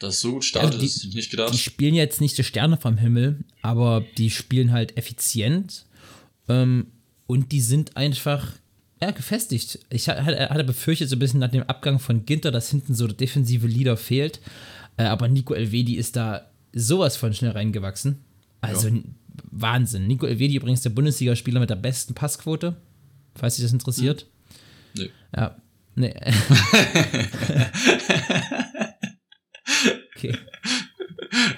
dass 0.00 0.14
es 0.14 0.20
so 0.20 0.32
gut 0.32 0.44
startet, 0.44 0.72
also 0.72 0.80
die, 0.80 0.86
ist 0.86 1.14
nicht 1.14 1.30
gedacht. 1.30 1.52
Die 1.54 1.58
spielen 1.58 1.94
jetzt 1.94 2.20
nicht 2.20 2.36
die 2.36 2.44
Sterne 2.44 2.76
vom 2.76 2.96
Himmel, 2.96 3.44
aber 3.62 4.04
die 4.16 4.30
spielen 4.30 4.72
halt 4.72 4.96
effizient. 4.96 5.86
Ähm, 6.48 6.88
und 7.26 7.52
die 7.52 7.60
sind 7.60 7.96
einfach 7.96 8.54
ja, 9.00 9.12
gefestigt. 9.12 9.78
Ich 9.88 10.08
hatte, 10.08 10.50
hatte 10.50 10.64
befürchtet, 10.64 11.08
so 11.08 11.16
ein 11.16 11.20
bisschen 11.20 11.40
nach 11.40 11.50
dem 11.50 11.62
Abgang 11.62 11.98
von 11.98 12.26
Ginter, 12.26 12.50
dass 12.50 12.70
hinten 12.70 12.94
so 12.94 13.06
der 13.06 13.16
defensive 13.16 13.66
Leader 13.66 13.96
fehlt. 13.96 14.40
Äh, 14.96 15.04
aber 15.04 15.28
Nico 15.28 15.54
Elvedi 15.54 15.96
ist 15.96 16.16
da 16.16 16.50
sowas 16.72 17.16
von 17.16 17.32
schnell 17.32 17.52
reingewachsen. 17.52 18.18
Also 18.62 18.88
ja. 18.88 19.00
Wahnsinn. 19.50 20.06
Nico 20.06 20.26
Elvedi 20.26 20.56
übrigens 20.56 20.82
der 20.82 20.90
Bundesligaspieler 20.90 21.60
mit 21.60 21.70
der 21.70 21.76
besten 21.76 22.14
Passquote, 22.14 22.76
falls 23.34 23.56
sich 23.56 23.64
das 23.64 23.72
interessiert. 23.72 24.26
Hm. 24.96 25.02
Nee. 25.02 25.10
Ja. 25.36 25.56
Nee. 25.94 26.14
okay. 30.16 30.36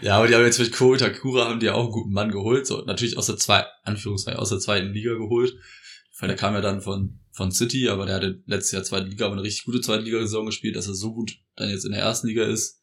Ja, 0.03 0.19
aber 0.19 0.29
die 0.29 0.35
haben 0.35 0.45
jetzt 0.45 0.59
mit 0.59 0.73
Ko 0.73 0.97
Takura 0.97 1.49
haben 1.49 1.61
die 1.61 1.71
auch 1.71 1.85
einen 1.85 1.93
guten 1.93 2.13
Mann 2.13 2.31
geholt, 2.31 2.67
so 2.67 2.83
natürlich 2.83 3.17
aus 3.17 3.27
der 3.27 3.37
zwei, 3.37 3.65
Anführungszeichen, 3.85 4.39
aus 4.39 4.51
der 4.51 4.59
zweiten 4.59 4.93
Liga 4.93 5.15
geholt. 5.15 5.55
Weil 6.19 6.29
der 6.29 6.37
kam 6.37 6.55
ja 6.55 6.61
dann 6.61 6.83
von, 6.83 7.21
von 7.33 7.51
City, 7.51 7.89
aber 7.89 8.07
der 8.07 8.17
hatte 8.17 8.43
letztes 8.47 8.73
Jahr 8.73 8.85
zweite 8.85 9.09
Liga, 9.09 9.27
aber 9.27 9.35
eine 9.35 9.43
richtig 9.43 9.65
gute 9.65 9.81
zweite 9.81 10.05
Liga-Saison 10.05 10.47
gespielt, 10.47 10.77
dass 10.77 10.87
er 10.87 10.95
so 10.95 11.15
gut 11.15 11.39
dann 11.57 11.71
jetzt 11.71 11.85
in 11.85 11.93
der 11.93 12.01
ersten 12.01 12.29
Liga 12.29 12.45
ist. 12.45 12.83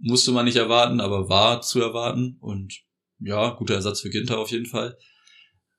Musste 0.00 0.32
man 0.32 0.44
nicht 0.44 0.56
erwarten, 0.56 1.00
aber 1.00 1.28
war 1.28 1.62
zu 1.62 1.80
erwarten 1.80 2.36
und 2.40 2.82
ja, 3.18 3.50
guter 3.50 3.74
Ersatz 3.74 4.00
für 4.00 4.10
Ginter 4.10 4.38
auf 4.38 4.50
jeden 4.50 4.66
Fall. 4.66 4.98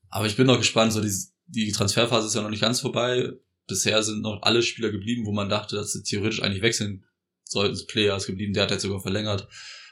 Aber 0.09 0.25
ich 0.25 0.35
bin 0.35 0.47
noch 0.47 0.57
gespannt, 0.57 0.93
so 0.93 1.01
die, 1.01 1.13
die 1.47 1.71
Transferphase 1.71 2.27
ist 2.27 2.35
ja 2.35 2.41
noch 2.41 2.49
nicht 2.49 2.61
ganz 2.61 2.79
vorbei. 2.79 3.31
Bisher 3.67 4.01
sind 4.01 4.21
noch 4.21 4.41
alle 4.41 4.63
Spieler 4.63 4.89
geblieben, 4.89 5.25
wo 5.25 5.33
man 5.33 5.49
dachte, 5.49 5.75
dass 5.75 5.91
sie 5.91 6.01
theoretisch 6.01 6.41
eigentlich 6.41 6.63
wechseln 6.63 7.05
sollten. 7.51 7.77
Player 7.87 8.15
ist 8.15 8.27
geblieben, 8.27 8.53
der 8.53 8.63
hat 8.63 8.71
jetzt 8.71 8.83
sogar 8.83 9.01
verlängert. 9.01 9.47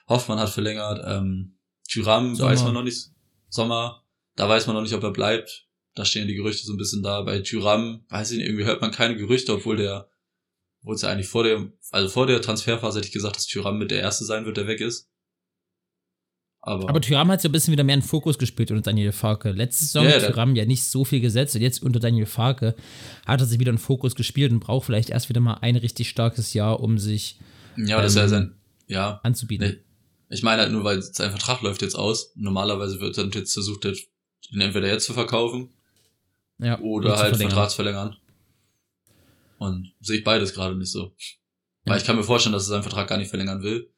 Hoffmann 0.08 0.40
hat 0.40 0.50
verlängert. 0.50 1.04
Ähm, 1.06 1.58
Tyram 1.88 2.38
weiß 2.38 2.64
man 2.64 2.74
noch 2.74 2.84
nicht. 2.84 3.10
Sommer, 3.50 4.04
da 4.36 4.50
weiß 4.50 4.68
man 4.68 4.76
noch 4.76 4.84
nicht, 4.84 4.94
ob 4.94 5.04
er 5.04 5.12
bleibt. 5.12 5.68
Da 5.94 6.04
stehen 6.04 6.28
die 6.28 6.36
Gerüchte 6.36 6.66
so 6.66 6.74
ein 6.74 6.78
bisschen 6.78 7.04
da. 7.04 7.22
Bei 7.22 7.40
Tyram, 7.40 8.06
weiß 8.10 8.32
ich 8.32 8.38
nicht, 8.38 8.48
irgendwie 8.48 8.66
hört 8.66 8.82
man 8.82 8.92
keine 8.92 9.16
Gerüchte, 9.16 9.54
obwohl 9.54 9.78
der, 9.78 10.10
obwohl 10.82 10.96
es 10.96 11.04
ja 11.04 11.10
eigentlich 11.10 11.28
vor 11.30 11.44
der, 11.44 11.72
also 11.92 12.10
vor 12.10 12.28
der 12.28 12.42
Transferphase 12.42 12.98
hätte 12.98 13.08
ich 13.08 13.14
gesagt, 13.14 13.38
dass 13.38 13.46
Tyram 13.46 13.78
mit 13.78 13.92
der 13.92 14.02
Erste 14.02 14.26
sein 14.26 14.46
wird, 14.46 14.58
der 14.58 14.68
weg 14.68 14.82
ist. 14.82 15.10
Aber, 16.66 16.90
aber 16.90 17.00
Tyram 17.00 17.30
hat 17.30 17.42
so 17.42 17.48
ein 17.48 17.52
bisschen 17.52 17.72
wieder 17.74 17.84
mehr 17.84 17.94
in 17.94 18.02
Fokus 18.02 18.40
gespielt 18.40 18.72
unter 18.72 18.82
Daniel 18.82 19.12
Farke. 19.12 19.52
Letzte 19.52 19.86
Saison 19.86 20.06
yeah, 20.06 20.16
hat 20.16 20.26
Tyram 20.26 20.56
ja 20.56 20.66
nicht 20.66 20.84
so 20.84 21.06
viel 21.06 21.22
gesetzt 21.22 21.56
und 21.56 21.62
jetzt 21.62 21.84
unter 21.84 22.00
Daniel 22.00 22.26
Farke 22.26 22.76
hat 23.28 23.40
er 23.40 23.46
sich 23.46 23.60
wieder 23.60 23.72
in 23.72 23.78
Fokus 23.78 24.16
gespielt 24.16 24.52
und 24.52 24.62
braucht 24.62 24.88
vielleicht 24.88 25.12
erst 25.12 25.30
wieder 25.30 25.42
mal 25.42 25.60
ein 25.62 25.76
richtig 25.76 26.10
starkes 26.10 26.56
Jahr, 26.56 26.80
um 26.80 26.98
sich 26.98 27.38
ja, 27.78 28.02
das 28.02 28.16
ähm, 28.16 28.22
ja 28.22 28.28
sein, 28.28 28.56
ja. 28.88 29.20
anzubieten. 29.22 29.78
Ich 30.30 30.42
meine 30.42 30.64
halt 30.64 30.72
nur, 30.72 30.84
weil 30.84 31.04
sein 31.04 31.30
Vertrag 31.30 31.62
läuft 31.62 31.84
jetzt 31.84 31.96
aus. 31.96 32.32
Normalerweise 32.36 33.00
wird 33.00 33.16
dann 33.16 33.30
jetzt 33.30 33.54
versucht, 33.54 33.84
den 33.84 33.96
entweder 34.60 34.88
jetzt 34.88 35.06
zu 35.06 35.14
verkaufen 35.14 35.70
ja, 36.58 36.80
oder 36.80 37.16
halt 37.18 37.38
Vertragsverlängern. 37.38 38.18
Und 39.60 39.94
sehe 40.02 40.18
ich 40.18 40.24
beides 40.24 40.56
gerade 40.56 40.76
nicht 40.76 40.92
so. 40.92 41.14
Ja. 41.86 41.92
Weil 41.92 42.00
ich 42.00 42.06
kann 42.06 42.16
mir 42.16 42.24
vorstellen, 42.24 42.54
dass 42.54 42.64
er 42.64 42.70
seinen 42.70 42.84
Vertrag 42.84 43.08
gar 43.08 43.20
nicht 43.20 43.30
verlängern 43.30 43.62
will. 43.62 43.92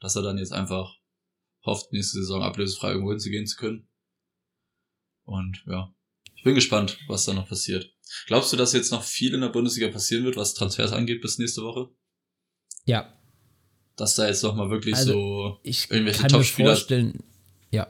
Dass 0.00 0.16
er 0.16 0.22
dann 0.22 0.38
jetzt 0.38 0.52
einfach 0.52 0.96
hofft, 1.64 1.92
nächste 1.92 2.18
Saison 2.18 2.42
ablösefrei 2.42 2.90
irgendwo 2.90 3.10
hinzugehen 3.10 3.46
zu 3.46 3.56
können. 3.56 3.88
Und 5.24 5.62
ja, 5.66 5.94
ich 6.36 6.44
bin 6.44 6.54
gespannt, 6.54 6.98
was 7.08 7.24
da 7.24 7.32
noch 7.32 7.48
passiert. 7.48 7.90
Glaubst 8.26 8.52
du, 8.52 8.56
dass 8.56 8.72
jetzt 8.72 8.92
noch 8.92 9.02
viel 9.02 9.34
in 9.34 9.40
der 9.40 9.48
Bundesliga 9.48 9.88
passieren 9.88 10.24
wird, 10.24 10.36
was 10.36 10.54
Transfers 10.54 10.92
angeht 10.92 11.22
bis 11.22 11.38
nächste 11.38 11.62
Woche? 11.62 11.88
Ja. 12.84 13.12
Dass 13.96 14.14
da 14.14 14.26
jetzt 14.26 14.42
noch 14.42 14.54
mal 14.54 14.70
wirklich 14.70 14.94
also, 14.94 15.12
so 15.12 15.60
ich 15.62 15.90
irgendwelche 15.90 16.26
Top-Spieler... 16.26 16.70
Vorstellen, 16.70 17.22
ja, 17.70 17.86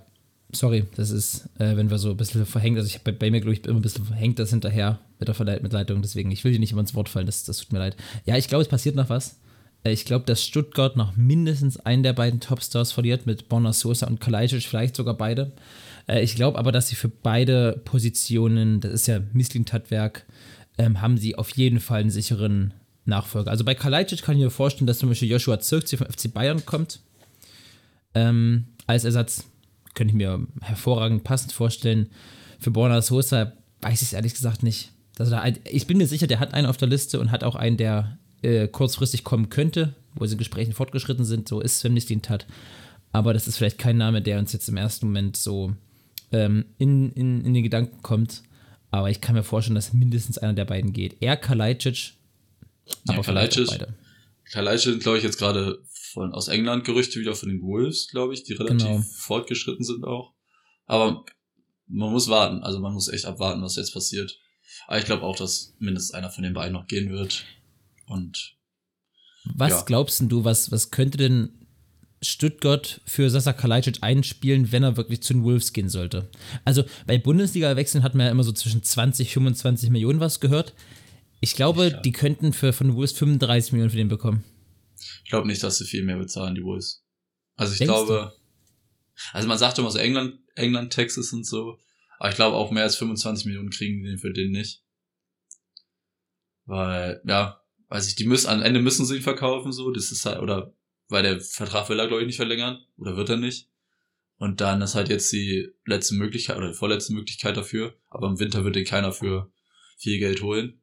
sorry, 0.53 0.87
das 0.95 1.11
ist, 1.11 1.47
äh, 1.59 1.77
wenn 1.77 1.91
wir 1.91 1.99
so 1.99 2.11
ein 2.11 2.17
bisschen 2.17 2.47
verhängt, 2.47 2.77
also 2.77 2.87
ich 2.87 2.95
habe 2.95 3.13
bei, 3.13 3.19
bei, 3.19 3.31
mir, 3.31 3.41
glaube 3.41 3.55
ich, 3.55 3.65
immer 3.65 3.81
ein 3.81 3.83
bisschen 3.83 4.05
verhängt 4.05 4.39
das 4.39 4.51
hinterher 4.51 5.01
mit 5.19 5.27
der 5.27 5.35
Verleit 5.35 5.63
mit 5.63 5.73
Leitung, 5.73 6.01
deswegen, 6.03 6.31
ich 6.31 6.45
will 6.45 6.53
dir 6.53 6.61
nicht 6.61 6.73
immer 6.73 6.83
ins 6.83 6.95
Wort 6.95 7.09
fallen, 7.09 7.27
das, 7.27 7.45
das 7.45 7.59
tut 7.59 7.73
mir 7.73 7.81
leid. 7.81 7.97
Ja, 8.25 8.37
ich 8.37 8.49
glaube, 8.49 8.63
es 8.63 8.69
passiert 8.69 8.95
noch 8.95 9.09
was. 9.09 9.41
Äh, 9.85 9.93
ich 9.93 10.05
glaube, 10.05 10.25
dass 10.25 10.43
Stuttgart 10.43 10.97
noch 10.97 11.17
mindestens 11.17 11.79
einen 11.79 12.03
der 12.03 12.13
beiden 12.13 12.41
Topstars 12.41 12.93
verliert 12.93 13.27
mit 13.27 13.49
Bonner 13.49 13.73
Sosa 13.73 14.07
und 14.07 14.21
Kalajdzic, 14.21 14.65
vielleicht 14.65 14.97
sogar 14.97 15.15
beide. 15.15 15.53
Äh, 16.09 16.23
ich 16.25 16.35
glaube 16.35 16.59
aber, 16.59 16.73
dass 16.73 16.89
sie 16.89 16.97
für 16.97 17.09
beide 17.09 17.81
Positionen, 17.85 18.81
das 18.81 18.93
ist 18.93 19.07
ja 19.07 19.21
Missling-Tatwerk, 19.33 20.25
ähm, 20.79 21.01
haben 21.01 21.19
sie 21.19 21.37
auf 21.37 21.51
jeden 21.51 21.81
Fall 21.81 22.01
einen 22.01 22.11
sicheren 22.11 22.75
Nachfolger. 23.05 23.51
Also 23.51 23.65
bei 23.65 23.75
Kalajdzic 23.75 24.23
kann 24.23 24.37
ich 24.37 24.43
mir 24.43 24.51
vorstellen, 24.51 24.87
dass 24.87 24.99
zum 24.99 25.09
Beispiel 25.09 25.31
Joshua 25.31 25.61
Zirkzee 25.61 25.97
vom 25.97 26.07
FC 26.07 26.33
Bayern 26.33 26.65
kommt. 26.65 27.01
Ähm, 28.15 28.65
als 28.87 29.05
Ersatz 29.05 29.45
könnte 29.95 30.13
ich 30.13 30.17
mir 30.17 30.47
hervorragend 30.63 31.25
passend 31.25 31.53
vorstellen. 31.53 32.09
Für 32.59 32.71
Borna 32.71 33.03
Sosa 33.03 33.53
weiß 33.83 34.03
ich 34.03 34.09
es 34.09 34.13
ehrlich 34.15 34.35
gesagt 34.35 34.63
nicht. 34.63 34.93
Also 35.19 35.31
da, 35.31 35.45
ich 35.71 35.87
bin 35.87 35.99
mir 35.99 36.07
sicher, 36.07 36.27
der 36.27 36.41
hat 36.41 36.55
einen 36.55 36.67
auf 36.67 36.77
der 36.77 36.89
Liste 36.89 37.21
und 37.21 37.31
hat 37.31 37.45
auch 37.45 37.55
einen, 37.55 37.77
der 37.77 38.19
äh, 38.45 38.69
kurzfristig 38.69 39.25
kommen 39.25 39.49
könnte, 39.49 39.95
wo 40.15 40.27
sie 40.27 40.33
in 40.33 40.39
Gesprächen 40.39 40.73
fortgeschritten 40.73 41.25
sind, 41.25 41.49
so 41.49 41.61
ist 41.61 41.81
Sven 41.81 41.95
Mislintat. 41.95 42.47
Aber 43.13 43.33
das 43.33 43.49
ist 43.49 43.57
vielleicht 43.57 43.79
kein 43.79 43.97
Name, 43.97 44.23
der 44.23 44.39
uns 44.39 44.53
jetzt 44.53 44.69
im 44.69 44.77
ersten 44.77 45.07
Moment 45.07 45.37
so 45.37 45.73
ähm, 46.33 46.65
in, 46.79 47.13
in, 47.13 47.45
in 47.45 47.55
den 47.55 47.63
Gedanken 47.63 48.03
kommt. 48.03 48.43
Aber 48.91 49.11
ich 49.11 49.21
kann 49.21 49.35
mir 49.35 49.43
vorstellen, 49.43 49.75
dass 49.75 49.93
mindestens 49.93 50.39
einer 50.39 50.53
der 50.53 50.65
beiden 50.65 50.93
geht. 50.93 51.17
Er 51.21 51.37
Kalajdzic, 51.37 52.13
aber 53.09 53.19
ja, 53.19 53.23
Kalajdzic, 53.23 53.87
Kalajdzic, 54.53 55.01
glaube 55.01 55.19
ich, 55.19 55.25
jetzt 55.25 55.39
gerade 55.39 55.83
von 56.13 56.33
aus 56.33 56.49
England 56.49 56.85
Gerüchte 56.85 57.19
wieder 57.19 57.35
von 57.35 57.49
den 57.49 57.63
Wolves, 57.63 58.09
glaube 58.09 58.35
ich, 58.35 58.45
die 58.45 58.53
relativ 58.53 58.87
genau. 58.87 59.03
fortgeschritten 59.17 59.85
sind 59.85 60.05
auch. 60.05 60.33
Aber 60.87 61.25
man 61.87 62.13
muss 62.13 62.29
warten, 62.29 62.63
also 62.63 62.79
man 62.79 62.93
muss 62.93 63.09
echt 63.09 63.25
abwarten, 63.25 63.63
was 63.63 63.77
jetzt 63.77 63.93
passiert. 63.93 64.39
Aber 64.87 64.99
ich 64.99 65.05
glaube 65.05 65.23
auch, 65.23 65.37
dass 65.37 65.75
mindestens 65.79 66.15
einer 66.15 66.31
von 66.31 66.45
den 66.45 66.55
beiden 66.55 66.73
noch 66.73 66.87
gehen 66.87 67.11
wird. 67.11 67.45
Und 68.07 68.57
was 69.45 69.71
ja. 69.71 69.83
glaubst 69.83 70.23
du, 70.23 70.45
was, 70.45 70.71
was 70.71 70.91
könnte 70.91 71.19
denn 71.19 71.67
Stuttgart 72.23 73.01
für 73.05 73.29
Sasa 73.29 73.53
Kalajdzic 73.53 73.99
einspielen, 74.01 74.73
wenn 74.73 74.83
er 74.83 74.97
wirklich 74.97 75.23
zu 75.23 75.35
den 75.35 75.45
Wolves 75.45 75.73
gehen 75.73 75.89
sollte? 75.89 76.29
Also 76.65 76.85
bei 77.07 77.19
Bundesliga-Wechseln 77.19 78.03
hat 78.03 78.15
man 78.15 78.27
ja 78.27 78.33
immer 78.33 78.45
so 78.45 78.53
zwischen 78.53 78.83
20, 78.83 79.33
25 79.33 79.91
Millionen 79.91 80.21
was 80.21 80.41
gehört. 80.41 80.75
Ich 81.41 81.55
glaube, 81.55 81.89
ja. 81.89 82.01
die 82.01 82.13
könnten 82.13 82.53
für, 82.53 82.73
von 82.73 82.95
Wolves 82.95 83.13
35 83.13 83.73
Millionen 83.73 83.91
für 83.91 83.99
den 83.99 84.09
bekommen. 84.09 84.45
Ich 85.25 85.31
glaube 85.31 85.47
nicht, 85.47 85.63
dass 85.63 85.79
sie 85.79 85.85
viel 85.85 86.05
mehr 86.05 86.17
bezahlen, 86.17 86.55
die 86.55 86.63
Wolves. 86.63 87.05
Also 87.57 87.73
ich 87.73 87.79
Denkst 87.79 87.93
glaube, 87.93 88.33
du? 88.33 89.37
also 89.37 89.49
man 89.49 89.59
sagt 89.59 89.79
immer 89.79 89.91
so 89.91 89.99
England, 89.99 90.39
England, 90.55 90.93
Texas 90.93 91.33
und 91.33 91.45
so, 91.45 91.79
aber 92.19 92.31
ich 92.31 92.37
glaube 92.37 92.57
auch 92.57 92.71
mehr 92.71 92.85
als 92.85 92.97
25 92.97 93.47
Millionen 93.47 93.71
kriegen 93.71 94.03
die 94.03 94.17
für 94.17 94.33
den 94.33 94.53
nicht. 94.53 94.83
Weil, 96.65 97.21
ja, 97.27 97.61
weiß 97.89 98.09
ich, 98.09 98.17
die 98.17 98.27
müssen, 98.27 98.49
am 98.49 98.63
Ende 98.63 98.81
müssen 98.81 99.07
sie 99.07 99.17
ihn 99.17 99.23
verkaufen, 99.23 99.73
so, 99.73 99.91
das 99.91 100.11
ist 100.11 100.27
halt, 100.27 100.41
oder, 100.41 100.75
weil 101.09 101.23
der 101.23 101.41
Vertrag 101.41 101.89
will 101.89 101.99
er, 101.99 102.09
glaube 102.09 102.23
ich, 102.23 102.27
nicht 102.27 102.37
verlängern, 102.37 102.85
oder 102.97 103.17
wird 103.17 103.29
er 103.29 103.37
nicht. 103.37 103.69
Und 104.37 104.61
dann 104.61 104.83
ist 104.83 104.95
halt 104.95 105.09
jetzt 105.09 105.33
die 105.33 105.71
letzte 105.87 106.15
Möglichkeit, 106.15 106.57
oder 106.57 106.69
die 106.69 106.75
vorletzte 106.75 107.13
Möglichkeit 107.13 107.57
dafür, 107.57 107.95
aber 108.11 108.29
im 108.29 108.39
Winter 108.39 108.65
wird 108.65 108.77
den 108.77 108.85
keiner 108.85 109.13
für 109.13 109.53
viel 109.97 110.19
Geld 110.19 110.43
holen. 110.43 110.81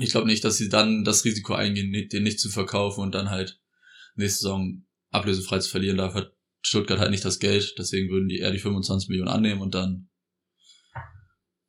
Ich 0.00 0.10
glaube 0.10 0.26
nicht, 0.26 0.44
dass 0.44 0.56
sie 0.56 0.68
dann 0.68 1.04
das 1.04 1.24
Risiko 1.24 1.54
eingehen, 1.54 2.08
den 2.08 2.22
nicht 2.22 2.40
zu 2.40 2.50
verkaufen 2.50 3.00
und 3.00 3.14
dann 3.14 3.30
halt 3.30 3.60
nächste 4.16 4.40
Saison 4.40 4.84
ablösefrei 5.10 5.58
zu 5.60 5.70
verlieren. 5.70 5.96
Da 5.96 6.12
hat 6.12 6.32
Stuttgart 6.60 6.98
halt 6.98 7.10
nicht 7.10 7.24
das 7.24 7.38
Geld, 7.38 7.74
deswegen 7.78 8.10
würden 8.10 8.28
die 8.28 8.38
eher 8.38 8.50
die 8.50 8.58
25 8.58 9.08
Millionen 9.08 9.30
annehmen 9.30 9.62
und 9.62 9.74
dann 9.74 10.08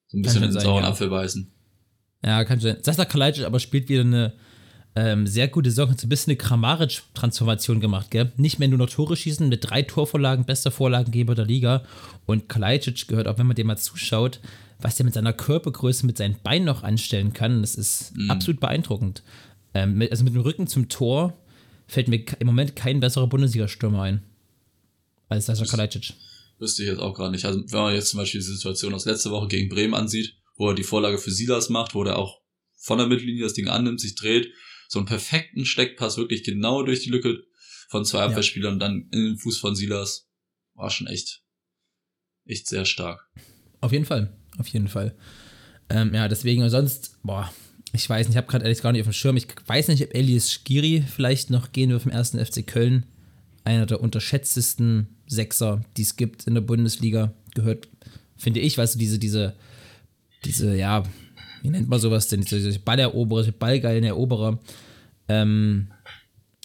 so 0.07 0.17
ein 0.17 0.21
bisschen 0.21 0.43
in 0.43 0.51
den 0.51 0.59
sauren. 0.59 0.83
Apfel 0.83 1.09
beißen. 1.09 1.53
Ja, 2.23 2.43
kann 2.43 2.59
sein. 2.59 2.77
Sasa 2.81 3.05
Kalajdzic 3.05 3.45
aber 3.45 3.59
spielt 3.59 3.89
wieder 3.89 4.01
eine 4.01 4.33
ähm, 4.95 5.27
sehr 5.27 5.47
gute 5.47 5.69
Saison. 5.69 5.89
Hat 5.89 5.99
so 5.99 6.07
ein 6.07 6.09
bisschen 6.09 6.31
eine 6.31 6.37
Kramaric-Transformation 6.37 7.79
gemacht, 7.79 8.11
gell? 8.11 8.31
Nicht 8.37 8.59
mehr 8.59 8.67
nur 8.67 8.79
noch 8.79 8.89
Tore 8.89 9.15
schießen, 9.15 9.47
mit 9.47 9.69
drei 9.69 9.83
Torvorlagen, 9.83 10.45
bester 10.45 10.71
Vorlagengeber 10.71 11.35
der 11.35 11.45
Liga. 11.45 11.83
Und 12.25 12.49
Kalajdzic 12.49 13.07
gehört, 13.07 13.27
auch 13.27 13.37
wenn 13.37 13.47
man 13.47 13.55
dem 13.55 13.67
mal 13.67 13.77
zuschaut, 13.77 14.39
was 14.81 14.95
der 14.95 15.05
mit 15.05 15.13
seiner 15.13 15.33
Körpergröße, 15.33 16.05
mit 16.05 16.17
seinen 16.17 16.37
Beinen 16.41 16.65
noch 16.65 16.83
anstellen 16.83 17.33
kann, 17.33 17.61
das 17.61 17.75
ist 17.75 18.15
mhm. 18.15 18.31
absolut 18.31 18.59
beeindruckend. 18.59 19.23
Ähm, 19.73 19.97
mit, 19.97 20.11
also 20.11 20.23
mit 20.23 20.33
dem 20.33 20.41
Rücken 20.41 20.67
zum 20.67 20.89
Tor 20.89 21.33
fällt 21.87 22.07
mir 22.07 22.23
im 22.39 22.47
Moment 22.47 22.75
kein 22.75 22.99
besserer 22.99 23.27
Bundesliga-Stürmer 23.27 24.01
ein 24.01 24.23
als 25.27 25.45
Sascha 25.45 25.65
Kalajdzic. 25.65 26.13
Wüsste 26.57 26.83
ich 26.83 26.89
jetzt 26.89 26.99
auch 26.99 27.13
gar 27.13 27.29
nicht. 27.29 27.45
Also 27.45 27.61
wenn 27.67 27.79
man 27.79 27.93
jetzt 27.93 28.09
zum 28.09 28.19
Beispiel 28.19 28.41
die 28.41 28.47
Situation 28.47 28.93
aus 28.93 29.05
letzter 29.05 29.31
Woche 29.31 29.47
gegen 29.47 29.69
Bremen 29.69 29.93
ansieht, 29.93 30.35
wo 30.59 30.69
er 30.69 30.75
die 30.75 30.83
Vorlage 30.83 31.17
für 31.17 31.31
Silas 31.31 31.69
macht, 31.69 31.95
wo 31.95 32.03
er 32.03 32.19
auch 32.19 32.41
von 32.75 32.99
der 32.99 33.07
Mittellinie 33.07 33.43
das 33.43 33.53
Ding 33.53 33.69
annimmt, 33.69 33.99
sich 33.99 34.15
dreht, 34.15 34.53
so 34.87 34.99
einen 34.99 35.07
perfekten 35.07 35.65
Steckpass 35.65 36.17
wirklich 36.17 36.43
genau 36.43 36.83
durch 36.83 37.01
die 37.01 37.09
Lücke 37.09 37.43
von 37.89 38.05
zwei 38.05 38.21
Abwehrspielern 38.21 38.73
und 38.73 38.79
dann 38.79 39.07
in 39.11 39.23
den 39.23 39.37
Fuß 39.37 39.57
von 39.57 39.75
Silas, 39.75 40.27
war 40.75 40.89
schon 40.89 41.07
echt, 41.07 41.41
echt 42.45 42.67
sehr 42.67 42.85
stark. 42.85 43.27
Auf 43.81 43.91
jeden 43.91 44.05
Fall, 44.05 44.37
auf 44.57 44.67
jeden 44.67 44.89
Fall. 44.89 45.15
Ähm, 45.89 46.13
ja, 46.13 46.27
deswegen, 46.27 46.69
sonst, 46.69 47.17
boah, 47.23 47.51
ich 47.93 48.07
weiß 48.09 48.27
nicht, 48.27 48.35
ich 48.35 48.37
habe 48.37 48.47
gerade 48.47 48.65
ehrlich 48.65 48.81
gar 48.81 48.91
nicht 48.91 49.01
auf 49.01 49.07
dem 49.07 49.13
Schirm. 49.13 49.37
Ich 49.37 49.47
weiß 49.65 49.87
nicht, 49.87 50.03
ob 50.03 50.13
Elias 50.13 50.51
Skiri 50.51 51.03
vielleicht 51.07 51.49
noch 51.49 51.71
gehen 51.71 51.89
wird 51.89 52.01
vom 52.01 52.11
ersten 52.11 52.43
FC 52.43 52.67
Köln. 52.67 53.05
Einer 53.63 53.85
der 53.85 54.01
unterschätztesten 54.01 55.07
Sechser, 55.25 55.83
die 55.97 56.03
es 56.03 56.15
gibt 56.15 56.47
in 56.47 56.53
der 56.53 56.61
Bundesliga. 56.61 57.33
Gehört, 57.55 57.87
finde 58.37 58.59
ich, 58.59 58.77
weißt 58.77 58.95
du, 58.95 58.99
diese, 58.99 59.19
diese, 59.19 59.55
diese, 60.45 60.75
ja, 60.75 61.03
wie 61.61 61.69
nennt 61.69 61.89
man 61.89 61.99
sowas 61.99 62.27
denn? 62.27 62.41
Diese 62.41 62.79
Balleroberer, 62.79 63.41
diese 63.41 63.51
ballgeilen 63.51 64.03
Eroberer 64.03 64.59
ähm, 65.27 65.87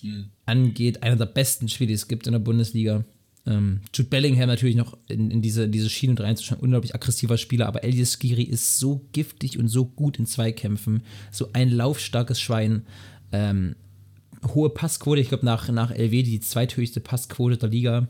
mhm. 0.02 0.26
angeht. 0.46 1.02
Einer 1.02 1.16
der 1.16 1.26
besten 1.26 1.68
Spieler, 1.68 1.88
die 1.88 1.94
es 1.94 2.08
gibt 2.08 2.26
in 2.26 2.32
der 2.32 2.40
Bundesliga. 2.40 3.04
Ähm, 3.46 3.80
Jude 3.92 4.08
Bellingham 4.08 4.48
natürlich 4.48 4.76
noch 4.76 4.96
in, 5.08 5.30
in 5.30 5.42
diese, 5.42 5.68
diese 5.68 5.90
Schiene 5.90 6.18
reinzuschauen, 6.18 6.62
unglaublich 6.62 6.94
aggressiver 6.94 7.36
Spieler, 7.36 7.66
aber 7.66 7.84
Elias 7.84 8.12
Skiri 8.18 8.42
ist 8.42 8.78
so 8.78 9.06
giftig 9.12 9.58
und 9.58 9.68
so 9.68 9.84
gut 9.84 10.18
in 10.18 10.26
Zweikämpfen, 10.26 11.02
so 11.30 11.50
ein 11.52 11.70
laufstarkes 11.70 12.40
Schwein. 12.40 12.86
Ähm, 13.32 13.76
hohe 14.54 14.70
Passquote, 14.70 15.20
ich 15.20 15.28
glaube 15.28 15.44
nach, 15.44 15.68
nach 15.68 15.90
LW 15.90 16.22
die 16.22 16.40
zweithöchste 16.40 17.00
Passquote 17.00 17.58
der 17.58 17.68
Liga. 17.68 18.08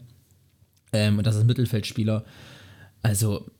Ähm, 0.92 1.18
und 1.18 1.26
das 1.26 1.34
ist 1.34 1.46
Mittelfeldspieler. 1.46 2.24
Also, 3.02 3.50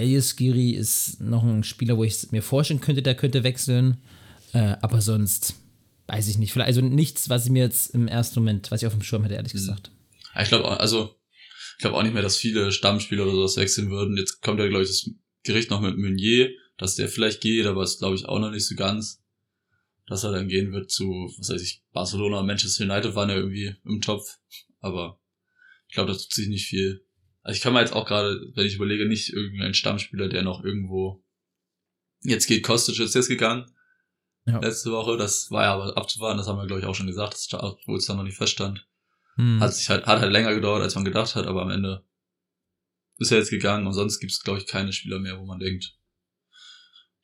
Elias 0.00 0.30
Skiri 0.30 0.70
ist 0.70 1.20
noch 1.20 1.42
ein 1.42 1.64
Spieler, 1.64 1.96
wo 1.96 2.04
ich 2.04 2.30
mir 2.30 2.42
vorstellen 2.42 2.80
könnte, 2.80 3.02
der 3.02 3.14
könnte 3.14 3.44
wechseln. 3.44 3.98
Äh, 4.52 4.76
aber 4.80 5.00
sonst 5.00 5.54
weiß 6.06 6.28
ich 6.28 6.38
nicht. 6.38 6.52
Vielleicht, 6.52 6.68
also 6.68 6.80
nichts, 6.80 7.28
was 7.28 7.44
ich 7.44 7.50
mir 7.50 7.62
jetzt 7.62 7.94
im 7.94 8.08
ersten 8.08 8.40
Moment, 8.40 8.70
was 8.70 8.82
ich 8.82 8.86
auf 8.86 8.94
dem 8.94 9.02
Schirm 9.02 9.22
hätte, 9.22 9.34
ehrlich 9.34 9.54
mhm. 9.54 9.58
gesagt. 9.58 9.90
Ich 10.40 10.48
glaube, 10.48 10.80
also, 10.80 11.14
ich 11.76 11.82
glaube 11.82 11.96
auch 11.96 12.02
nicht 12.02 12.14
mehr, 12.14 12.22
dass 12.22 12.36
viele 12.36 12.72
Stammspieler 12.72 13.24
oder 13.24 13.34
sowas 13.34 13.56
wechseln 13.56 13.90
würden. 13.90 14.16
Jetzt 14.16 14.40
kommt 14.40 14.58
ja, 14.58 14.68
glaube 14.68 14.84
ich, 14.84 14.88
das 14.88 15.10
Gericht 15.42 15.70
noch 15.70 15.80
mit 15.80 15.96
Meunier, 15.96 16.50
dass 16.76 16.94
der 16.94 17.08
vielleicht 17.08 17.40
geht, 17.40 17.66
aber 17.66 17.82
ist, 17.82 17.98
glaube 17.98 18.16
ich, 18.16 18.26
auch 18.26 18.38
noch 18.38 18.50
nicht 18.50 18.66
so 18.66 18.74
ganz. 18.74 19.22
Dass 20.06 20.24
er 20.24 20.32
dann 20.32 20.48
gehen 20.48 20.72
wird 20.72 20.90
zu, 20.90 21.04
was 21.38 21.50
weiß 21.50 21.60
ich, 21.60 21.82
Barcelona 21.92 22.40
und 22.40 22.46
Manchester 22.46 22.84
United 22.84 23.14
waren 23.14 23.28
ja 23.28 23.36
irgendwie 23.36 23.76
im 23.84 24.00
Topf. 24.00 24.38
Aber 24.80 25.20
ich 25.88 25.94
glaube, 25.94 26.10
das 26.10 26.22
tut 26.22 26.32
sich 26.32 26.48
nicht 26.48 26.66
viel. 26.66 27.04
Also 27.48 27.56
ich 27.56 27.62
kann 27.62 27.72
mir 27.72 27.80
jetzt 27.80 27.94
auch 27.94 28.04
gerade, 28.04 28.52
wenn 28.56 28.66
ich 28.66 28.74
überlege, 28.74 29.08
nicht 29.08 29.32
irgendein 29.32 29.72
Stammspieler, 29.72 30.28
der 30.28 30.42
noch 30.42 30.62
irgendwo 30.62 31.24
jetzt 32.20 32.46
geht, 32.46 32.62
Kostic 32.62 33.00
ist 33.00 33.14
jetzt 33.14 33.28
gegangen. 33.28 33.64
Ja. 34.44 34.58
Letzte 34.60 34.92
Woche, 34.92 35.16
das 35.16 35.50
war 35.50 35.62
ja 35.62 35.72
aber 35.72 35.96
abzuwarten, 35.96 36.36
das 36.36 36.46
haben 36.46 36.58
wir, 36.58 36.66
glaube 36.66 36.82
ich, 36.82 36.86
auch 36.86 36.94
schon 36.94 37.06
gesagt, 37.06 37.38
wo 37.86 37.96
es 37.96 38.04
dann 38.04 38.18
noch 38.18 38.24
nicht 38.24 38.36
feststand. 38.36 38.86
Hm. 39.36 39.60
Hat 39.60 39.72
sich 39.72 39.88
halt, 39.88 40.04
hat 40.04 40.20
halt 40.20 40.30
länger 40.30 40.54
gedauert, 40.54 40.82
als 40.82 40.94
man 40.94 41.06
gedacht 41.06 41.36
hat, 41.36 41.46
aber 41.46 41.62
am 41.62 41.70
Ende 41.70 42.04
ist 43.16 43.32
er 43.32 43.38
jetzt 43.38 43.48
gegangen 43.48 43.86
und 43.86 43.94
sonst 43.94 44.20
gibt 44.20 44.32
es, 44.32 44.42
glaube 44.42 44.58
ich, 44.58 44.66
keine 44.66 44.92
Spieler 44.92 45.18
mehr, 45.18 45.40
wo 45.40 45.46
man 45.46 45.58
denkt, 45.58 45.96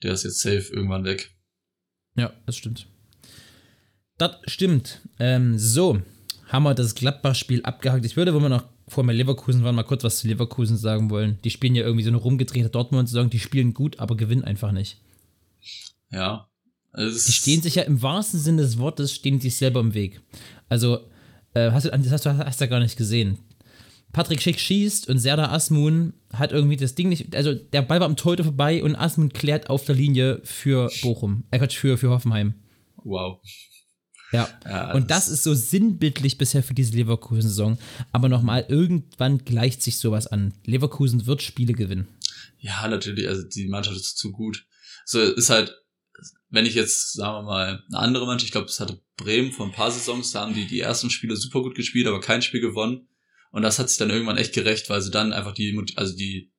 der 0.03 0.15
ist 0.15 0.25
jetzt 0.25 0.41
safe 0.41 0.73
irgendwann 0.73 1.05
weg. 1.05 1.37
Ja, 2.17 2.33
das 2.47 2.57
stimmt. 2.57 2.87
Das 4.17 4.37
stimmt. 4.47 5.03
Ähm, 5.19 5.59
so, 5.59 6.01
haben 6.49 6.63
wir 6.63 6.73
das 6.73 6.95
Gladbach-Spiel 6.95 7.63
abgehakt. 7.63 8.07
Ich 8.07 8.17
würde, 8.17 8.35
wenn 8.35 8.41
wir 8.41 8.49
noch 8.49 8.74
vor 8.89 9.05
mir 9.05 9.13
Leverkusen 9.13 9.65
waren, 9.65 9.75
mal 9.75 9.83
kurz 9.83 10.05
was 10.05 10.19
zu 10.19 10.29
Leverkusen 10.29 10.77
sagen 10.77 11.11
wollen. 11.11 11.39
Die 11.45 11.51
spielen 11.51 11.75
ja 11.75 11.85
irgendwie 11.85 12.05
so 12.05 12.11
eine 12.11 12.19
rumgedrehte 12.19 12.69
Dortmund-Saison. 12.69 13.31
Die 13.31 13.39
spielen 13.39 13.75
gut, 13.75 13.99
aber 13.99 14.17
gewinnen 14.17 14.45
einfach 14.45 14.73
nicht. 14.73 15.01
Ja. 16.11 16.49
die 16.97 17.33
stehen 17.33 17.63
sich 17.63 17.77
ja 17.77 17.83
im 17.83 18.03
wahrsten 18.03 18.39
Sinne 18.39 18.63
des 18.63 18.79
Wortes, 18.79 19.13
stehen 19.13 19.41
sich 19.41 19.57
selber 19.57 19.81
im 19.81 19.95
Weg. 19.95 20.21
Also, 20.69 20.99
äh, 21.55 21.71
hast 21.71 21.87
du, 21.87 21.91
das 21.91 22.11
hast 22.11 22.27
du 22.27 22.37
hast 22.37 22.61
ja 22.61 22.67
gar 22.67 22.81
nicht 22.81 22.97
gesehen. 22.97 23.39
Patrick 24.13 24.41
Schick 24.41 24.61
schießt 24.61 25.09
und 25.09 25.19
Serdar 25.19 25.51
Asmun 25.51 26.15
hat 26.33 26.53
irgendwie 26.53 26.77
das 26.77 26.95
Ding 26.95 27.09
nicht, 27.09 27.35
also 27.35 27.53
der 27.53 27.83
Ball 27.83 27.99
war 27.99 28.07
am 28.07 28.17
Torhüter 28.17 28.45
vorbei 28.45 28.83
und 28.83 28.95
Asmun 28.95 29.33
klärt 29.33 29.69
auf 29.69 29.85
der 29.85 29.97
Linie 29.97 30.41
für 30.45 30.89
Bochum, 31.03 31.43
äh 31.51 31.69
für, 31.69 31.99
für 31.99 32.11
Hoffenheim. 32.11 32.55
Wow. 33.03 33.41
Ja, 34.35 34.49
ja 34.65 34.93
und 34.95 35.11
das 35.11 35.29
ist 35.29 35.43
so 35.43 35.55
sinnbildlich 35.55 36.39
bisher 36.39 36.63
für 36.63 36.75
diese 36.75 36.95
Leverkusen-Saison. 36.97 37.79
Aber 38.13 38.29
nochmal, 38.29 38.67
irgendwann 38.69 39.45
gleicht 39.45 39.83
sich 39.83 39.99
sowas 39.99 40.27
an. 40.27 40.55
Leverkusen 40.65 41.27
wird 41.27 41.43
Spiele 41.43 41.73
gewinnen. 41.73 42.09
Ja, 42.59 42.87
natürlich, 42.89 43.29
also 43.29 43.43
die 43.47 43.69
Mannschaft 43.69 43.97
ist 43.97 44.19
zu 44.19 44.33
gut. 44.33 44.67
So 45.05 45.21
ist 45.21 45.51
halt, 45.51 45.75
wenn 46.49 46.67
ich 46.67 46.75
jetzt, 46.75 47.13
sagen 47.13 47.39
wir 47.39 47.43
mal, 47.43 47.83
eine 47.89 47.99
andere 47.99 48.27
Mannschaft, 48.27 48.47
ich 48.47 48.53
glaube, 48.53 48.69
es 48.69 48.81
hatte 48.81 49.01
Bremen 49.17 49.53
vor 49.53 49.67
ein 49.67 49.73
paar 49.73 49.91
Saisons, 49.91 50.31
da 50.31 50.41
haben 50.41 50.55
die 50.55 50.67
die 50.67 50.81
ersten 50.81 51.11
Spiele 51.11 51.37
super 51.37 51.63
gut 51.63 51.75
gespielt, 51.75 52.07
aber 52.07 52.21
kein 52.21 52.43
Spiel 52.43 52.61
gewonnen. 52.61 53.09
Und 53.51 53.63
das 53.63 53.79
hat 53.79 53.89
sich 53.89 53.99
dann 53.99 54.11
irgendwann 54.11 54.37
echt 54.37 54.53
gerecht, 54.53 54.91
weil 54.91 55.01
sie 55.01 55.11
dann 55.11 55.33
einfach 55.33 55.53
die, 55.53 55.79
also 55.97 56.17
die, 56.17 56.53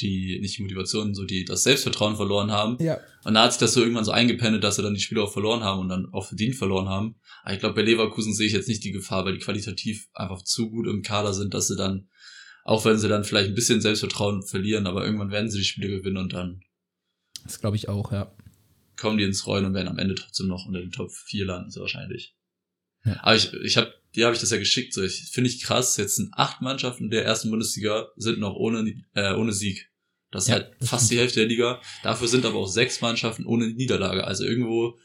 die, 0.00 0.38
nicht 0.40 0.58
die 0.58 0.62
Motivation, 0.62 1.14
so 1.14 1.24
die, 1.24 1.44
das 1.44 1.62
Selbstvertrauen 1.62 2.16
verloren 2.16 2.50
haben. 2.50 2.76
Ja. 2.82 3.00
Und 3.24 3.34
da 3.34 3.44
hat 3.44 3.52
sich 3.52 3.60
das 3.60 3.74
so 3.74 3.80
irgendwann 3.80 4.04
so 4.04 4.12
eingependet, 4.12 4.62
dass 4.62 4.76
sie 4.76 4.82
dann 4.82 4.94
die 4.94 5.00
Spiele 5.00 5.22
auch 5.22 5.32
verloren 5.32 5.62
haben 5.62 5.80
und 5.80 5.88
dann 5.88 6.12
auch 6.12 6.26
verdient 6.26 6.56
verloren 6.56 6.88
haben. 6.88 7.16
Aber 7.42 7.54
ich 7.54 7.60
glaube, 7.60 7.74
bei 7.74 7.82
Leverkusen 7.82 8.34
sehe 8.34 8.46
ich 8.46 8.52
jetzt 8.52 8.68
nicht 8.68 8.84
die 8.84 8.92
Gefahr, 8.92 9.24
weil 9.24 9.34
die 9.34 9.44
qualitativ 9.44 10.08
einfach 10.12 10.42
zu 10.42 10.70
gut 10.70 10.86
im 10.86 11.02
Kader 11.02 11.34
sind, 11.34 11.54
dass 11.54 11.68
sie 11.68 11.76
dann, 11.76 12.08
auch 12.64 12.84
wenn 12.84 12.98
sie 12.98 13.08
dann 13.08 13.24
vielleicht 13.24 13.48
ein 13.48 13.54
bisschen 13.54 13.80
Selbstvertrauen 13.80 14.42
verlieren, 14.42 14.86
aber 14.86 15.04
irgendwann 15.04 15.30
werden 15.30 15.50
sie 15.50 15.58
die 15.58 15.64
Spiele 15.64 15.88
gewinnen 15.88 16.18
und 16.18 16.32
dann. 16.32 16.62
Das 17.44 17.60
glaube 17.60 17.76
ich 17.76 17.88
auch, 17.88 18.12
ja. 18.12 18.34
Kommen 18.96 19.18
die 19.18 19.24
ins 19.24 19.46
Rollen 19.46 19.66
und 19.66 19.74
werden 19.74 19.88
am 19.88 19.98
Ende 19.98 20.14
trotzdem 20.14 20.46
noch 20.46 20.66
unter 20.66 20.80
den 20.80 20.90
Top 20.90 21.10
4 21.12 21.44
landen, 21.44 21.70
so 21.70 21.80
wahrscheinlich. 21.80 22.34
Ja. 23.04 23.20
Aber 23.22 23.36
ich, 23.36 23.52
ich 23.52 23.76
habe 23.76 23.92
die 24.16 24.24
habe 24.24 24.34
ich 24.34 24.40
das 24.40 24.50
ja 24.50 24.56
geschickt. 24.58 24.94
So, 24.94 25.02
ich 25.02 25.28
finde 25.30 25.50
ich 25.50 25.62
krass. 25.62 25.96
Jetzt 25.96 26.16
sind 26.16 26.30
acht 26.32 26.62
Mannschaften 26.62 27.10
der 27.10 27.24
ersten 27.24 27.50
Bundesliga 27.50 28.08
sind 28.16 28.38
noch 28.40 28.54
ohne 28.54 28.94
äh, 29.14 29.34
ohne 29.34 29.52
Sieg. 29.52 29.90
Das 30.32 30.44
ist 30.44 30.48
ja, 30.48 30.54
halt 30.56 30.72
das 30.80 30.88
fast 30.88 31.10
die 31.10 31.18
Hälfte 31.18 31.40
der 31.40 31.48
Liga. 31.48 31.80
Dafür 32.02 32.26
sind 32.28 32.44
aber 32.44 32.58
auch 32.58 32.66
sechs 32.66 33.00
Mannschaften 33.00 33.46
ohne 33.46 33.68
Niederlage. 33.68 34.24
Also 34.26 34.44
irgendwo 34.44 34.98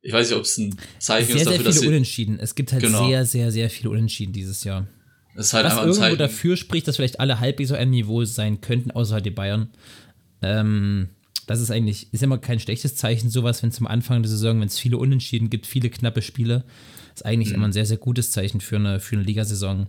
ich 0.00 0.12
weiß 0.12 0.28
nicht, 0.28 0.38
ob 0.38 0.44
es 0.44 0.56
ein 0.58 0.78
Zeichen 1.00 1.26
sehr, 1.26 1.36
ist 1.36 1.46
dafür, 1.46 1.56
sehr 1.58 1.64
dass 1.64 1.78
viele 1.78 1.88
Unentschieden. 1.90 2.38
Es 2.38 2.54
gibt 2.54 2.72
halt 2.72 2.82
Genau. 2.82 3.08
sehr, 3.08 3.24
sehr, 3.26 3.50
sehr 3.50 3.68
viele 3.68 3.90
Unentschieden 3.90 4.32
dieses 4.32 4.62
Jahr. 4.64 4.86
es 5.34 5.46
ist 5.46 5.52
halt 5.54 5.64
Was 5.64 5.72
einfach 5.72 5.82
ein 5.82 5.88
irgendwo 5.88 6.04
Zeichen. 6.06 6.18
dafür 6.18 6.56
spricht, 6.56 6.86
dass 6.86 6.96
vielleicht 6.96 7.18
alle 7.20 7.40
halbwegs 7.40 7.70
so 7.70 7.74
ein 7.74 7.90
Niveau 7.90 8.24
sein 8.24 8.60
könnten, 8.60 8.92
außer 8.92 9.14
halt 9.14 9.26
die 9.26 9.30
Bayern. 9.30 9.70
Ähm, 10.40 11.08
das 11.48 11.60
ist 11.60 11.70
eigentlich, 11.70 12.12
ist 12.12 12.22
immer 12.22 12.36
kein 12.36 12.60
schlechtes 12.60 12.94
Zeichen, 12.94 13.30
sowas, 13.30 13.62
wenn 13.62 13.72
zum 13.72 13.86
Anfang 13.86 14.22
der 14.22 14.28
Saison, 14.28 14.60
wenn 14.60 14.68
es 14.68 14.78
viele 14.78 14.98
Unentschieden 14.98 15.48
gibt, 15.48 15.66
viele 15.66 15.88
knappe 15.88 16.20
Spiele, 16.20 16.62
ist 17.14 17.24
eigentlich 17.24 17.52
immer 17.52 17.64
ein 17.64 17.72
sehr, 17.72 17.86
sehr 17.86 17.96
gutes 17.96 18.30
Zeichen 18.30 18.60
für 18.60 18.76
eine, 18.76 19.00
für 19.00 19.16
eine 19.16 19.24
Ligasaison. 19.24 19.86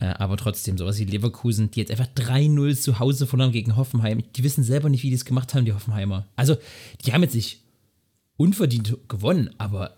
Äh, 0.00 0.06
aber 0.06 0.36
trotzdem, 0.36 0.76
sowas 0.76 0.98
wie 0.98 1.04
Leverkusen, 1.04 1.70
die 1.70 1.78
jetzt 1.78 1.92
einfach 1.92 2.08
3-0 2.08 2.76
zu 2.80 2.98
Hause 2.98 3.28
verloren 3.28 3.52
gegen 3.52 3.76
Hoffenheim, 3.76 4.24
die 4.34 4.42
wissen 4.42 4.64
selber 4.64 4.88
nicht, 4.88 5.04
wie 5.04 5.10
die 5.10 5.14
es 5.14 5.24
gemacht 5.24 5.54
haben, 5.54 5.64
die 5.64 5.72
Hoffenheimer. 5.72 6.26
Also, 6.34 6.56
die 7.04 7.12
haben 7.12 7.22
jetzt 7.22 7.36
nicht 7.36 7.60
unverdient 8.36 8.98
gewonnen, 9.08 9.50
aber 9.58 9.96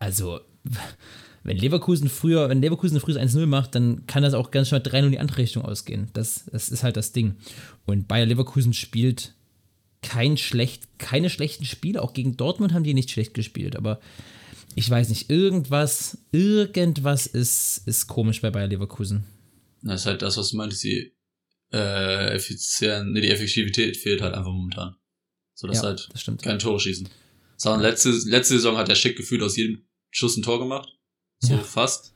also, 0.00 0.40
wenn 1.44 1.56
Leverkusen 1.56 2.08
früher, 2.08 2.48
wenn 2.48 2.60
Leverkusen 2.60 2.98
früher 2.98 3.22
1-0 3.22 3.46
macht, 3.46 3.76
dann 3.76 4.04
kann 4.08 4.24
das 4.24 4.34
auch 4.34 4.50
ganz 4.50 4.66
schnell 4.66 4.80
3-0 4.80 5.04
in 5.04 5.12
die 5.12 5.20
andere 5.20 5.38
Richtung 5.38 5.64
ausgehen. 5.64 6.08
Das, 6.12 6.46
das 6.50 6.70
ist 6.70 6.82
halt 6.82 6.96
das 6.96 7.12
Ding. 7.12 7.36
Und 7.86 8.08
Bayer 8.08 8.26
Leverkusen 8.26 8.72
spielt 8.72 9.32
kein 10.04 10.36
schlecht, 10.36 10.98
keine 10.98 11.30
schlechten 11.30 11.64
Spiele. 11.64 12.02
Auch 12.02 12.12
gegen 12.12 12.36
Dortmund 12.36 12.72
haben 12.72 12.84
die 12.84 12.94
nicht 12.94 13.10
schlecht 13.10 13.34
gespielt, 13.34 13.74
aber 13.76 14.00
ich 14.76 14.88
weiß 14.88 15.08
nicht, 15.08 15.30
irgendwas, 15.30 16.18
irgendwas 16.32 17.26
ist, 17.26 17.82
ist 17.86 18.06
komisch 18.06 18.40
bei 18.40 18.50
Bayer 18.50 18.66
Leverkusen. 18.68 19.24
Das 19.82 20.02
ist 20.02 20.06
halt 20.06 20.22
das, 20.22 20.36
was 20.36 20.50
du 20.50 20.56
meintest, 20.56 20.84
die 20.84 21.12
äh, 21.72 22.34
Effizienz, 22.34 23.06
nee, 23.12 23.20
die 23.20 23.30
Effektivität 23.30 23.96
fehlt 23.96 24.20
halt 24.22 24.34
einfach 24.34 24.52
momentan. 24.52 24.96
So 25.54 25.66
dass 25.68 25.78
Ja, 25.78 25.82
halt 25.84 26.08
das 26.12 26.20
stimmt. 26.20 26.42
keine 26.42 26.58
Tore 26.58 26.80
schießen. 26.80 27.08
Sondern 27.56 27.82
letzte, 27.82 28.10
letzte 28.10 28.54
Saison 28.54 28.76
hat 28.76 28.88
der 28.88 28.94
Schick 28.96 29.16
gefühlt 29.16 29.42
aus 29.42 29.56
jedem 29.56 29.84
Schuss 30.10 30.36
ein 30.36 30.42
Tor 30.42 30.58
gemacht. 30.58 30.88
So 31.38 31.54
Ja. 31.54 31.58
fast. 31.62 32.14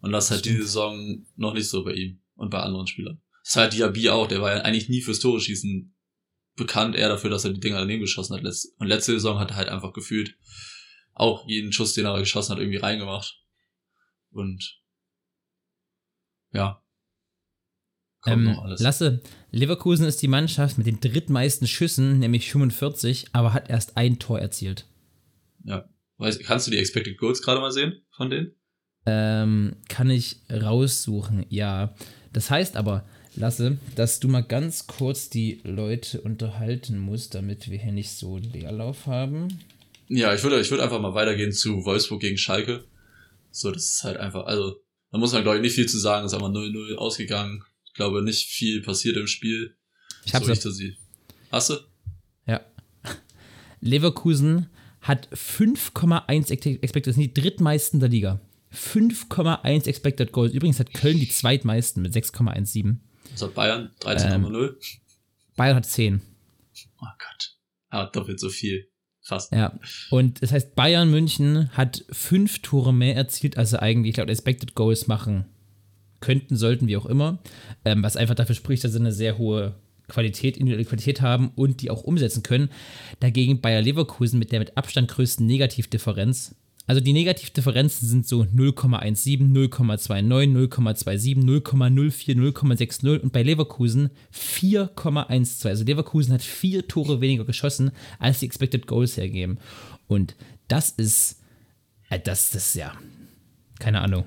Und 0.00 0.12
das 0.12 0.26
ist 0.26 0.30
halt 0.30 0.40
Stimmt. 0.40 0.56
diese 0.56 0.66
Saison 0.66 1.26
noch 1.36 1.54
nicht 1.54 1.68
so 1.68 1.82
bei 1.84 1.92
ihm 1.94 2.20
und 2.36 2.50
bei 2.50 2.60
anderen 2.60 2.86
Spielern. 2.86 3.20
Das 3.42 3.50
ist 3.52 3.56
halt 3.56 3.72
Diaby 3.72 4.10
auch, 4.10 4.28
der 4.28 4.40
war 4.40 4.54
ja 4.54 4.60
eigentlich 4.62 4.88
nie 4.88 5.00
fürs 5.00 5.18
Tore 5.18 5.40
schießen 5.40 5.94
bekannt, 6.58 6.94
eher 6.94 7.08
dafür, 7.08 7.30
dass 7.30 7.44
er 7.44 7.52
die 7.52 7.60
Dinger 7.60 7.78
daneben 7.78 8.02
geschossen 8.02 8.34
hat. 8.34 8.44
Und 8.78 8.86
letzte 8.86 9.12
Saison 9.12 9.38
hat 9.38 9.52
er 9.52 9.56
halt 9.56 9.68
einfach 9.68 9.92
gefühlt 9.92 10.36
auch 11.14 11.46
jeden 11.48 11.72
Schuss, 11.72 11.94
den 11.94 12.04
er 12.04 12.18
geschossen 12.18 12.52
hat, 12.52 12.58
irgendwie 12.58 12.78
reingemacht. 12.78 13.42
Und 14.30 14.80
ja. 16.52 16.82
Kommt 18.20 18.36
Ähm, 18.36 18.44
noch 18.44 18.62
alles. 18.62 18.80
Lasse, 18.80 19.22
Leverkusen 19.50 20.06
ist 20.06 20.22
die 20.22 20.28
Mannschaft 20.28 20.78
mit 20.78 20.86
den 20.86 21.00
drittmeisten 21.00 21.66
Schüssen, 21.66 22.18
nämlich 22.18 22.50
45, 22.50 23.28
aber 23.32 23.52
hat 23.52 23.70
erst 23.70 23.96
ein 23.96 24.18
Tor 24.18 24.40
erzielt. 24.40 24.86
Ja. 25.64 25.88
Weißt, 26.18 26.42
kannst 26.44 26.66
du 26.66 26.72
die 26.72 26.78
Expected 26.78 27.16
Goals 27.16 27.42
gerade 27.42 27.60
mal 27.60 27.70
sehen 27.70 28.04
von 28.10 28.28
denen? 28.28 28.52
Ähm, 29.06 29.76
kann 29.88 30.10
ich 30.10 30.40
raussuchen, 30.50 31.46
ja. 31.48 31.94
Das 32.32 32.50
heißt 32.50 32.76
aber, 32.76 33.06
Lasse, 33.38 33.78
dass 33.94 34.20
du 34.20 34.28
mal 34.28 34.42
ganz 34.42 34.86
kurz 34.86 35.30
die 35.30 35.60
Leute 35.62 36.20
unterhalten 36.20 36.98
musst, 36.98 37.34
damit 37.34 37.70
wir 37.70 37.78
hier 37.78 37.92
nicht 37.92 38.10
so 38.10 38.38
Leerlauf 38.38 39.06
haben. 39.06 39.48
Ja, 40.08 40.34
ich 40.34 40.42
würde, 40.42 40.60
ich 40.60 40.70
würde 40.70 40.82
einfach 40.82 41.00
mal 41.00 41.14
weitergehen 41.14 41.52
zu 41.52 41.84
Wolfsburg 41.84 42.20
gegen 42.20 42.36
Schalke. 42.38 42.84
So, 43.50 43.70
das 43.70 43.84
ist 43.84 44.04
halt 44.04 44.16
einfach, 44.16 44.46
also, 44.46 44.76
da 45.12 45.18
muss 45.18 45.32
man, 45.32 45.42
glaube 45.42 45.58
ich, 45.58 45.62
nicht 45.62 45.74
viel 45.74 45.88
zu 45.88 45.98
sagen. 45.98 46.26
Ist 46.26 46.34
einfach 46.34 46.48
0-0 46.48 46.96
ausgegangen. 46.96 47.62
Ich 47.86 47.94
glaube, 47.94 48.22
nicht 48.22 48.48
viel 48.48 48.82
passiert 48.82 49.16
im 49.16 49.26
Spiel. 49.26 49.74
Ich 50.24 50.34
hab's 50.34 50.46
so 50.46 50.52
ich 50.52 50.60
sehe. 50.60 50.96
Hast 51.50 51.70
du? 51.70 51.74
Ja. 52.46 52.60
Leverkusen 53.80 54.66
hat 55.00 55.28
5,1 55.32 56.50
Ex- 56.50 56.66
Expected, 56.66 57.06
das 57.06 57.14
sind 57.14 57.24
die 57.36 57.40
drittmeisten 57.40 58.00
der 58.00 58.08
Liga. 58.08 58.40
5,1 58.74 59.86
Expected 59.86 60.32
Goals. 60.32 60.52
Übrigens 60.52 60.80
hat 60.80 60.92
Köln 60.92 61.18
die 61.18 61.28
zweitmeisten 61.28 62.02
mit 62.02 62.12
6,17. 62.12 62.96
Das 63.32 63.42
hat 63.42 63.54
Bayern 63.54 63.90
13,0. 64.00 64.74
Bayern 65.56 65.76
hat 65.76 65.86
10. 65.86 66.20
Oh 67.00 67.06
Gott. 67.18 67.56
Er 67.90 68.00
hat 68.00 68.16
doppelt 68.16 68.40
so 68.40 68.48
viel. 68.48 68.88
Fast. 69.20 69.52
Ja. 69.52 69.78
Und 70.10 70.42
das 70.42 70.52
heißt, 70.52 70.74
Bayern 70.74 71.10
München 71.10 71.70
hat 71.76 72.04
fünf 72.10 72.60
Tore 72.60 72.94
mehr 72.94 73.14
erzielt, 73.14 73.58
als 73.58 73.70
sie 73.70 73.82
eigentlich 73.82 74.16
laut 74.16 74.30
Expected 74.30 74.74
Goals 74.74 75.06
machen 75.06 75.44
könnten, 76.20 76.56
sollten, 76.56 76.86
wie 76.86 76.96
auch 76.96 77.04
immer. 77.04 77.38
Ähm, 77.84 78.02
was 78.02 78.16
einfach 78.16 78.34
dafür 78.34 78.54
spricht, 78.54 78.84
dass 78.84 78.92
sie 78.92 78.98
eine 78.98 79.12
sehr 79.12 79.36
hohe 79.36 79.74
Qualität, 80.08 80.56
individuelle 80.56 80.86
Qualität 80.86 81.20
haben 81.20 81.52
und 81.54 81.82
die 81.82 81.90
auch 81.90 82.02
umsetzen 82.02 82.42
können. 82.42 82.70
Dagegen 83.20 83.60
Bayer 83.60 83.82
Leverkusen 83.82 84.38
mit 84.38 84.50
der 84.50 84.60
mit 84.60 84.76
Abstand 84.76 85.08
größten 85.08 85.46
Negativdifferenz. 85.46 86.54
Also 86.88 87.02
die 87.02 87.12
Negativdifferenzen 87.12 88.08
sind 88.08 88.26
so 88.26 88.40
0,17, 88.44 89.52
0,29, 89.52 90.56
0,27, 90.56 91.36
0,04, 91.44 92.34
0,60 92.34 93.20
und 93.20 93.30
bei 93.30 93.42
Leverkusen 93.42 94.08
4,12. 94.34 95.68
Also 95.68 95.84
Leverkusen 95.84 96.32
hat 96.32 96.40
vier 96.40 96.88
Tore 96.88 97.20
weniger 97.20 97.44
geschossen, 97.44 97.90
als 98.18 98.38
die 98.38 98.46
Expected 98.46 98.86
Goals 98.86 99.18
hergeben. 99.18 99.58
Und 100.06 100.34
das 100.68 100.88
ist, 100.88 101.42
äh, 102.08 102.18
das, 102.18 102.54
ist 102.54 102.74
ja, 102.74 102.94
keine 103.78 104.00
Ahnung. 104.00 104.24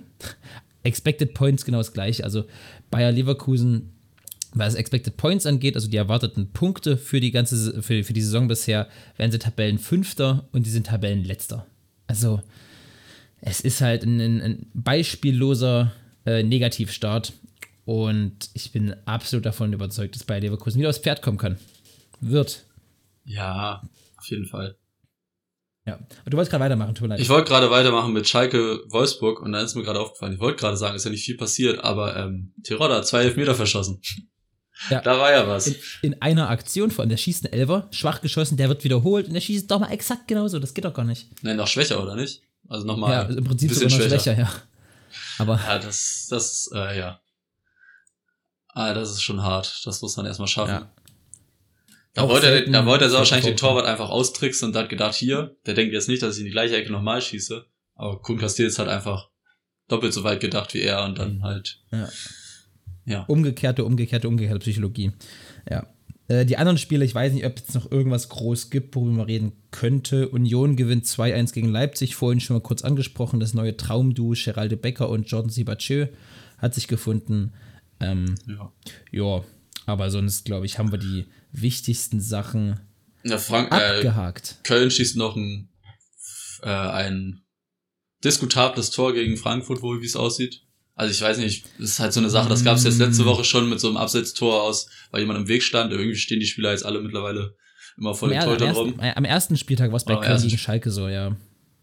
Expected 0.83 1.33
Points 1.33 1.65
genau 1.65 1.79
das 1.79 1.93
gleiche. 1.93 2.23
Also 2.23 2.45
Bayer 2.91 3.11
Leverkusen, 3.11 3.89
was 4.53 4.75
Expected 4.75 5.17
Points 5.17 5.47
angeht, 5.47 5.73
also 5.73 5.87
die 5.87 5.97
erwarteten 5.97 6.51
Punkte 6.51 6.95
für 6.95 7.19
die 7.19 7.31
ganze 7.31 7.81
für, 7.81 8.03
für 8.03 8.13
die 8.13 8.21
Saison 8.21 8.47
bisher, 8.47 8.87
werden 9.17 9.31
sie 9.31 9.39
Tabellenfünfter 9.39 10.47
und 10.51 10.67
die 10.67 10.71
sind 10.71 10.85
Tabellenletzter. 10.85 11.65
Also 12.11 12.41
es 13.39 13.61
ist 13.61 13.79
halt 13.79 14.03
ein, 14.03 14.19
ein, 14.19 14.67
beispielloser 14.73 15.93
äh, 16.25 16.43
Negativstart 16.43 17.31
und 17.85 18.49
ich 18.53 18.73
bin 18.73 18.93
absolut 19.05 19.45
davon 19.45 19.71
überzeugt, 19.71 20.15
dass 20.15 20.25
Bayer 20.25 20.41
Leverkusen 20.41 20.79
wieder 20.79 20.89
aufs 20.89 20.99
Pferd 20.99 21.21
kommen 21.21 21.37
kann. 21.37 21.57
Wird. 22.19 22.65
Ja, 23.23 23.81
auf 24.17 24.29
jeden 24.29 24.45
Fall. 24.45 24.75
Ja. 25.87 25.93
Aber 25.93 26.29
du 26.29 26.35
wolltest 26.35 26.51
gerade 26.51 26.65
weitermachen, 26.65 26.95
tut 26.95 27.07
mir 27.07 27.15
leid. 27.15 27.21
Ich 27.21 27.29
wollte 27.29 27.47
gerade 27.47 27.71
weitermachen 27.71 28.11
mit 28.11 28.27
Schalke 28.27 28.81
Wolfsburg 28.89 29.41
und 29.41 29.53
dann 29.53 29.63
ist 29.63 29.75
mir 29.75 29.83
gerade 29.83 30.01
aufgefallen, 30.01 30.33
ich 30.33 30.39
wollte 30.41 30.59
gerade 30.59 30.75
sagen, 30.75 30.97
ist 30.97 31.05
ja 31.05 31.11
nicht 31.11 31.23
viel 31.23 31.37
passiert, 31.37 31.81
aber 31.81 32.17
ähm, 32.17 32.53
Tirol 32.61 32.93
hat 32.93 33.07
zwei 33.07 33.23
Elfmeter 33.23 33.55
verschossen. 33.55 34.01
Ja. 34.89 35.01
Da 35.01 35.19
war 35.19 35.31
ja 35.31 35.47
was. 35.47 35.67
in, 35.67 35.75
in 36.01 36.21
einer 36.21 36.49
Aktion 36.49 36.89
vor 36.91 37.03
allem, 37.03 37.09
der 37.09 37.17
schießt 37.17 37.45
einen 37.45 37.53
Elfer, 37.53 37.87
schwach 37.91 38.21
geschossen, 38.21 38.57
der 38.57 38.67
wird 38.69 38.83
wiederholt 38.83 39.27
und 39.27 39.33
der 39.33 39.41
schießt 39.41 39.69
doch 39.69 39.79
mal 39.79 39.91
exakt 39.91 40.27
genauso. 40.27 40.57
Das 40.59 40.73
geht 40.73 40.85
doch 40.85 40.93
gar 40.93 41.05
nicht. 41.05 41.27
Nein, 41.43 41.57
noch 41.57 41.67
schwächer, 41.67 42.01
oder 42.01 42.15
nicht? 42.15 42.41
Also 42.67 42.85
nochmal 42.87 43.11
ja, 43.11 43.21
im 43.37 43.43
Prinzip 43.43 43.71
sogar 43.71 43.89
noch 43.89 43.97
schwächer. 43.97 44.19
schwächer, 44.19 44.39
ja. 44.39 44.51
Aber 45.37 45.57
Ja, 45.63 45.77
das, 45.79 46.27
das, 46.29 46.69
äh, 46.73 46.97
ja. 46.97 47.21
Ah, 48.69 48.93
das 48.93 49.11
ist 49.11 49.21
schon 49.21 49.43
hart. 49.43 49.81
Das 49.85 50.01
muss 50.01 50.15
man 50.17 50.25
erstmal 50.25 50.47
schaffen. 50.47 50.71
Ja. 50.73 50.91
Da 52.13 52.27
wollte, 52.27 52.47
er, 52.47 52.69
da 52.69 52.85
wollte 52.85 53.05
er 53.05 53.09
so 53.09 53.17
wahrscheinlich 53.17 53.45
den 53.45 53.57
Tor- 53.57 53.69
Torwart 53.71 53.85
einfach 53.85 54.09
austricksen 54.09 54.69
und 54.69 54.75
hat 54.75 54.89
gedacht, 54.89 55.15
hier, 55.15 55.55
der 55.65 55.73
denkt 55.75 55.93
jetzt 55.93 56.07
nicht, 56.09 56.21
dass 56.23 56.35
ich 56.35 56.39
in 56.41 56.45
die 56.45 56.51
gleiche 56.51 56.75
Ecke 56.75 56.91
nochmal 56.91 57.21
schieße. 57.21 57.65
Aber 57.95 58.21
Kuhn 58.21 58.37
Castells 58.37 58.79
hat 58.79 58.87
einfach 58.87 59.29
doppelt 59.87 60.13
so 60.13 60.23
weit 60.23 60.39
gedacht 60.39 60.73
wie 60.73 60.81
er 60.81 61.03
und 61.03 61.19
dann 61.19 61.43
halt, 61.43 61.79
Ja. 61.91 62.09
Ja. 63.05 63.23
umgekehrte, 63.23 63.85
umgekehrte, 63.85 64.27
umgekehrte 64.27 64.59
Psychologie. 64.59 65.11
Ja. 65.69 65.87
Äh, 66.27 66.45
Die 66.45 66.57
anderen 66.57 66.77
Spiele, 66.77 67.05
ich 67.05 67.15
weiß 67.15 67.33
nicht, 67.33 67.45
ob 67.45 67.57
es 67.57 67.73
noch 67.73 67.91
irgendwas 67.91 68.29
groß 68.29 68.69
gibt, 68.69 68.95
worüber 68.95 69.17
man 69.17 69.25
reden 69.25 69.51
könnte. 69.71 70.29
Union 70.29 70.75
gewinnt 70.75 71.05
2-1 71.05 71.53
gegen 71.53 71.69
Leipzig, 71.69 72.15
vorhin 72.15 72.39
schon 72.39 72.55
mal 72.55 72.61
kurz 72.61 72.83
angesprochen. 72.83 73.39
Das 73.39 73.53
neue 73.53 73.75
Traumduo 73.77 74.33
Geralde 74.33 74.77
Becker 74.77 75.09
und 75.09 75.29
Jordan 75.29 75.49
Sibachö 75.49 76.07
hat 76.57 76.73
sich 76.75 76.87
gefunden. 76.87 77.53
Ähm, 77.99 78.35
ja. 78.47 78.71
ja, 79.11 79.43
aber 79.85 80.09
sonst, 80.09 80.45
glaube 80.45 80.65
ich, 80.65 80.79
haben 80.79 80.91
wir 80.91 80.99
die 80.99 81.25
wichtigsten 81.51 82.21
Sachen 82.21 82.79
ja 83.23 83.37
Frank, 83.37 83.71
äh, 83.71 83.97
abgehakt. 83.97 84.57
Köln 84.63 84.89
schießt 84.89 85.17
noch 85.17 85.35
ein, 85.35 85.69
äh, 86.63 86.69
ein 86.69 87.41
diskutables 88.23 88.91
Tor 88.91 89.13
gegen 89.13 89.37
Frankfurt, 89.37 89.81
wohl 89.81 90.01
wie 90.01 90.05
es 90.05 90.15
aussieht. 90.15 90.63
Also 90.95 91.11
ich 91.13 91.21
weiß 91.21 91.37
nicht, 91.37 91.65
das 91.79 91.91
ist 91.91 91.99
halt 91.99 92.13
so 92.13 92.19
eine 92.19 92.29
Sache, 92.29 92.49
das 92.49 92.63
gab 92.63 92.75
es 92.77 92.83
jetzt 92.83 92.99
letzte 92.99 93.25
Woche 93.25 93.43
schon 93.43 93.69
mit 93.69 93.79
so 93.79 93.87
einem 93.87 93.97
Absetztor 93.97 94.61
aus, 94.61 94.87
weil 95.11 95.21
jemand 95.21 95.39
im 95.39 95.47
Weg 95.47 95.63
stand. 95.63 95.91
Irgendwie 95.91 96.15
stehen 96.15 96.39
die 96.39 96.45
Spieler 96.45 96.71
jetzt 96.71 96.85
alle 96.85 97.01
mittlerweile 97.01 97.55
immer 97.97 98.13
vor 98.13 98.31
er- 98.31 98.41
am, 98.41 98.45
Torhütern 98.45 98.67
ersten, 98.67 98.89
rum. 98.89 98.99
am 98.99 99.25
ersten 99.25 99.57
Spieltag 99.57 99.91
war 99.91 99.97
es 99.97 100.05
bei 100.05 100.15
Köln 100.15 100.41
gegen 100.41 100.57
Schalke 100.57 100.91
so, 100.91 101.07
ja. 101.07 101.35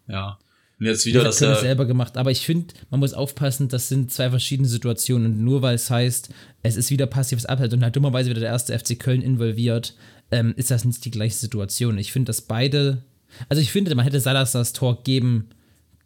Ja. 0.07 0.39
Und 0.81 0.87
jetzt 0.87 1.05
wieder, 1.07 1.25
Das 1.25 1.39
dass 1.39 1.49
er, 1.57 1.61
selber 1.61 1.87
gemacht, 1.87 2.17
aber 2.17 2.31
ich 2.31 2.47
finde, 2.47 2.73
man 2.91 3.01
muss 3.01 3.13
aufpassen, 3.13 3.69
das 3.69 3.89
sind 3.89 4.13
zwei 4.13 4.31
verschiedene 4.31 4.69
Situationen. 4.69 5.33
Und 5.33 5.45
nur 5.45 5.61
weil 5.63 5.75
es 5.75 5.91
heißt, 5.91 6.29
es 6.63 6.77
ist 6.77 6.91
wieder 6.93 7.07
passives 7.07 7.47
Abhalt 7.47 7.73
und 7.73 7.83
halt 7.83 7.97
dummerweise 7.97 8.31
wieder 8.31 8.41
der 8.41 8.51
erste 8.51 8.79
FC 8.79 8.97
Köln 8.97 9.21
involviert, 9.23 9.97
ähm, 10.31 10.55
ist 10.57 10.71
das 10.71 10.85
nicht 10.85 11.05
die 11.05 11.11
gleiche 11.11 11.35
Situation. 11.37 11.99
Ich 11.99 12.13
finde, 12.13 12.27
dass 12.27 12.43
beide, 12.43 13.03
also 13.49 13.61
ich 13.61 13.73
finde, 13.73 13.93
man 13.97 14.05
hätte 14.05 14.21
Salas 14.21 14.53
das 14.53 14.73
Tor 14.73 15.03
geben 15.03 15.49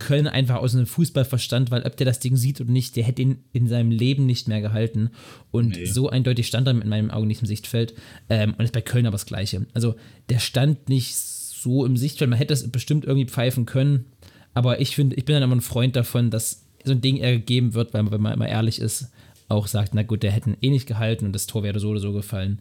können, 0.07 0.27
einfach 0.29 0.57
aus 0.57 0.75
einem 0.75 0.87
Fußballverstand, 0.87 1.71
weil 1.71 1.83
ob 1.85 1.97
der 1.97 2.07
das 2.07 2.21
Ding 2.21 2.37
sieht 2.37 2.61
oder 2.61 2.71
nicht, 2.71 2.97
der 2.97 3.05
hätte 3.05 3.23
ihn 3.23 3.39
in 3.53 3.69
seinem 3.69 3.91
Leben 3.91 4.27
nicht 4.27 4.49
mehr 4.49 4.61
gehalten. 4.61 5.11
Und 5.51 5.77
Nee. 5.77 5.87
so 5.87 6.09
eindeutig 6.11 6.47
stand 6.47 6.67
er 6.69 6.73
in 6.81 6.89
meinen 6.89 7.11
Augen 7.11 7.27
nicht 7.27 7.41
im 7.41 7.47
Sichtfeld. 7.47 7.95
Ähm, 8.29 8.55
und 8.59 8.65
ist 8.65 8.73
bei 8.73 8.81
Köln 8.81 9.07
aber 9.07 9.15
das 9.15 9.27
Gleiche. 9.27 9.67
Also 9.75 9.95
der 10.29 10.39
stand 10.39 10.89
nicht 10.89 11.15
so 11.17 11.85
im 11.87 11.97
Sichtfeld. 11.97 12.29
Man 12.31 12.39
hätte 12.39 12.55
es 12.55 12.69
bestimmt 12.71 13.05
irgendwie 13.05 13.29
pfeifen 13.29 13.67
können. 13.67 14.07
Aber 14.55 14.81
ich 14.81 14.95
finde, 14.95 15.17
ich 15.17 15.25
bin 15.25 15.35
dann 15.35 15.43
immer 15.43 15.57
ein 15.57 15.61
Freund 15.61 15.97
davon, 15.97 16.31
dass 16.31 16.65
so 16.85 16.93
ein 16.93 17.01
Ding 17.01 17.17
eher 17.17 17.33
gegeben 17.33 17.75
wird, 17.75 17.95
weil 17.95 18.03
man, 18.03 18.13
wenn 18.13 18.21
man 18.21 18.33
immer 18.35 18.49
ehrlich 18.49 18.81
ist, 18.81 19.11
auch 19.49 19.67
sagt, 19.67 19.95
na 19.95 20.03
gut, 20.03 20.23
der 20.23 20.33
hätten 20.33 20.57
eh 20.61 20.71
nicht 20.71 20.87
gehalten 20.87 21.27
und 21.27 21.33
das 21.33 21.47
Tor 21.47 21.63
wäre 21.63 21.79
so 21.81 21.91
oder 21.91 22.01
so 22.01 22.13
gefallen. 22.13 22.59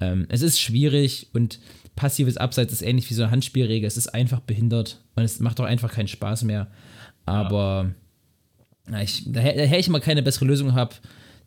Ähm, 0.00 0.26
es 0.28 0.42
ist 0.42 0.60
schwierig 0.60 1.28
und 1.32 1.58
passives 1.96 2.36
Abseits 2.36 2.72
ist 2.72 2.82
ähnlich 2.82 3.10
wie 3.10 3.14
so 3.14 3.22
eine 3.22 3.32
Handspielregel. 3.32 3.86
Es 3.86 3.96
ist 3.96 4.14
einfach 4.14 4.40
behindert 4.40 5.02
und 5.16 5.24
es 5.24 5.40
macht 5.40 5.58
auch 5.60 5.64
einfach 5.64 5.92
keinen 5.92 6.08
Spaß 6.08 6.44
mehr. 6.44 6.70
Aber 7.24 7.92
ja. 8.88 9.00
ich, 9.00 9.24
daher, 9.26 9.56
daher 9.56 9.78
ich 9.78 9.88
immer 9.88 10.00
keine 10.00 10.22
bessere 10.22 10.44
Lösung 10.44 10.74
habe, 10.74 10.94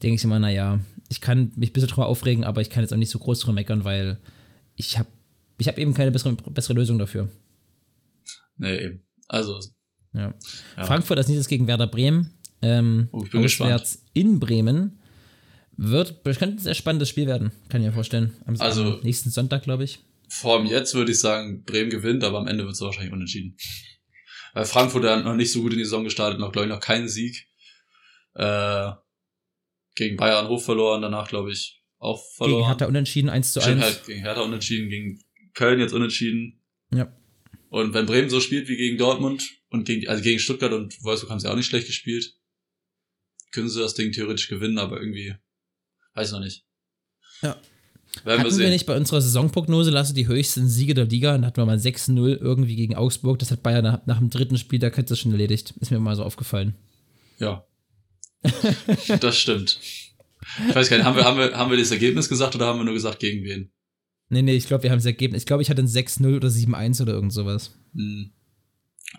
denke 0.04 0.16
ich 0.16 0.24
immer, 0.24 0.40
naja, 0.40 0.80
ich 1.08 1.22
kann 1.22 1.52
mich 1.56 1.70
ein 1.70 1.74
bisschen 1.74 1.90
drüber 1.90 2.08
aufregen, 2.08 2.44
aber 2.44 2.62
ich 2.62 2.70
kann 2.70 2.84
jetzt 2.84 2.92
auch 2.92 2.98
nicht 2.98 3.12
so 3.12 3.20
groß 3.20 3.40
drüber 3.40 3.54
meckern, 3.54 3.86
weil 3.86 4.18
ich 4.76 4.98
habe 4.98 5.08
ich 5.58 5.68
hab 5.68 5.78
eben 5.78 5.94
keine 5.94 6.12
bessere, 6.12 6.34
bessere 6.34 6.74
Lösung 6.74 6.98
dafür. 6.98 7.30
Nee, 8.58 8.78
eben. 8.78 9.04
Also. 9.28 9.60
Ja. 10.14 10.34
ja. 10.78 10.86
Frankfurt 10.86 11.18
als 11.18 11.28
nächstes 11.28 11.48
gegen 11.48 11.68
Werder 11.68 11.88
Bremen. 11.88 12.34
Ähm, 12.62 13.10
oh, 13.12 13.24
ich 13.24 13.32
bin 13.32 13.42
gespannt. 13.42 14.00
in 14.14 14.40
Bremen. 14.40 15.00
Wird, 15.78 16.24
könnte 16.24 16.48
ein 16.48 16.58
sehr 16.58 16.74
spannendes 16.74 17.08
Spiel 17.08 17.26
werden, 17.26 17.52
kann 17.70 17.82
ich 17.82 17.88
mir 17.88 17.94
vorstellen. 17.94 18.34
Am, 18.46 18.60
also, 18.60 18.96
am 18.96 19.00
nächsten 19.02 19.30
Sonntag, 19.30 19.64
glaube 19.64 19.86
ich. 19.86 20.00
Vor 20.30 20.58
allem 20.58 20.68
jetzt 20.68 20.94
würde 20.94 21.12
ich 21.12 21.20
sagen, 21.20 21.64
Bremen 21.64 21.90
gewinnt, 21.90 22.24
aber 22.24 22.38
am 22.38 22.48
Ende 22.48 22.64
wird 22.64 22.76
es 22.76 22.82
wahrscheinlich 22.82 23.14
unentschieden. 23.14 23.58
Weil 24.54 24.66
Frankfurt 24.66 25.04
hat 25.06 25.26
noch 25.26 25.36
nicht 25.36 25.52
so 25.52 25.62
gut 25.62 25.74
in 25.74 25.80
die 25.80 25.84
Saison 25.84 26.04
gestartet, 26.04 26.40
noch, 26.40 26.52
glaube 26.52 26.68
ich, 26.68 26.74
noch 26.74 26.80
keinen 26.80 27.08
Sieg. 27.08 27.48
Äh, 28.36 28.92
gegen 29.96 30.18
Bayern 30.18 30.48
hoch 30.48 30.64
verloren, 30.64 31.02
danach, 31.02 31.28
glaube 31.28 31.52
ich, 31.52 31.84
auch 31.98 32.24
verloren. 32.36 32.60
Gegen 32.60 32.68
Hertha 32.68 32.86
unentschieden, 32.86 33.30
1 33.30 33.54
zu 33.54 33.62
1. 33.62 33.82
Halt 33.82 34.06
gegen 34.06 34.22
Hertha 34.22 34.42
unentschieden, 34.42 34.90
gegen 34.90 35.24
Köln 35.54 35.80
jetzt 35.80 35.94
unentschieden. 35.94 36.62
Ja. 36.94 37.14
Und 37.70 37.94
wenn 37.94 38.06
Bremen 38.06 38.30
so 38.30 38.40
spielt 38.40 38.68
wie 38.68 38.78
gegen 38.78 38.98
Dortmund 38.98 39.48
und 39.70 39.86
gegen, 39.86 40.08
also 40.08 40.24
gegen 40.24 40.40
Stuttgart 40.40 40.72
und 40.72 41.04
Wolfsburg 41.04 41.32
haben 41.32 41.40
sie 41.40 41.52
auch 41.52 41.56
nicht 41.56 41.68
schlecht 41.68 41.88
gespielt, 41.88 42.36
können 43.52 43.70
sie 43.70 43.80
das 43.80 43.94
Ding 43.94 44.12
theoretisch 44.12 44.48
gewinnen, 44.48 44.78
aber 44.78 45.00
irgendwie, 45.00 45.36
weiß 46.14 46.30
ich 46.30 46.34
noch 46.34 46.40
nicht. 46.40 46.66
Ja. 47.42 47.60
Werden 48.24 48.40
hatten 48.40 48.52
wir, 48.52 48.66
wir, 48.66 48.70
nicht 48.70 48.86
bei 48.86 48.98
unserer 48.98 49.22
Saisonprognose, 49.22 49.92
lasse 49.92 50.14
die 50.14 50.28
höchsten 50.28 50.68
Siege 50.68 50.94
der 50.94 51.06
Liga, 51.06 51.32
dann 51.32 51.46
hatten 51.46 51.58
wir 51.58 51.66
mal 51.66 51.78
6-0 51.78 52.38
irgendwie 52.38 52.76
gegen 52.76 52.96
Augsburg. 52.96 53.40
Das 53.40 53.52
hat 53.52 53.64
Bayern 53.64 53.84
nach, 53.84 54.06
nach 54.06 54.18
dem 54.18 54.30
dritten 54.30 54.58
Spiel 54.58 54.80
der 54.80 54.92
Kette 54.92 55.16
schon 55.16 55.32
erledigt. 55.32 55.74
Ist 55.80 55.92
mir 55.92 56.00
mal 56.00 56.16
so 56.16 56.24
aufgefallen. 56.24 56.76
Ja. 57.38 57.66
das 59.20 59.38
stimmt. 59.38 59.80
Ich 60.68 60.76
weiß 60.76 60.90
gar 60.90 60.98
nicht, 60.98 61.06
haben 61.06 61.16
wir, 61.16 61.24
haben, 61.24 61.38
wir, 61.38 61.56
haben 61.56 61.72
wir 61.72 61.78
das 61.78 61.92
Ergebnis 61.92 62.30
gesagt 62.30 62.56
oder 62.56 62.66
haben 62.66 62.80
wir 62.80 62.86
nur 62.86 62.94
gesagt, 62.94 63.20
gegen 63.20 63.44
wen? 63.44 63.72
Nee, 64.30 64.42
nee, 64.42 64.56
ich 64.56 64.68
glaube, 64.68 64.84
wir 64.84 64.92
haben 64.92 65.00
das 65.00 65.06
Ergebnis. 65.06 65.44
Ich 65.44 65.48
glaube, 65.48 65.64
ich 65.64 65.70
hatte 65.70 65.82
ein 65.82 65.88
6-0 65.88 66.36
oder 66.36 66.48
7-1 66.48 67.02
oder 67.02 67.14
irgend 67.14 67.34
sowas. 67.34 67.76
Hm. 67.94 68.32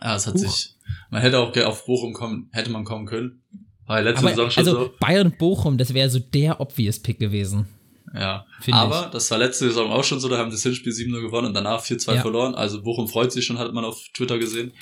Ja, 0.01 0.17
es 0.17 0.27
hat 0.27 0.35
Huch. 0.35 0.41
sich. 0.41 0.77
Man 1.11 1.21
hätte 1.21 1.39
auch 1.39 1.57
auf 1.57 1.85
Bochum 1.85 2.13
kommen, 2.13 2.49
hätte 2.53 2.71
man 2.71 2.85
kommen 2.85 3.07
können. 3.07 3.43
War 3.87 4.03
letzte 4.03 4.21
Aber, 4.21 4.31
Saison 4.31 4.51
schon 4.51 4.67
also 4.67 4.85
so. 4.85 4.95
Bayern 5.01 5.37
Bochum, 5.37 5.77
das 5.77 5.95
wäre 5.95 6.09
so 6.09 6.21
der 6.21 6.61
obvious 6.61 7.01
Pick 7.01 7.19
gewesen. 7.19 7.67
Ja, 8.13 8.45
aber 8.73 9.05
ich. 9.05 9.11
das 9.13 9.31
war 9.31 9.39
letzte 9.39 9.67
Saison 9.67 9.93
auch 9.93 10.03
schon 10.03 10.19
so, 10.19 10.29
da 10.29 10.39
haben 10.39 10.51
das 10.51 10.63
Hinspiel 10.63 10.93
7-0 10.93 11.21
gewonnen 11.21 11.49
und 11.49 11.55
danach 11.55 11.85
4-2 11.85 12.15
ja. 12.15 12.23
verloren. 12.23 12.55
Also 12.55 12.83
Bochum 12.83 13.09
freut 13.09 13.31
sich 13.31 13.47
schon, 13.47 13.59
hat 13.59 13.73
man 13.73 13.85
auf 13.85 14.03
Twitter 14.15 14.39
gesehen. 14.39 14.73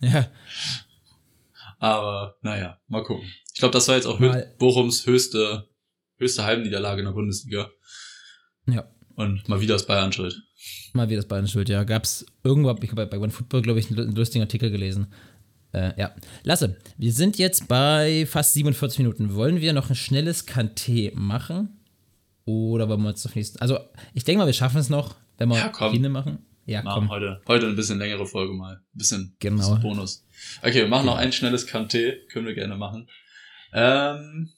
Ja. 0.00 0.28
Aber 1.78 2.36
naja, 2.42 2.78
mal 2.88 3.02
gucken. 3.02 3.26
Ich 3.54 3.60
glaube, 3.60 3.72
das 3.72 3.88
war 3.88 3.96
jetzt 3.96 4.06
auch 4.06 4.18
mal. 4.18 4.54
Bochums 4.58 5.06
höchste, 5.06 5.68
höchste 6.16 6.44
Heimniederlage 6.44 7.00
in 7.00 7.06
der 7.06 7.12
Bundesliga. 7.12 7.70
Ja. 8.66 8.86
Und 9.14 9.48
mal 9.48 9.60
wieder 9.60 9.74
das 9.74 9.86
Bayern 9.86 10.12
schuld. 10.12 10.42
Mal 10.92 11.08
wieder 11.08 11.22
das 11.22 11.28
Bayern 11.28 11.48
schuld, 11.48 11.70
ja. 11.70 11.84
Gab 11.84 12.04
es 12.04 12.26
irgendwo, 12.44 12.74
ich 12.82 12.90
habe 12.90 13.06
bei 13.06 13.18
OneFootball, 13.18 13.62
glaube 13.62 13.80
ich, 13.80 13.90
einen 13.90 14.14
lustigen 14.14 14.42
Artikel 14.42 14.70
gelesen. 14.70 15.06
Äh, 15.72 15.98
ja. 15.98 16.14
Lasse, 16.42 16.76
wir 16.98 17.12
sind 17.12 17.38
jetzt 17.38 17.68
bei 17.68 18.26
fast 18.26 18.54
47 18.54 18.98
Minuten. 18.98 19.34
Wollen 19.34 19.60
wir 19.60 19.72
noch 19.72 19.88
ein 19.88 19.96
schnelles 19.96 20.46
Kanté 20.46 21.14
machen? 21.14 21.75
Oder 22.46 22.88
wollen 22.88 23.02
wir 23.02 23.08
uns 23.08 23.26
auf 23.26 23.34
nächsten. 23.34 23.60
Also, 23.60 23.78
ich 24.14 24.24
denke 24.24 24.38
mal, 24.38 24.46
wir 24.46 24.54
schaffen 24.54 24.78
es 24.78 24.88
noch, 24.88 25.16
wenn 25.36 25.48
wir 25.48 25.58
ja, 25.58 25.68
Kine 25.68 26.08
machen. 26.08 26.46
Ja, 26.64 26.82
machen 26.82 27.00
komm. 27.00 27.10
Heute, 27.10 27.40
heute 27.46 27.66
ein 27.66 27.76
bisschen 27.76 27.98
längere 27.98 28.24
Folge 28.24 28.54
mal. 28.54 28.76
Ein 28.76 28.82
bisschen, 28.92 29.36
genau. 29.40 29.56
bisschen 29.56 29.80
Bonus. 29.80 30.24
Okay, 30.62 30.76
wir 30.76 30.88
machen 30.88 31.02
genau. 31.02 31.14
noch 31.14 31.20
ein 31.20 31.32
schnelles 31.32 31.68
Kanté. 31.68 32.26
Können 32.28 32.46
wir 32.46 32.54
gerne 32.54 32.76
machen. 32.76 33.08
Ähm, 33.72 34.50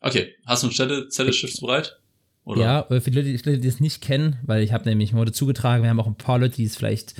okay, 0.00 0.34
hast 0.46 0.62
du 0.62 0.68
einen 0.68 0.74
Zettel, 0.74 1.08
Zettel 1.08 1.34
bereit? 1.60 1.98
Oder? 2.44 2.60
Ja, 2.60 3.00
für 3.00 3.10
die 3.10 3.36
Leute, 3.36 3.58
die 3.58 3.68
es 3.68 3.80
nicht 3.80 4.00
kennen, 4.00 4.38
weil 4.42 4.62
ich 4.62 4.72
habe 4.72 4.88
nämlich 4.88 5.12
heute 5.12 5.32
zugetragen, 5.32 5.82
wir 5.82 5.90
haben 5.90 6.00
auch 6.00 6.06
ein 6.06 6.16
paar 6.16 6.38
Leute, 6.38 6.56
die 6.56 6.64
es 6.64 6.76
vielleicht 6.76 7.14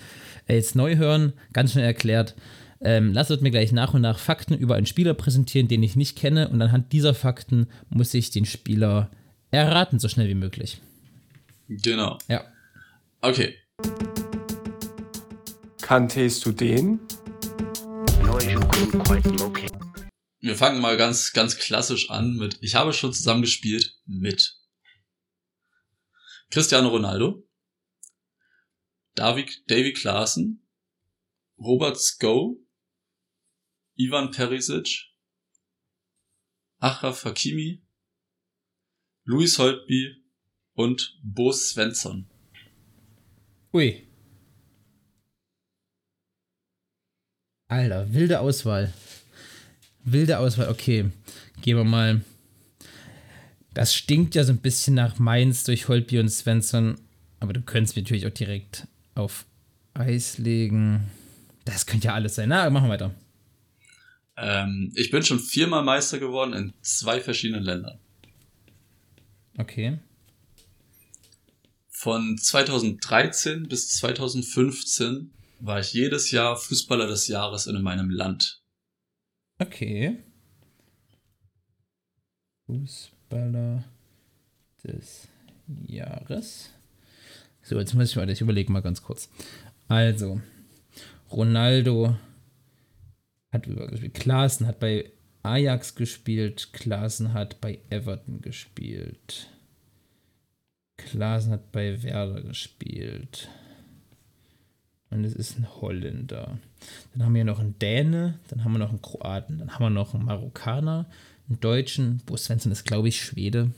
äh, 0.48 0.56
jetzt 0.56 0.74
neu 0.74 0.96
hören, 0.96 1.34
ganz 1.52 1.72
schnell 1.72 1.84
erklärt. 1.84 2.34
Ähm, 2.80 3.12
lasst 3.12 3.42
mir 3.42 3.50
gleich 3.50 3.72
nach 3.72 3.92
und 3.92 4.00
nach 4.00 4.18
Fakten 4.18 4.54
über 4.54 4.76
einen 4.76 4.86
Spieler 4.86 5.12
präsentieren, 5.12 5.68
den 5.68 5.82
ich 5.82 5.96
nicht 5.96 6.16
kenne, 6.16 6.48
und 6.48 6.62
anhand 6.62 6.92
dieser 6.92 7.12
Fakten 7.12 7.66
muss 7.90 8.14
ich 8.14 8.30
den 8.30 8.46
Spieler 8.46 9.10
erraten, 9.58 9.98
so 9.98 10.08
schnell 10.08 10.28
wie 10.28 10.34
möglich. 10.34 10.80
Genau. 11.68 12.18
Ja. 12.28 12.44
Okay. 13.20 13.56
Kanntest 15.80 16.46
du 16.46 16.52
den? 16.52 17.00
Wir 20.40 20.56
fangen 20.56 20.80
mal 20.80 20.96
ganz, 20.96 21.32
ganz 21.32 21.58
klassisch 21.58 22.10
an 22.10 22.36
mit, 22.36 22.58
ich 22.60 22.74
habe 22.74 22.92
schon 22.92 23.12
zusammengespielt 23.12 23.98
mit 24.06 24.56
Cristiano 26.50 26.88
Ronaldo, 26.88 27.46
David, 29.14 29.70
Davy 29.70 29.92
Klaassen, 29.92 30.66
Robert 31.58 32.00
Sko, 32.00 32.58
Ivan 33.96 34.30
Perisic, 34.30 35.12
Achraf 36.78 37.24
Hakimi, 37.24 37.82
Luis 39.30 39.60
Holtby 39.60 40.16
und 40.74 41.16
Bo 41.22 41.52
Svensson. 41.52 42.26
Ui. 43.72 44.02
Alter, 47.68 48.12
wilde 48.12 48.40
Auswahl. 48.40 48.92
Wilde 50.02 50.40
Auswahl, 50.40 50.68
okay. 50.68 51.12
Gehen 51.62 51.76
wir 51.76 51.84
mal. 51.84 52.22
Das 53.72 53.94
stinkt 53.94 54.34
ja 54.34 54.42
so 54.42 54.52
ein 54.52 54.58
bisschen 54.58 54.96
nach 54.96 55.20
Mainz 55.20 55.62
durch 55.62 55.86
Holtby 55.86 56.18
und 56.18 56.28
Svensson. 56.28 56.96
Aber 57.38 57.52
du 57.52 57.60
könntest 57.60 57.94
mich 57.94 58.06
natürlich 58.06 58.26
auch 58.26 58.34
direkt 58.34 58.88
auf 59.14 59.46
Eis 59.94 60.38
legen. 60.38 61.08
Das 61.64 61.86
könnte 61.86 62.08
ja 62.08 62.14
alles 62.14 62.34
sein. 62.34 62.48
Na, 62.48 62.68
machen 62.68 62.88
wir 62.88 62.94
weiter. 62.94 63.14
Ähm, 64.36 64.90
ich 64.96 65.12
bin 65.12 65.22
schon 65.22 65.38
viermal 65.38 65.84
Meister 65.84 66.18
geworden 66.18 66.52
in 66.52 66.72
zwei 66.82 67.20
verschiedenen 67.20 67.62
Ländern. 67.62 68.00
Okay. 69.60 69.98
Von 71.90 72.38
2013 72.38 73.68
bis 73.68 73.90
2015 73.98 75.34
war 75.58 75.80
ich 75.80 75.92
jedes 75.92 76.30
Jahr 76.30 76.56
Fußballer 76.56 77.06
des 77.06 77.28
Jahres 77.28 77.66
in 77.66 77.82
meinem 77.82 78.08
Land. 78.08 78.62
Okay. 79.58 80.24
Fußballer 82.64 83.84
des 84.82 85.28
Jahres. 85.86 86.70
So, 87.62 87.78
jetzt 87.78 87.92
muss 87.92 88.08
ich 88.08 88.16
mal, 88.16 88.30
ich 88.30 88.40
überlege 88.40 88.72
mal 88.72 88.80
ganz 88.80 89.02
kurz. 89.02 89.28
Also, 89.88 90.40
Ronaldo 91.30 92.16
hat 93.52 93.66
übergespielt. 93.66 94.14
Klaassen 94.14 94.66
hat 94.66 94.80
bei 94.80 95.12
Ajax 95.42 95.94
gespielt, 95.94 96.72
Klaassen 96.72 97.32
hat 97.32 97.60
bei 97.60 97.78
Everton 97.88 98.40
gespielt. 98.40 99.48
Klaassen 100.96 101.52
hat 101.52 101.72
bei 101.72 102.02
Werder 102.02 102.42
gespielt. 102.42 103.48
Und 105.10 105.24
es 105.24 105.34
ist 105.34 105.58
ein 105.58 105.68
Holländer. 105.80 106.58
Dann 107.12 107.24
haben 107.24 107.34
wir 107.34 107.44
noch 107.44 107.58
einen 107.58 107.78
Däne, 107.78 108.38
dann 108.48 108.62
haben 108.62 108.72
wir 108.72 108.78
noch 108.78 108.90
einen 108.90 109.02
Kroaten, 109.02 109.58
dann 109.58 109.72
haben 109.72 109.82
wir 109.82 109.90
noch 109.90 110.14
einen 110.14 110.24
Marokkaner, 110.24 111.06
einen 111.48 111.60
Deutschen, 111.60 112.18
Bo 112.26 112.36
Svensson 112.36 112.70
ist, 112.70 112.84
glaube 112.84 113.08
ich, 113.08 113.20
Schwede 113.20 113.72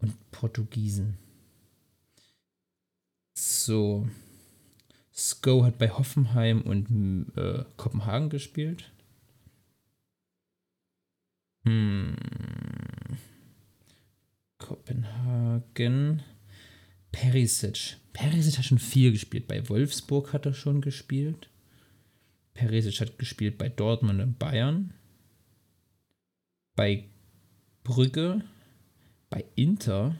und 0.00 0.14
Portugiesen. 0.30 1.18
So. 3.34 4.08
Sko 5.14 5.64
hat 5.64 5.76
bei 5.76 5.90
Hoffenheim 5.90 6.62
und 6.62 7.32
äh, 7.36 7.64
Kopenhagen 7.76 8.30
gespielt. 8.30 8.90
Hm. 11.64 12.16
Kopenhagen. 14.58 16.22
Perisic. 17.10 17.96
Perisic 18.12 18.58
hat 18.58 18.64
schon 18.64 18.78
viel 18.78 19.12
gespielt. 19.12 19.46
Bei 19.46 19.68
Wolfsburg 19.68 20.32
hat 20.32 20.46
er 20.46 20.54
schon 20.54 20.80
gespielt. 20.80 21.50
Perisic 22.54 23.00
hat 23.00 23.18
gespielt 23.18 23.58
bei 23.58 23.68
Dortmund 23.68 24.20
und 24.20 24.38
Bayern. 24.38 24.94
Bei 26.74 27.04
Brügge. 27.84 28.44
Bei 29.30 29.44
Inter. 29.54 30.16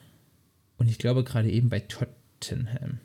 Und 0.76 0.88
ich 0.88 0.98
glaube 0.98 1.24
gerade 1.24 1.50
eben 1.50 1.68
bei 1.68 1.80
Tottenham. 1.80 3.00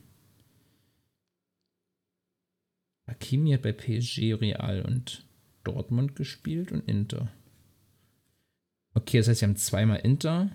Hakimi 3.08 3.52
hat 3.52 3.62
bei 3.62 3.72
PSG, 3.72 4.34
Real 4.34 4.82
und 4.82 5.26
Dortmund 5.64 6.16
gespielt 6.16 6.72
und 6.72 6.88
Inter. 6.88 7.32
Okay, 8.98 9.20
das 9.20 9.28
heißt, 9.28 9.42
wir 9.42 9.50
haben 9.50 9.58
zweimal 9.58 10.00
Inter, 10.00 10.50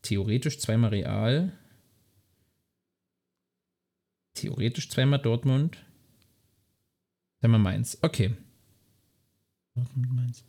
theoretisch 0.00 0.58
zweimal 0.58 0.88
Real, 0.88 1.52
theoretisch 4.32 4.88
zweimal 4.88 5.18
Dortmund, 5.18 5.76
zweimal 7.40 7.60
Mainz. 7.60 7.98
Okay. 8.00 8.34
Dortmund, 9.74 10.14
Mainz. 10.14 10.44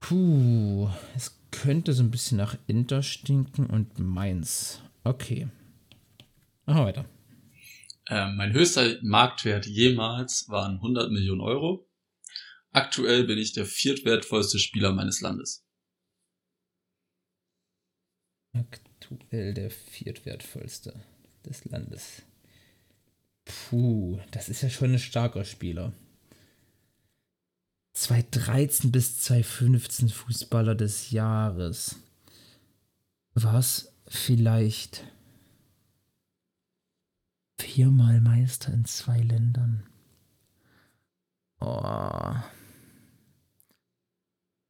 Puh, 0.00 0.90
es 1.16 1.40
könnte 1.50 1.94
so 1.94 2.02
ein 2.02 2.10
bisschen 2.10 2.36
nach 2.36 2.58
Inter 2.66 3.02
stinken 3.02 3.64
und 3.64 3.98
Mainz. 3.98 4.82
Okay. 5.04 5.48
Machen 6.66 6.80
wir 6.80 6.84
weiter. 6.84 7.04
Ähm, 8.08 8.36
mein 8.36 8.52
höchster 8.52 8.98
Marktwert 9.00 9.64
jemals 9.64 10.50
waren 10.50 10.74
100 10.74 11.10
Millionen 11.10 11.40
Euro. 11.40 11.89
Aktuell 12.72 13.24
bin 13.24 13.38
ich 13.38 13.52
der 13.52 13.66
viertwertvollste 13.66 14.58
Spieler 14.58 14.92
meines 14.92 15.20
Landes. 15.20 15.64
Aktuell 18.52 19.54
der 19.54 19.70
viertwertvollste 19.70 20.94
des 21.44 21.64
Landes. 21.64 22.22
Puh, 23.44 24.20
das 24.30 24.48
ist 24.48 24.62
ja 24.62 24.70
schon 24.70 24.92
ein 24.92 24.98
starker 24.98 25.44
Spieler. 25.44 25.92
2013 27.94 28.92
bis 28.92 29.18
2015 29.18 30.08
Fußballer 30.08 30.76
des 30.76 31.10
Jahres. 31.10 31.96
Was 33.34 33.92
vielleicht 34.06 35.04
viermal 37.58 38.20
Meister 38.20 38.72
in 38.72 38.84
zwei 38.84 39.18
Ländern. 39.18 39.86
Oh. 41.60 42.34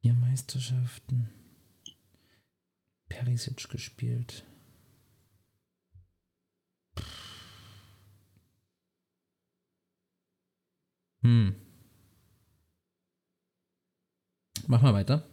Vier 0.02 0.14
Meisterschaften. 0.14 1.28
Perisic 3.08 3.68
gespielt. 3.68 4.46
Hm. 11.22 11.54
Mach 14.66 14.80
mal 14.80 14.94
weiter. 14.94 15.28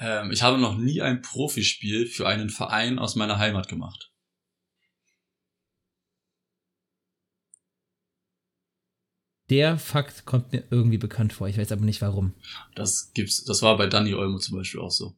Ähm, 0.00 0.32
ich 0.32 0.42
habe 0.42 0.58
noch 0.58 0.76
nie 0.76 1.00
ein 1.02 1.22
Profispiel 1.22 2.06
für 2.06 2.26
einen 2.26 2.50
Verein 2.50 2.98
aus 2.98 3.14
meiner 3.14 3.38
Heimat 3.38 3.68
gemacht. 3.68 4.07
Der 9.50 9.78
Fakt 9.78 10.26
kommt 10.26 10.52
mir 10.52 10.64
irgendwie 10.70 10.98
bekannt 10.98 11.32
vor. 11.32 11.48
Ich 11.48 11.56
weiß 11.56 11.72
aber 11.72 11.84
nicht 11.84 12.02
warum. 12.02 12.34
Das 12.74 13.12
gibt's. 13.14 13.44
Das 13.44 13.62
war 13.62 13.76
bei 13.76 13.86
Danny 13.86 14.14
Olmo 14.14 14.38
zum 14.38 14.58
Beispiel 14.58 14.80
auch 14.80 14.90
so. 14.90 15.16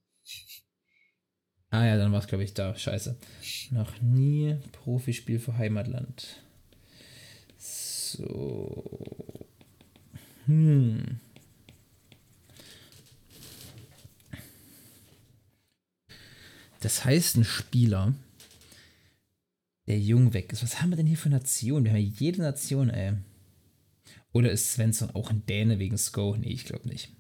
Ah 1.71 1.85
ja, 1.85 1.97
dann 1.97 2.13
war 2.13 2.21
es, 2.21 2.27
glaube 2.27 2.45
ich, 2.45 2.55
da. 2.55 2.75
Scheiße. 2.75 3.17
Noch 3.71 4.01
nie 4.01 4.57
Profispiel 4.73 5.39
für 5.39 5.57
Heimatland. 5.57 6.43
So. 7.59 9.49
Hm. 10.47 11.21
Das 16.81 17.05
heißt, 17.05 17.37
ein 17.37 17.45
Spieler, 17.45 18.15
der 19.87 19.99
jung 19.99 20.33
weg 20.33 20.53
ist. 20.53 20.63
Was 20.63 20.81
haben 20.81 20.91
wir 20.91 20.97
denn 20.97 21.07
hier 21.07 21.19
für 21.19 21.29
Nationen? 21.29 21.85
Wir 21.85 21.93
haben 21.93 22.15
jede 22.19 22.43
Nation, 22.43 22.91
ey. 22.91 23.13
Oder 24.33 24.51
ist 24.51 24.73
Svensson 24.73 25.11
auch 25.11 25.31
ein 25.31 25.45
Däne 25.47 25.79
wegen 25.79 25.99
Sko? 25.99 26.37
Nee, 26.37 26.53
ich 26.53 26.65
glaube 26.65 26.89
nicht. 26.89 27.13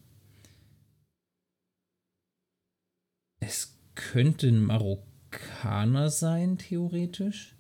Es 3.41 3.77
könnte 3.95 4.49
ein 4.49 4.63
Marokkaner 4.63 6.11
sein, 6.11 6.59
theoretisch. 6.59 7.57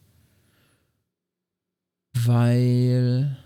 Weil 2.12 3.36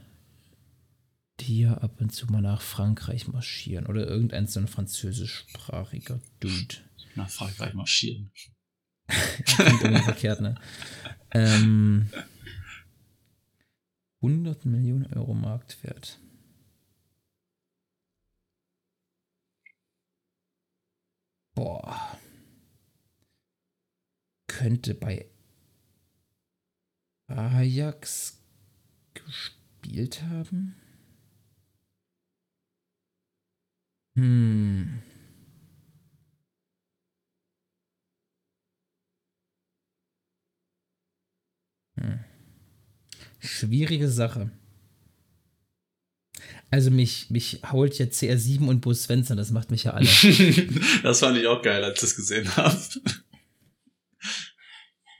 die 1.41 1.61
ja 1.61 1.75
ab 1.75 2.01
und 2.01 2.11
zu 2.11 2.27
mal 2.27 2.43
nach 2.43 2.61
Frankreich 2.61 3.29
marschieren. 3.29 3.87
Oder 3.87 4.07
irgendein 4.07 4.47
so 4.47 4.61
ein 4.61 4.69
französischsprachiger 4.69 6.21
Dude. 6.41 6.77
Nach 7.15 7.31
Frankreich 7.31 7.75
marschieren. 7.75 8.31
Klingt 9.45 9.83
irgendwie 9.83 10.03
verkehrt, 10.03 10.41
ne? 10.41 10.55
Ähm, 11.31 12.11
100 14.25 14.64
Millionen 14.64 15.07
Euro 15.12 15.35
Marktwert. 15.35 16.18
Boah. 21.55 22.18
Könnte 24.47 24.95
bei 24.95 25.27
Ajax 27.27 28.41
gespielt 29.12 30.22
haben? 30.22 30.75
Hm. 34.16 34.64
Schwierige 43.45 44.09
Sache. 44.09 44.51
Also 46.71 46.91
mich, 46.91 47.31
mich 47.31 47.61
haut 47.71 47.99
ja 47.99 48.07
CR7 48.07 48.67
und 48.67 48.81
Bo 48.81 48.95
Svensson, 48.95 49.37
das 49.37 49.51
macht 49.51 49.71
mich 49.71 49.85
ja 49.85 49.93
alle. 49.93 50.09
das 51.03 51.21
fand 51.21 51.37
ich 51.37 51.47
auch 51.47 51.63
geil, 51.63 51.85
als 51.85 51.97
ich 51.97 52.01
das 52.01 52.17
gesehen 52.17 52.57
habe. 52.57 52.77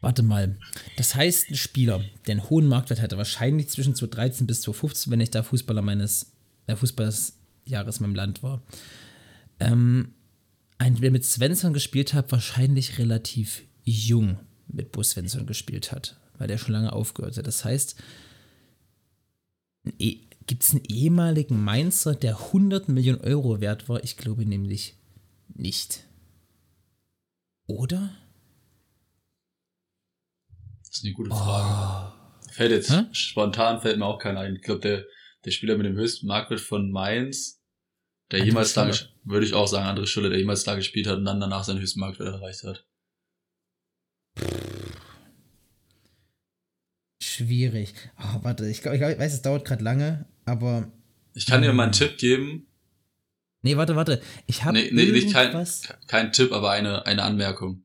Warte 0.01 0.22
mal. 0.22 0.59
Das 0.97 1.14
heißt, 1.14 1.51
ein 1.51 1.57
Spieler, 1.57 2.03
der 2.27 2.33
einen 2.33 2.51
hohen 2.51 2.66
Marktwert 2.66 3.01
hatte, 3.01 3.16
wahrscheinlich 3.18 3.68
zwischen 3.68 3.95
2013 3.95 4.47
bis 4.47 4.62
2015, 4.62 5.12
wenn 5.12 5.20
ich 5.20 5.31
da 5.31 5.43
Fußballer 5.43 5.83
meines, 5.83 6.33
äh, 6.66 6.77
Fußballersjahres 6.77 7.99
in 7.99 8.03
meinem 8.03 8.14
Land 8.14 8.43
war. 8.43 8.62
Ähm, 9.61 10.14
ein, 10.79 10.97
der 10.97 11.11
mit 11.11 11.25
Svensson 11.25 11.72
gespielt 11.72 12.14
hat, 12.14 12.33
wahrscheinlich 12.33 12.99
relativ 12.99 13.62
jung 13.85 14.41
mit 14.66 14.93
Bo 14.93 15.03
Svensson 15.03 15.47
gespielt 15.47 15.93
hat 15.93 16.16
weil 16.39 16.49
der 16.49 16.59
schon 16.59 16.72
lange 16.72 16.93
aufgehört 16.93 17.37
hat. 17.37 17.47
Das 17.47 17.64
heißt, 17.64 17.97
e 19.99 20.20
gibt 20.47 20.62
es 20.62 20.72
einen 20.72 20.85
ehemaligen 20.85 21.62
Mainzer, 21.62 22.14
der 22.14 22.39
100 22.39 22.89
Millionen 22.89 23.20
Euro 23.20 23.61
wert 23.61 23.89
war? 23.89 24.05
Ich 24.05 24.16
glaube 24.16 24.45
nämlich 24.45 24.97
nicht. 25.55 26.05
Oder? 27.66 28.11
Das 30.80 30.99
ist 30.99 31.05
eine 31.05 31.14
gute 31.14 31.30
Frage. 31.30 32.14
Oh. 32.20 32.51
Fällt 32.53 32.70
jetzt 32.70 32.91
Hä? 32.91 33.07
spontan 33.12 33.80
fällt 33.80 33.99
mir 33.99 34.07
auch 34.07 34.18
keiner 34.18 34.41
ein. 34.41 34.57
Ich 34.57 34.62
glaube, 34.62 34.80
der, 34.80 35.05
der 35.45 35.51
Spieler 35.51 35.76
mit 35.76 35.87
dem 35.87 35.97
höchsten 35.97 36.26
Marktwert 36.26 36.61
von 36.61 36.91
Mainz, 36.91 37.61
der 38.30 38.41
André 38.41 38.45
jemals 38.45 38.74
da, 38.74 38.91
würde 39.24 39.47
ich 39.47 39.55
auch 39.55 39.66
sagen, 39.66 39.87
André 39.87 40.07
Schüller, 40.07 40.28
der 40.28 40.39
jemals 40.39 40.62
da 40.64 40.76
gespielt 40.76 41.07
hat 41.07 41.18
und 41.18 41.24
dann 41.24 41.41
danach 41.41 41.64
seinen 41.64 41.80
höchsten 41.80 42.01
Marktwert 42.01 42.35
erreicht 42.35 42.62
hat. 42.62 42.87
Schwierig. 47.35 47.95
Oh, 48.18 48.43
warte, 48.43 48.68
ich, 48.68 48.82
glaub, 48.82 48.95
ich 48.95 49.01
weiß, 49.01 49.32
es 49.32 49.43
dauert 49.43 49.64
gerade 49.64 49.82
lange, 49.82 50.26
aber. 50.45 50.91
Ich 51.35 51.47
kann 51.47 51.62
dir 51.62 51.72
mal 51.72 51.85
einen 51.85 51.93
Tipp 51.93 52.18
geben. 52.18 52.66
Nee, 53.62 53.76
warte, 53.76 53.97
warte. 53.97 54.20
Ich 54.47 54.62
habe 54.64 54.78
nee, 54.78 54.91
nee, 54.93 55.11
nicht 55.11 55.32
kein, 55.32 55.66
kein 56.07 56.32
Tipp, 56.32 56.53
aber 56.53 56.70
eine, 56.70 57.07
eine 57.07 57.22
Anmerkung. 57.22 57.85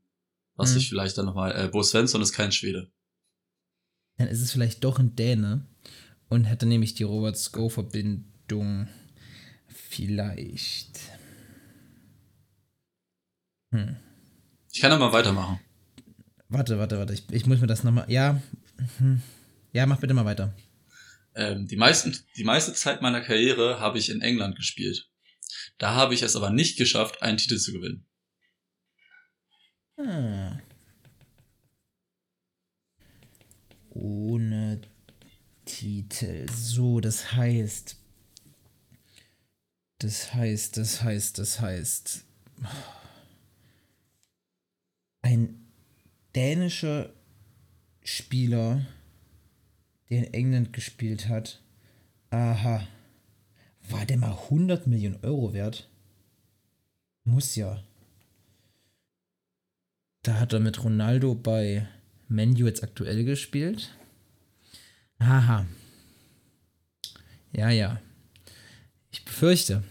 Was 0.56 0.72
hm. 0.72 0.78
ich 0.78 0.88
vielleicht 0.90 1.16
dann 1.16 1.24
nochmal. 1.24 1.52
Äh, 1.52 1.68
Bo 1.68 1.82
Svensson 1.82 2.20
ist 2.20 2.32
kein 2.32 2.52
Schwede. 2.52 2.92
Dann 4.18 4.28
ist 4.28 4.42
es 4.42 4.52
vielleicht 4.52 4.84
doch 4.84 4.98
ein 4.98 5.16
Däne 5.16 5.66
und 6.28 6.44
hätte 6.44 6.66
nämlich 6.66 6.94
die 6.94 7.02
Robert 7.02 7.38
Sko-Verbindung. 7.38 8.88
Vielleicht. 9.68 11.00
Hm. 13.72 13.96
Ich 14.70 14.80
kann 14.80 14.98
mal 14.98 15.12
weitermachen. 15.12 15.60
Warte, 16.48 16.78
warte, 16.78 16.98
warte. 16.98 17.14
Ich, 17.14 17.24
ich 17.30 17.46
muss 17.46 17.60
mir 17.60 17.66
das 17.66 17.84
nochmal. 17.84 18.04
Ja. 18.08 18.42
Hm. 18.98 19.22
Ja, 19.72 19.86
mach 19.86 20.00
bitte 20.00 20.14
mal 20.14 20.24
weiter. 20.24 20.54
Ähm, 21.34 21.68
die, 21.68 21.76
meisten, 21.76 22.16
die 22.36 22.44
meiste 22.44 22.72
Zeit 22.72 23.02
meiner 23.02 23.20
Karriere 23.20 23.78
habe 23.78 23.98
ich 23.98 24.10
in 24.10 24.20
England 24.20 24.56
gespielt. 24.56 25.08
Da 25.78 25.94
habe 25.94 26.14
ich 26.14 26.22
es 26.22 26.36
aber 26.36 26.50
nicht 26.50 26.76
geschafft, 26.76 27.22
einen 27.22 27.38
Titel 27.38 27.58
zu 27.58 27.72
gewinnen. 27.72 28.06
Hm. 29.96 30.60
Ohne 33.90 34.80
Titel. 35.64 36.46
So, 36.50 37.00
das 37.00 37.32
heißt. 37.32 37.96
Das 39.98 40.34
heißt, 40.34 40.76
das 40.76 41.02
heißt, 41.02 41.38
das 41.38 41.60
heißt. 41.60 42.24
Ein 45.22 45.70
dänischer 46.34 47.12
Spieler 48.02 48.86
der 50.10 50.18
in 50.18 50.34
England 50.34 50.72
gespielt 50.72 51.28
hat. 51.28 51.62
Aha. 52.30 52.86
War 53.88 54.06
der 54.06 54.18
mal 54.18 54.32
100 54.32 54.86
Millionen 54.86 55.18
Euro 55.22 55.52
wert? 55.52 55.88
Muss 57.24 57.56
ja. 57.56 57.82
Da 60.22 60.38
hat 60.38 60.52
er 60.52 60.60
mit 60.60 60.82
Ronaldo 60.84 61.34
bei 61.34 61.88
Menu 62.28 62.66
jetzt 62.66 62.82
aktuell 62.82 63.24
gespielt. 63.24 63.90
Aha. 65.18 65.66
Ja, 67.52 67.70
ja. 67.70 68.00
Ich 69.10 69.24
befürchte. 69.24 69.82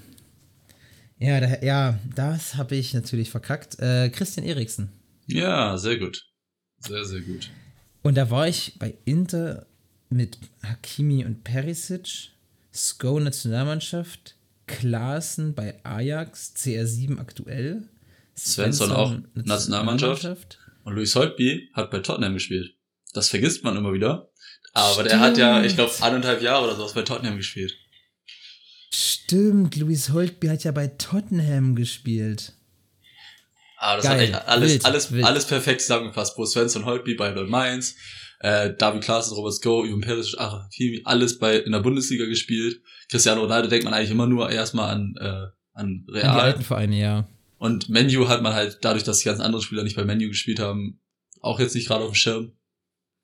Ja, 1.18 1.40
da, 1.40 1.62
ja 1.62 2.00
das 2.16 2.56
habe 2.56 2.76
ich 2.76 2.94
natürlich 2.94 3.30
verkackt. 3.30 3.80
Äh, 3.80 4.10
Christian 4.10 4.46
Eriksen. 4.46 4.92
Ja, 5.28 5.78
sehr 5.78 5.98
gut. 5.98 6.26
Sehr, 6.80 7.06
sehr 7.06 7.22
gut. 7.22 7.50
Und 8.02 8.16
da 8.16 8.30
war 8.30 8.48
ich 8.48 8.80
bei 8.80 8.96
Inter 9.04 9.68
mit 10.10 10.38
Hakimi 10.64 11.26
und 11.26 11.44
Perisic, 11.44 12.32
Sko 12.74 13.20
Nationalmannschaft, 13.20 14.36
Klaassen 14.68 15.54
bei 15.56 15.84
Ajax, 15.84 16.54
CR7 16.56 17.20
aktuell, 17.20 17.88
Svensson 18.38 18.92
auch 18.92 19.12
Nationalmannschaft. 19.34 20.24
Nationalmannschaft. 20.24 20.60
Und 20.84 20.96
Luis 20.96 21.16
Holtby 21.16 21.70
hat 21.74 21.92
bei 21.92 22.00
Tottenham 22.00 22.34
gespielt. 22.34 22.76
Das 23.14 23.30
vergisst 23.30 23.64
man 23.64 23.76
immer 23.76 23.94
wieder. 23.94 24.30
Aber 24.74 24.94
Stimmt. 24.94 25.12
der 25.12 25.20
hat 25.20 25.38
ja, 25.38 25.64
ich 25.64 25.76
glaube, 25.76 25.92
eineinhalb 26.02 26.42
Jahre 26.42 26.66
oder 26.66 26.76
sowas 26.76 26.94
bei 26.94 27.02
Tottenham 27.02 27.38
gespielt. 27.38 27.76
Stimmt, 28.92 29.76
Louis 29.76 30.10
Holtby 30.10 30.48
hat 30.48 30.64
ja 30.64 30.72
bei 30.72 30.88
Tottenham 30.88 31.76
gespielt. 31.76 32.54
Ah, 33.78 33.96
das 33.96 34.06
Geil. 34.06 34.14
hat 34.14 34.22
echt 34.22 34.48
alles, 34.48 34.72
wild, 34.72 34.86
alles, 34.86 35.12
wild. 35.12 35.26
alles 35.26 35.46
perfekt 35.46 35.82
zusammengefasst. 35.82 36.36
Bo 36.36 36.46
Svensson 36.46 36.86
Holtby 36.86 37.16
bei 37.16 37.30
Lord 37.30 37.50
Mainz, 37.50 37.96
äh, 38.40 38.74
David 38.74 39.04
Klaassen, 39.04 39.36
Robert 39.36 39.62
Go, 39.62 39.86
Ivan 39.86 40.02
Perisic, 40.02 40.36
ach, 40.40 40.70
alles 41.04 41.40
bei, 41.40 41.58
in 41.58 41.72
der 41.72 41.80
Bundesliga 41.80 42.26
gespielt. 42.26 42.82
Cristiano 43.10 43.42
Ronaldo 43.42 43.68
denkt 43.68 43.86
man 43.86 43.94
eigentlich 43.94 44.12
immer 44.12 44.28
nur 44.28 44.50
erstmal 44.50 44.94
an, 44.94 45.16
äh, 45.20 45.48
an 45.74 46.06
Real. 46.10 46.30
An 46.30 46.36
die 46.36 46.42
alten 46.42 46.64
Vereine, 46.64 47.00
ja. 47.00 47.28
Und 47.58 47.90
Menu 47.90 48.30
hat 48.30 48.42
man 48.42 48.54
halt, 48.54 48.80
dadurch, 48.82 49.04
dass 49.04 49.20
die 49.20 49.26
ganzen 49.26 49.42
anderen 49.42 49.64
Spieler 49.64 49.84
nicht 49.84 49.98
bei 49.98 50.06
Menu 50.06 50.30
gespielt 50.30 50.60
haben, 50.60 51.02
auch 51.42 51.60
jetzt 51.60 51.76
nicht 51.76 51.88
gerade 51.88 52.04
auf 52.04 52.12
dem 52.12 52.16
Schirm. 52.16 52.54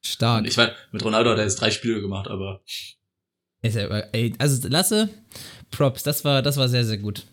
Stark. 0.04 0.40
Und 0.40 0.48
ich 0.48 0.58
meine, 0.58 0.74
mit 0.92 1.04
Ronaldo 1.04 1.32
hat 1.32 1.38
er 1.38 1.46
jetzt 1.46 1.62
drei 1.62 1.72
Spiele 1.72 2.02
gemacht, 2.02 2.28
aber. 2.28 2.62
Also 4.38 4.68
Lasse, 4.68 5.10
Props, 5.72 6.04
das 6.04 6.24
war, 6.24 6.42
das 6.42 6.58
war 6.58 6.70
sehr, 6.70 6.86
sehr 6.86 6.98
gut. 6.98 7.26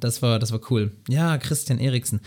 Das 0.00 0.20
war, 0.22 0.40
das 0.40 0.50
war 0.50 0.60
cool. 0.70 0.90
Ja, 1.08 1.38
Christian 1.38 1.78
Eriksen. 1.78 2.20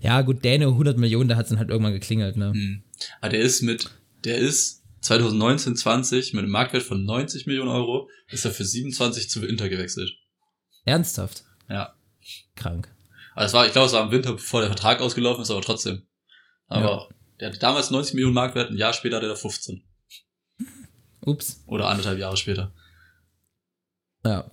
Ja, 0.00 0.22
gut, 0.22 0.44
Däne 0.44 0.66
100 0.66 0.96
Millionen, 0.98 1.28
da 1.28 1.36
hat 1.36 1.46
es 1.46 1.48
dann 1.48 1.58
halt 1.58 1.70
irgendwann 1.70 1.94
geklingelt, 1.94 2.36
ne? 2.36 2.52
Hm. 2.52 2.82
Aber 3.20 3.30
der 3.30 3.40
ist 3.40 3.62
mit, 3.62 3.90
der 4.26 4.38
ist 4.38 4.82
2019, 5.00 5.76
20 5.76 6.34
mit 6.34 6.42
einem 6.42 6.50
Marktwert 6.50 6.82
von 6.82 7.04
90 7.04 7.46
Millionen 7.46 7.70
Euro, 7.70 8.10
ist 8.28 8.44
er 8.44 8.50
für 8.50 8.64
27 8.64 9.30
zu 9.30 9.46
Inter 9.46 9.68
gewechselt. 9.68 10.12
Ernsthaft? 10.84 11.44
Ja. 11.68 11.94
Krank. 12.56 12.92
Also 13.34 13.46
es 13.46 13.52
war, 13.52 13.66
ich 13.66 13.72
glaube, 13.72 13.86
es 13.86 13.92
war 13.92 14.04
im 14.04 14.10
Winter, 14.10 14.32
bevor 14.32 14.60
der 14.60 14.70
Vertrag 14.70 15.00
ausgelaufen 15.00 15.42
ist, 15.42 15.50
aber 15.50 15.62
trotzdem. 15.62 16.06
Aber 16.66 17.08
ja. 17.08 17.08
der 17.40 17.48
hatte 17.48 17.58
damals 17.58 17.90
90 17.90 18.14
Millionen 18.14 18.34
Marktwert, 18.34 18.70
ein 18.70 18.76
Jahr 18.76 18.92
später 18.92 19.16
hatte 19.16 19.28
er 19.28 19.36
15. 19.36 19.84
Ups. 21.20 21.62
Oder 21.66 21.88
anderthalb 21.88 22.18
Jahre 22.18 22.36
später. 22.36 22.72
Ja. 24.24 24.50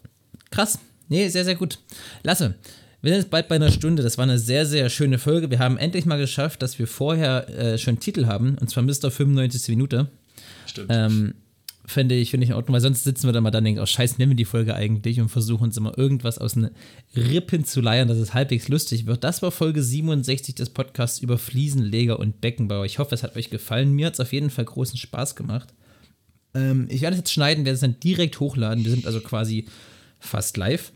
Krass. 0.51 0.80
Nee, 1.07 1.30
sehr, 1.30 1.45
sehr 1.45 1.55
gut. 1.55 1.80
Lasse, 2.21 2.59
wir 3.04 3.12
sind 3.12 3.22
jetzt 3.22 3.30
bald 3.30 3.49
bei 3.49 3.56
einer 3.56 3.70
Stunde. 3.70 4.01
Das 4.01 4.18
war 4.18 4.24
eine 4.24 4.39
sehr, 4.39 4.66
sehr 4.66 4.89
schöne 4.89 5.20
Folge. 5.20 5.51
Wir 5.51 5.60
haben 5.60 5.78
endlich 5.78 6.06
mal 6.06 6.18
geschafft, 6.18 6.62
dass 6.62 6.80
wir 6.80 6.88
vorher 6.88 7.49
äh, 7.49 7.78
schon 7.78 7.99
Titel 7.99 8.26
haben, 8.26 8.58
und 8.60 8.70
zwar 8.70 8.82
Mr. 8.82 9.12
95. 9.12 9.68
Minute. 9.68 10.08
Stimmt. 10.66 10.88
Ähm, 10.89 11.34
Finde 11.86 12.16
ich, 12.16 12.32
finde 12.32 12.45
ich 12.45 12.51
in 12.51 12.56
Ordnung, 12.56 12.76
weil 12.76 12.82
sonst 12.82 13.04
sitzen 13.04 13.28
wir 13.28 13.34
da 13.34 13.41
mal 13.41 13.51
dann 13.51 13.60
und 13.60 13.66
denken, 13.66 13.82
oh 13.82 13.86
scheiße, 13.86 14.16
nehmen 14.18 14.32
wir 14.32 14.38
die 14.38 14.45
Folge 14.45 14.74
eigentlich 14.74 15.20
und 15.20 15.28
versuchen 15.28 15.66
uns 15.66 15.76
immer 15.76 15.97
irgendwas 15.97 16.38
aus 16.38 16.54
den 16.54 16.70
Rippen 17.14 17.66
zu 17.66 17.82
leiern, 17.82 18.08
dass 18.08 18.18
es 18.20 18.34
halbwegs 18.34 18.70
lustig 18.70 19.06
wird. 19.06 19.26
Das 19.26 19.41
war 19.41 19.51
Folge 19.51 19.84
67 19.84 20.56
des 20.56 20.70
Podcasts 20.70 21.20
über 21.20 21.38
Fliesenleger 21.38 22.20
und 22.20 22.39
Beckenbauer. 22.39 22.86
Ich 22.86 22.99
hoffe, 22.99 23.14
es 23.14 23.24
hat 23.24 23.36
euch 23.36 23.49
gefallen. 23.49 23.91
Mir 23.91 24.08
hat 24.08 24.14
es 24.14 24.22
auf 24.22 24.32
jeden 24.32 24.49
Fall 24.49 24.64
großen 24.64 24.97
Spaß 24.97 25.36
gemacht. 25.36 25.74
Ähm, 26.54 26.88
ich 26.89 27.01
werde 27.01 27.16
es 27.16 27.20
jetzt 27.20 27.34
schneiden, 27.34 27.66
werde 27.66 27.76
es 27.76 27.82
dann 27.82 27.99
direkt 27.99 28.39
hochladen. 28.39 28.86
Wir 28.86 28.91
sind 28.91 29.06
also 29.06 29.20
quasi 29.20 29.66
fast 30.22 30.56
live. 30.56 30.93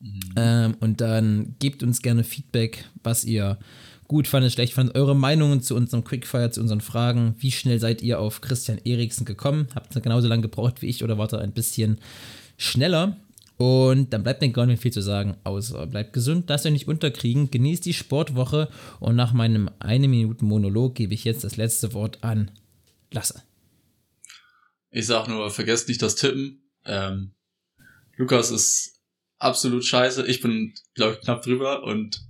Mhm. 0.00 0.20
Ähm, 0.36 0.76
und 0.80 1.00
dann 1.00 1.56
gebt 1.58 1.82
uns 1.82 2.02
gerne 2.02 2.24
Feedback, 2.24 2.84
was 3.02 3.24
ihr 3.24 3.58
gut 4.08 4.26
fandet, 4.26 4.52
schlecht 4.52 4.72
fandet, 4.72 4.96
eure 4.96 5.14
Meinungen 5.14 5.60
zu 5.60 5.76
unserem 5.76 6.02
Quickfire, 6.02 6.50
zu 6.50 6.60
unseren 6.60 6.80
Fragen. 6.80 7.34
Wie 7.38 7.52
schnell 7.52 7.78
seid 7.78 8.02
ihr 8.02 8.18
auf 8.20 8.40
Christian 8.40 8.78
Eriksen 8.84 9.26
gekommen? 9.26 9.68
Habt 9.74 9.94
ihr 9.94 10.00
genauso 10.00 10.28
lange 10.28 10.42
gebraucht 10.42 10.82
wie 10.82 10.86
ich 10.86 11.04
oder 11.04 11.18
wart 11.18 11.34
ihr 11.34 11.40
ein 11.40 11.52
bisschen 11.52 11.98
schneller? 12.56 13.18
Und 13.58 14.12
dann 14.12 14.22
bleibt 14.22 14.40
mir 14.40 14.50
gar 14.50 14.66
nicht 14.66 14.80
viel 14.80 14.92
zu 14.92 15.02
sagen, 15.02 15.36
außer 15.42 15.86
bleibt 15.88 16.12
gesund, 16.12 16.48
lasst 16.48 16.64
euch 16.64 16.72
nicht 16.72 16.86
unterkriegen, 16.86 17.50
genießt 17.50 17.84
die 17.84 17.92
Sportwoche 17.92 18.68
und 19.00 19.16
nach 19.16 19.32
meinem 19.32 19.68
eine 19.80 20.06
Minuten 20.06 20.46
Monolog 20.46 20.94
gebe 20.94 21.12
ich 21.12 21.24
jetzt 21.24 21.42
das 21.42 21.56
letzte 21.56 21.92
Wort 21.92 22.22
an 22.22 22.52
Lasse. 23.10 23.42
Ich 24.90 25.06
sag 25.06 25.26
nur, 25.26 25.50
vergesst 25.50 25.88
nicht 25.88 26.00
das 26.00 26.14
Tippen. 26.14 26.62
Ähm, 26.84 27.32
Lukas 28.16 28.52
ist 28.52 28.97
absolut 29.38 29.84
scheiße. 29.84 30.26
Ich 30.26 30.40
bin, 30.40 30.74
glaube 30.94 31.14
ich, 31.14 31.20
knapp 31.20 31.42
drüber 31.42 31.84
und 31.84 32.20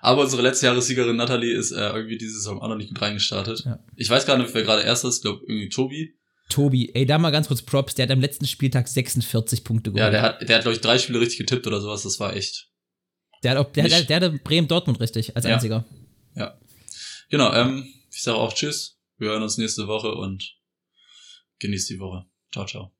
aber 0.00 0.22
unsere 0.22 0.42
letzte 0.42 0.66
Jahressiegerin 0.66 1.16
Natalie 1.16 1.54
ist 1.54 1.72
äh, 1.72 1.88
irgendwie 1.90 2.18
diese 2.18 2.34
Saison 2.34 2.60
auch 2.60 2.68
noch 2.68 2.76
nicht 2.76 2.88
gut 2.88 3.00
reingestartet. 3.00 3.64
Ja. 3.64 3.78
Ich 3.96 4.10
weiß 4.10 4.26
gar 4.26 4.36
nicht, 4.36 4.52
wer 4.54 4.62
gerade 4.62 4.82
erster 4.82 5.08
ist. 5.08 5.16
Ich 5.16 5.22
glaube, 5.22 5.44
irgendwie 5.46 5.68
Tobi. 5.68 6.14
Tobi, 6.48 6.90
ey, 6.94 7.06
da 7.06 7.18
mal 7.18 7.30
ganz 7.30 7.48
kurz 7.48 7.62
Props. 7.62 7.94
Der 7.94 8.04
hat 8.04 8.10
am 8.10 8.20
letzten 8.20 8.46
Spieltag 8.46 8.88
46 8.88 9.64
Punkte 9.64 9.90
geholt. 9.90 10.02
Ja, 10.02 10.10
der 10.10 10.22
hat, 10.22 10.48
der 10.48 10.56
hat 10.56 10.62
glaube 10.62 10.74
ich, 10.74 10.80
drei 10.80 10.98
Spiele 10.98 11.20
richtig 11.20 11.38
getippt 11.38 11.66
oder 11.66 11.80
sowas. 11.80 12.02
Das 12.02 12.18
war 12.20 12.34
echt. 12.34 12.70
Der 13.42 13.52
hat 13.52 13.58
auch, 13.58 13.70
der, 13.72 13.88
der, 13.88 14.02
der 14.02 14.16
hatte 14.16 14.30
Bremen-Dortmund 14.32 15.00
richtig, 15.00 15.36
als 15.36 15.44
ja. 15.44 15.54
einziger. 15.54 15.84
Ja. 16.34 16.58
Genau, 17.30 17.52
ähm, 17.52 17.86
ich 18.10 18.22
sage 18.22 18.38
auch 18.38 18.52
Tschüss. 18.52 18.98
Wir 19.18 19.28
hören 19.28 19.42
uns 19.42 19.58
nächste 19.58 19.86
Woche 19.86 20.14
und 20.14 20.56
genießt 21.60 21.90
die 21.90 22.00
Woche. 22.00 22.24
Ciao, 22.52 22.66
ciao. 22.66 22.97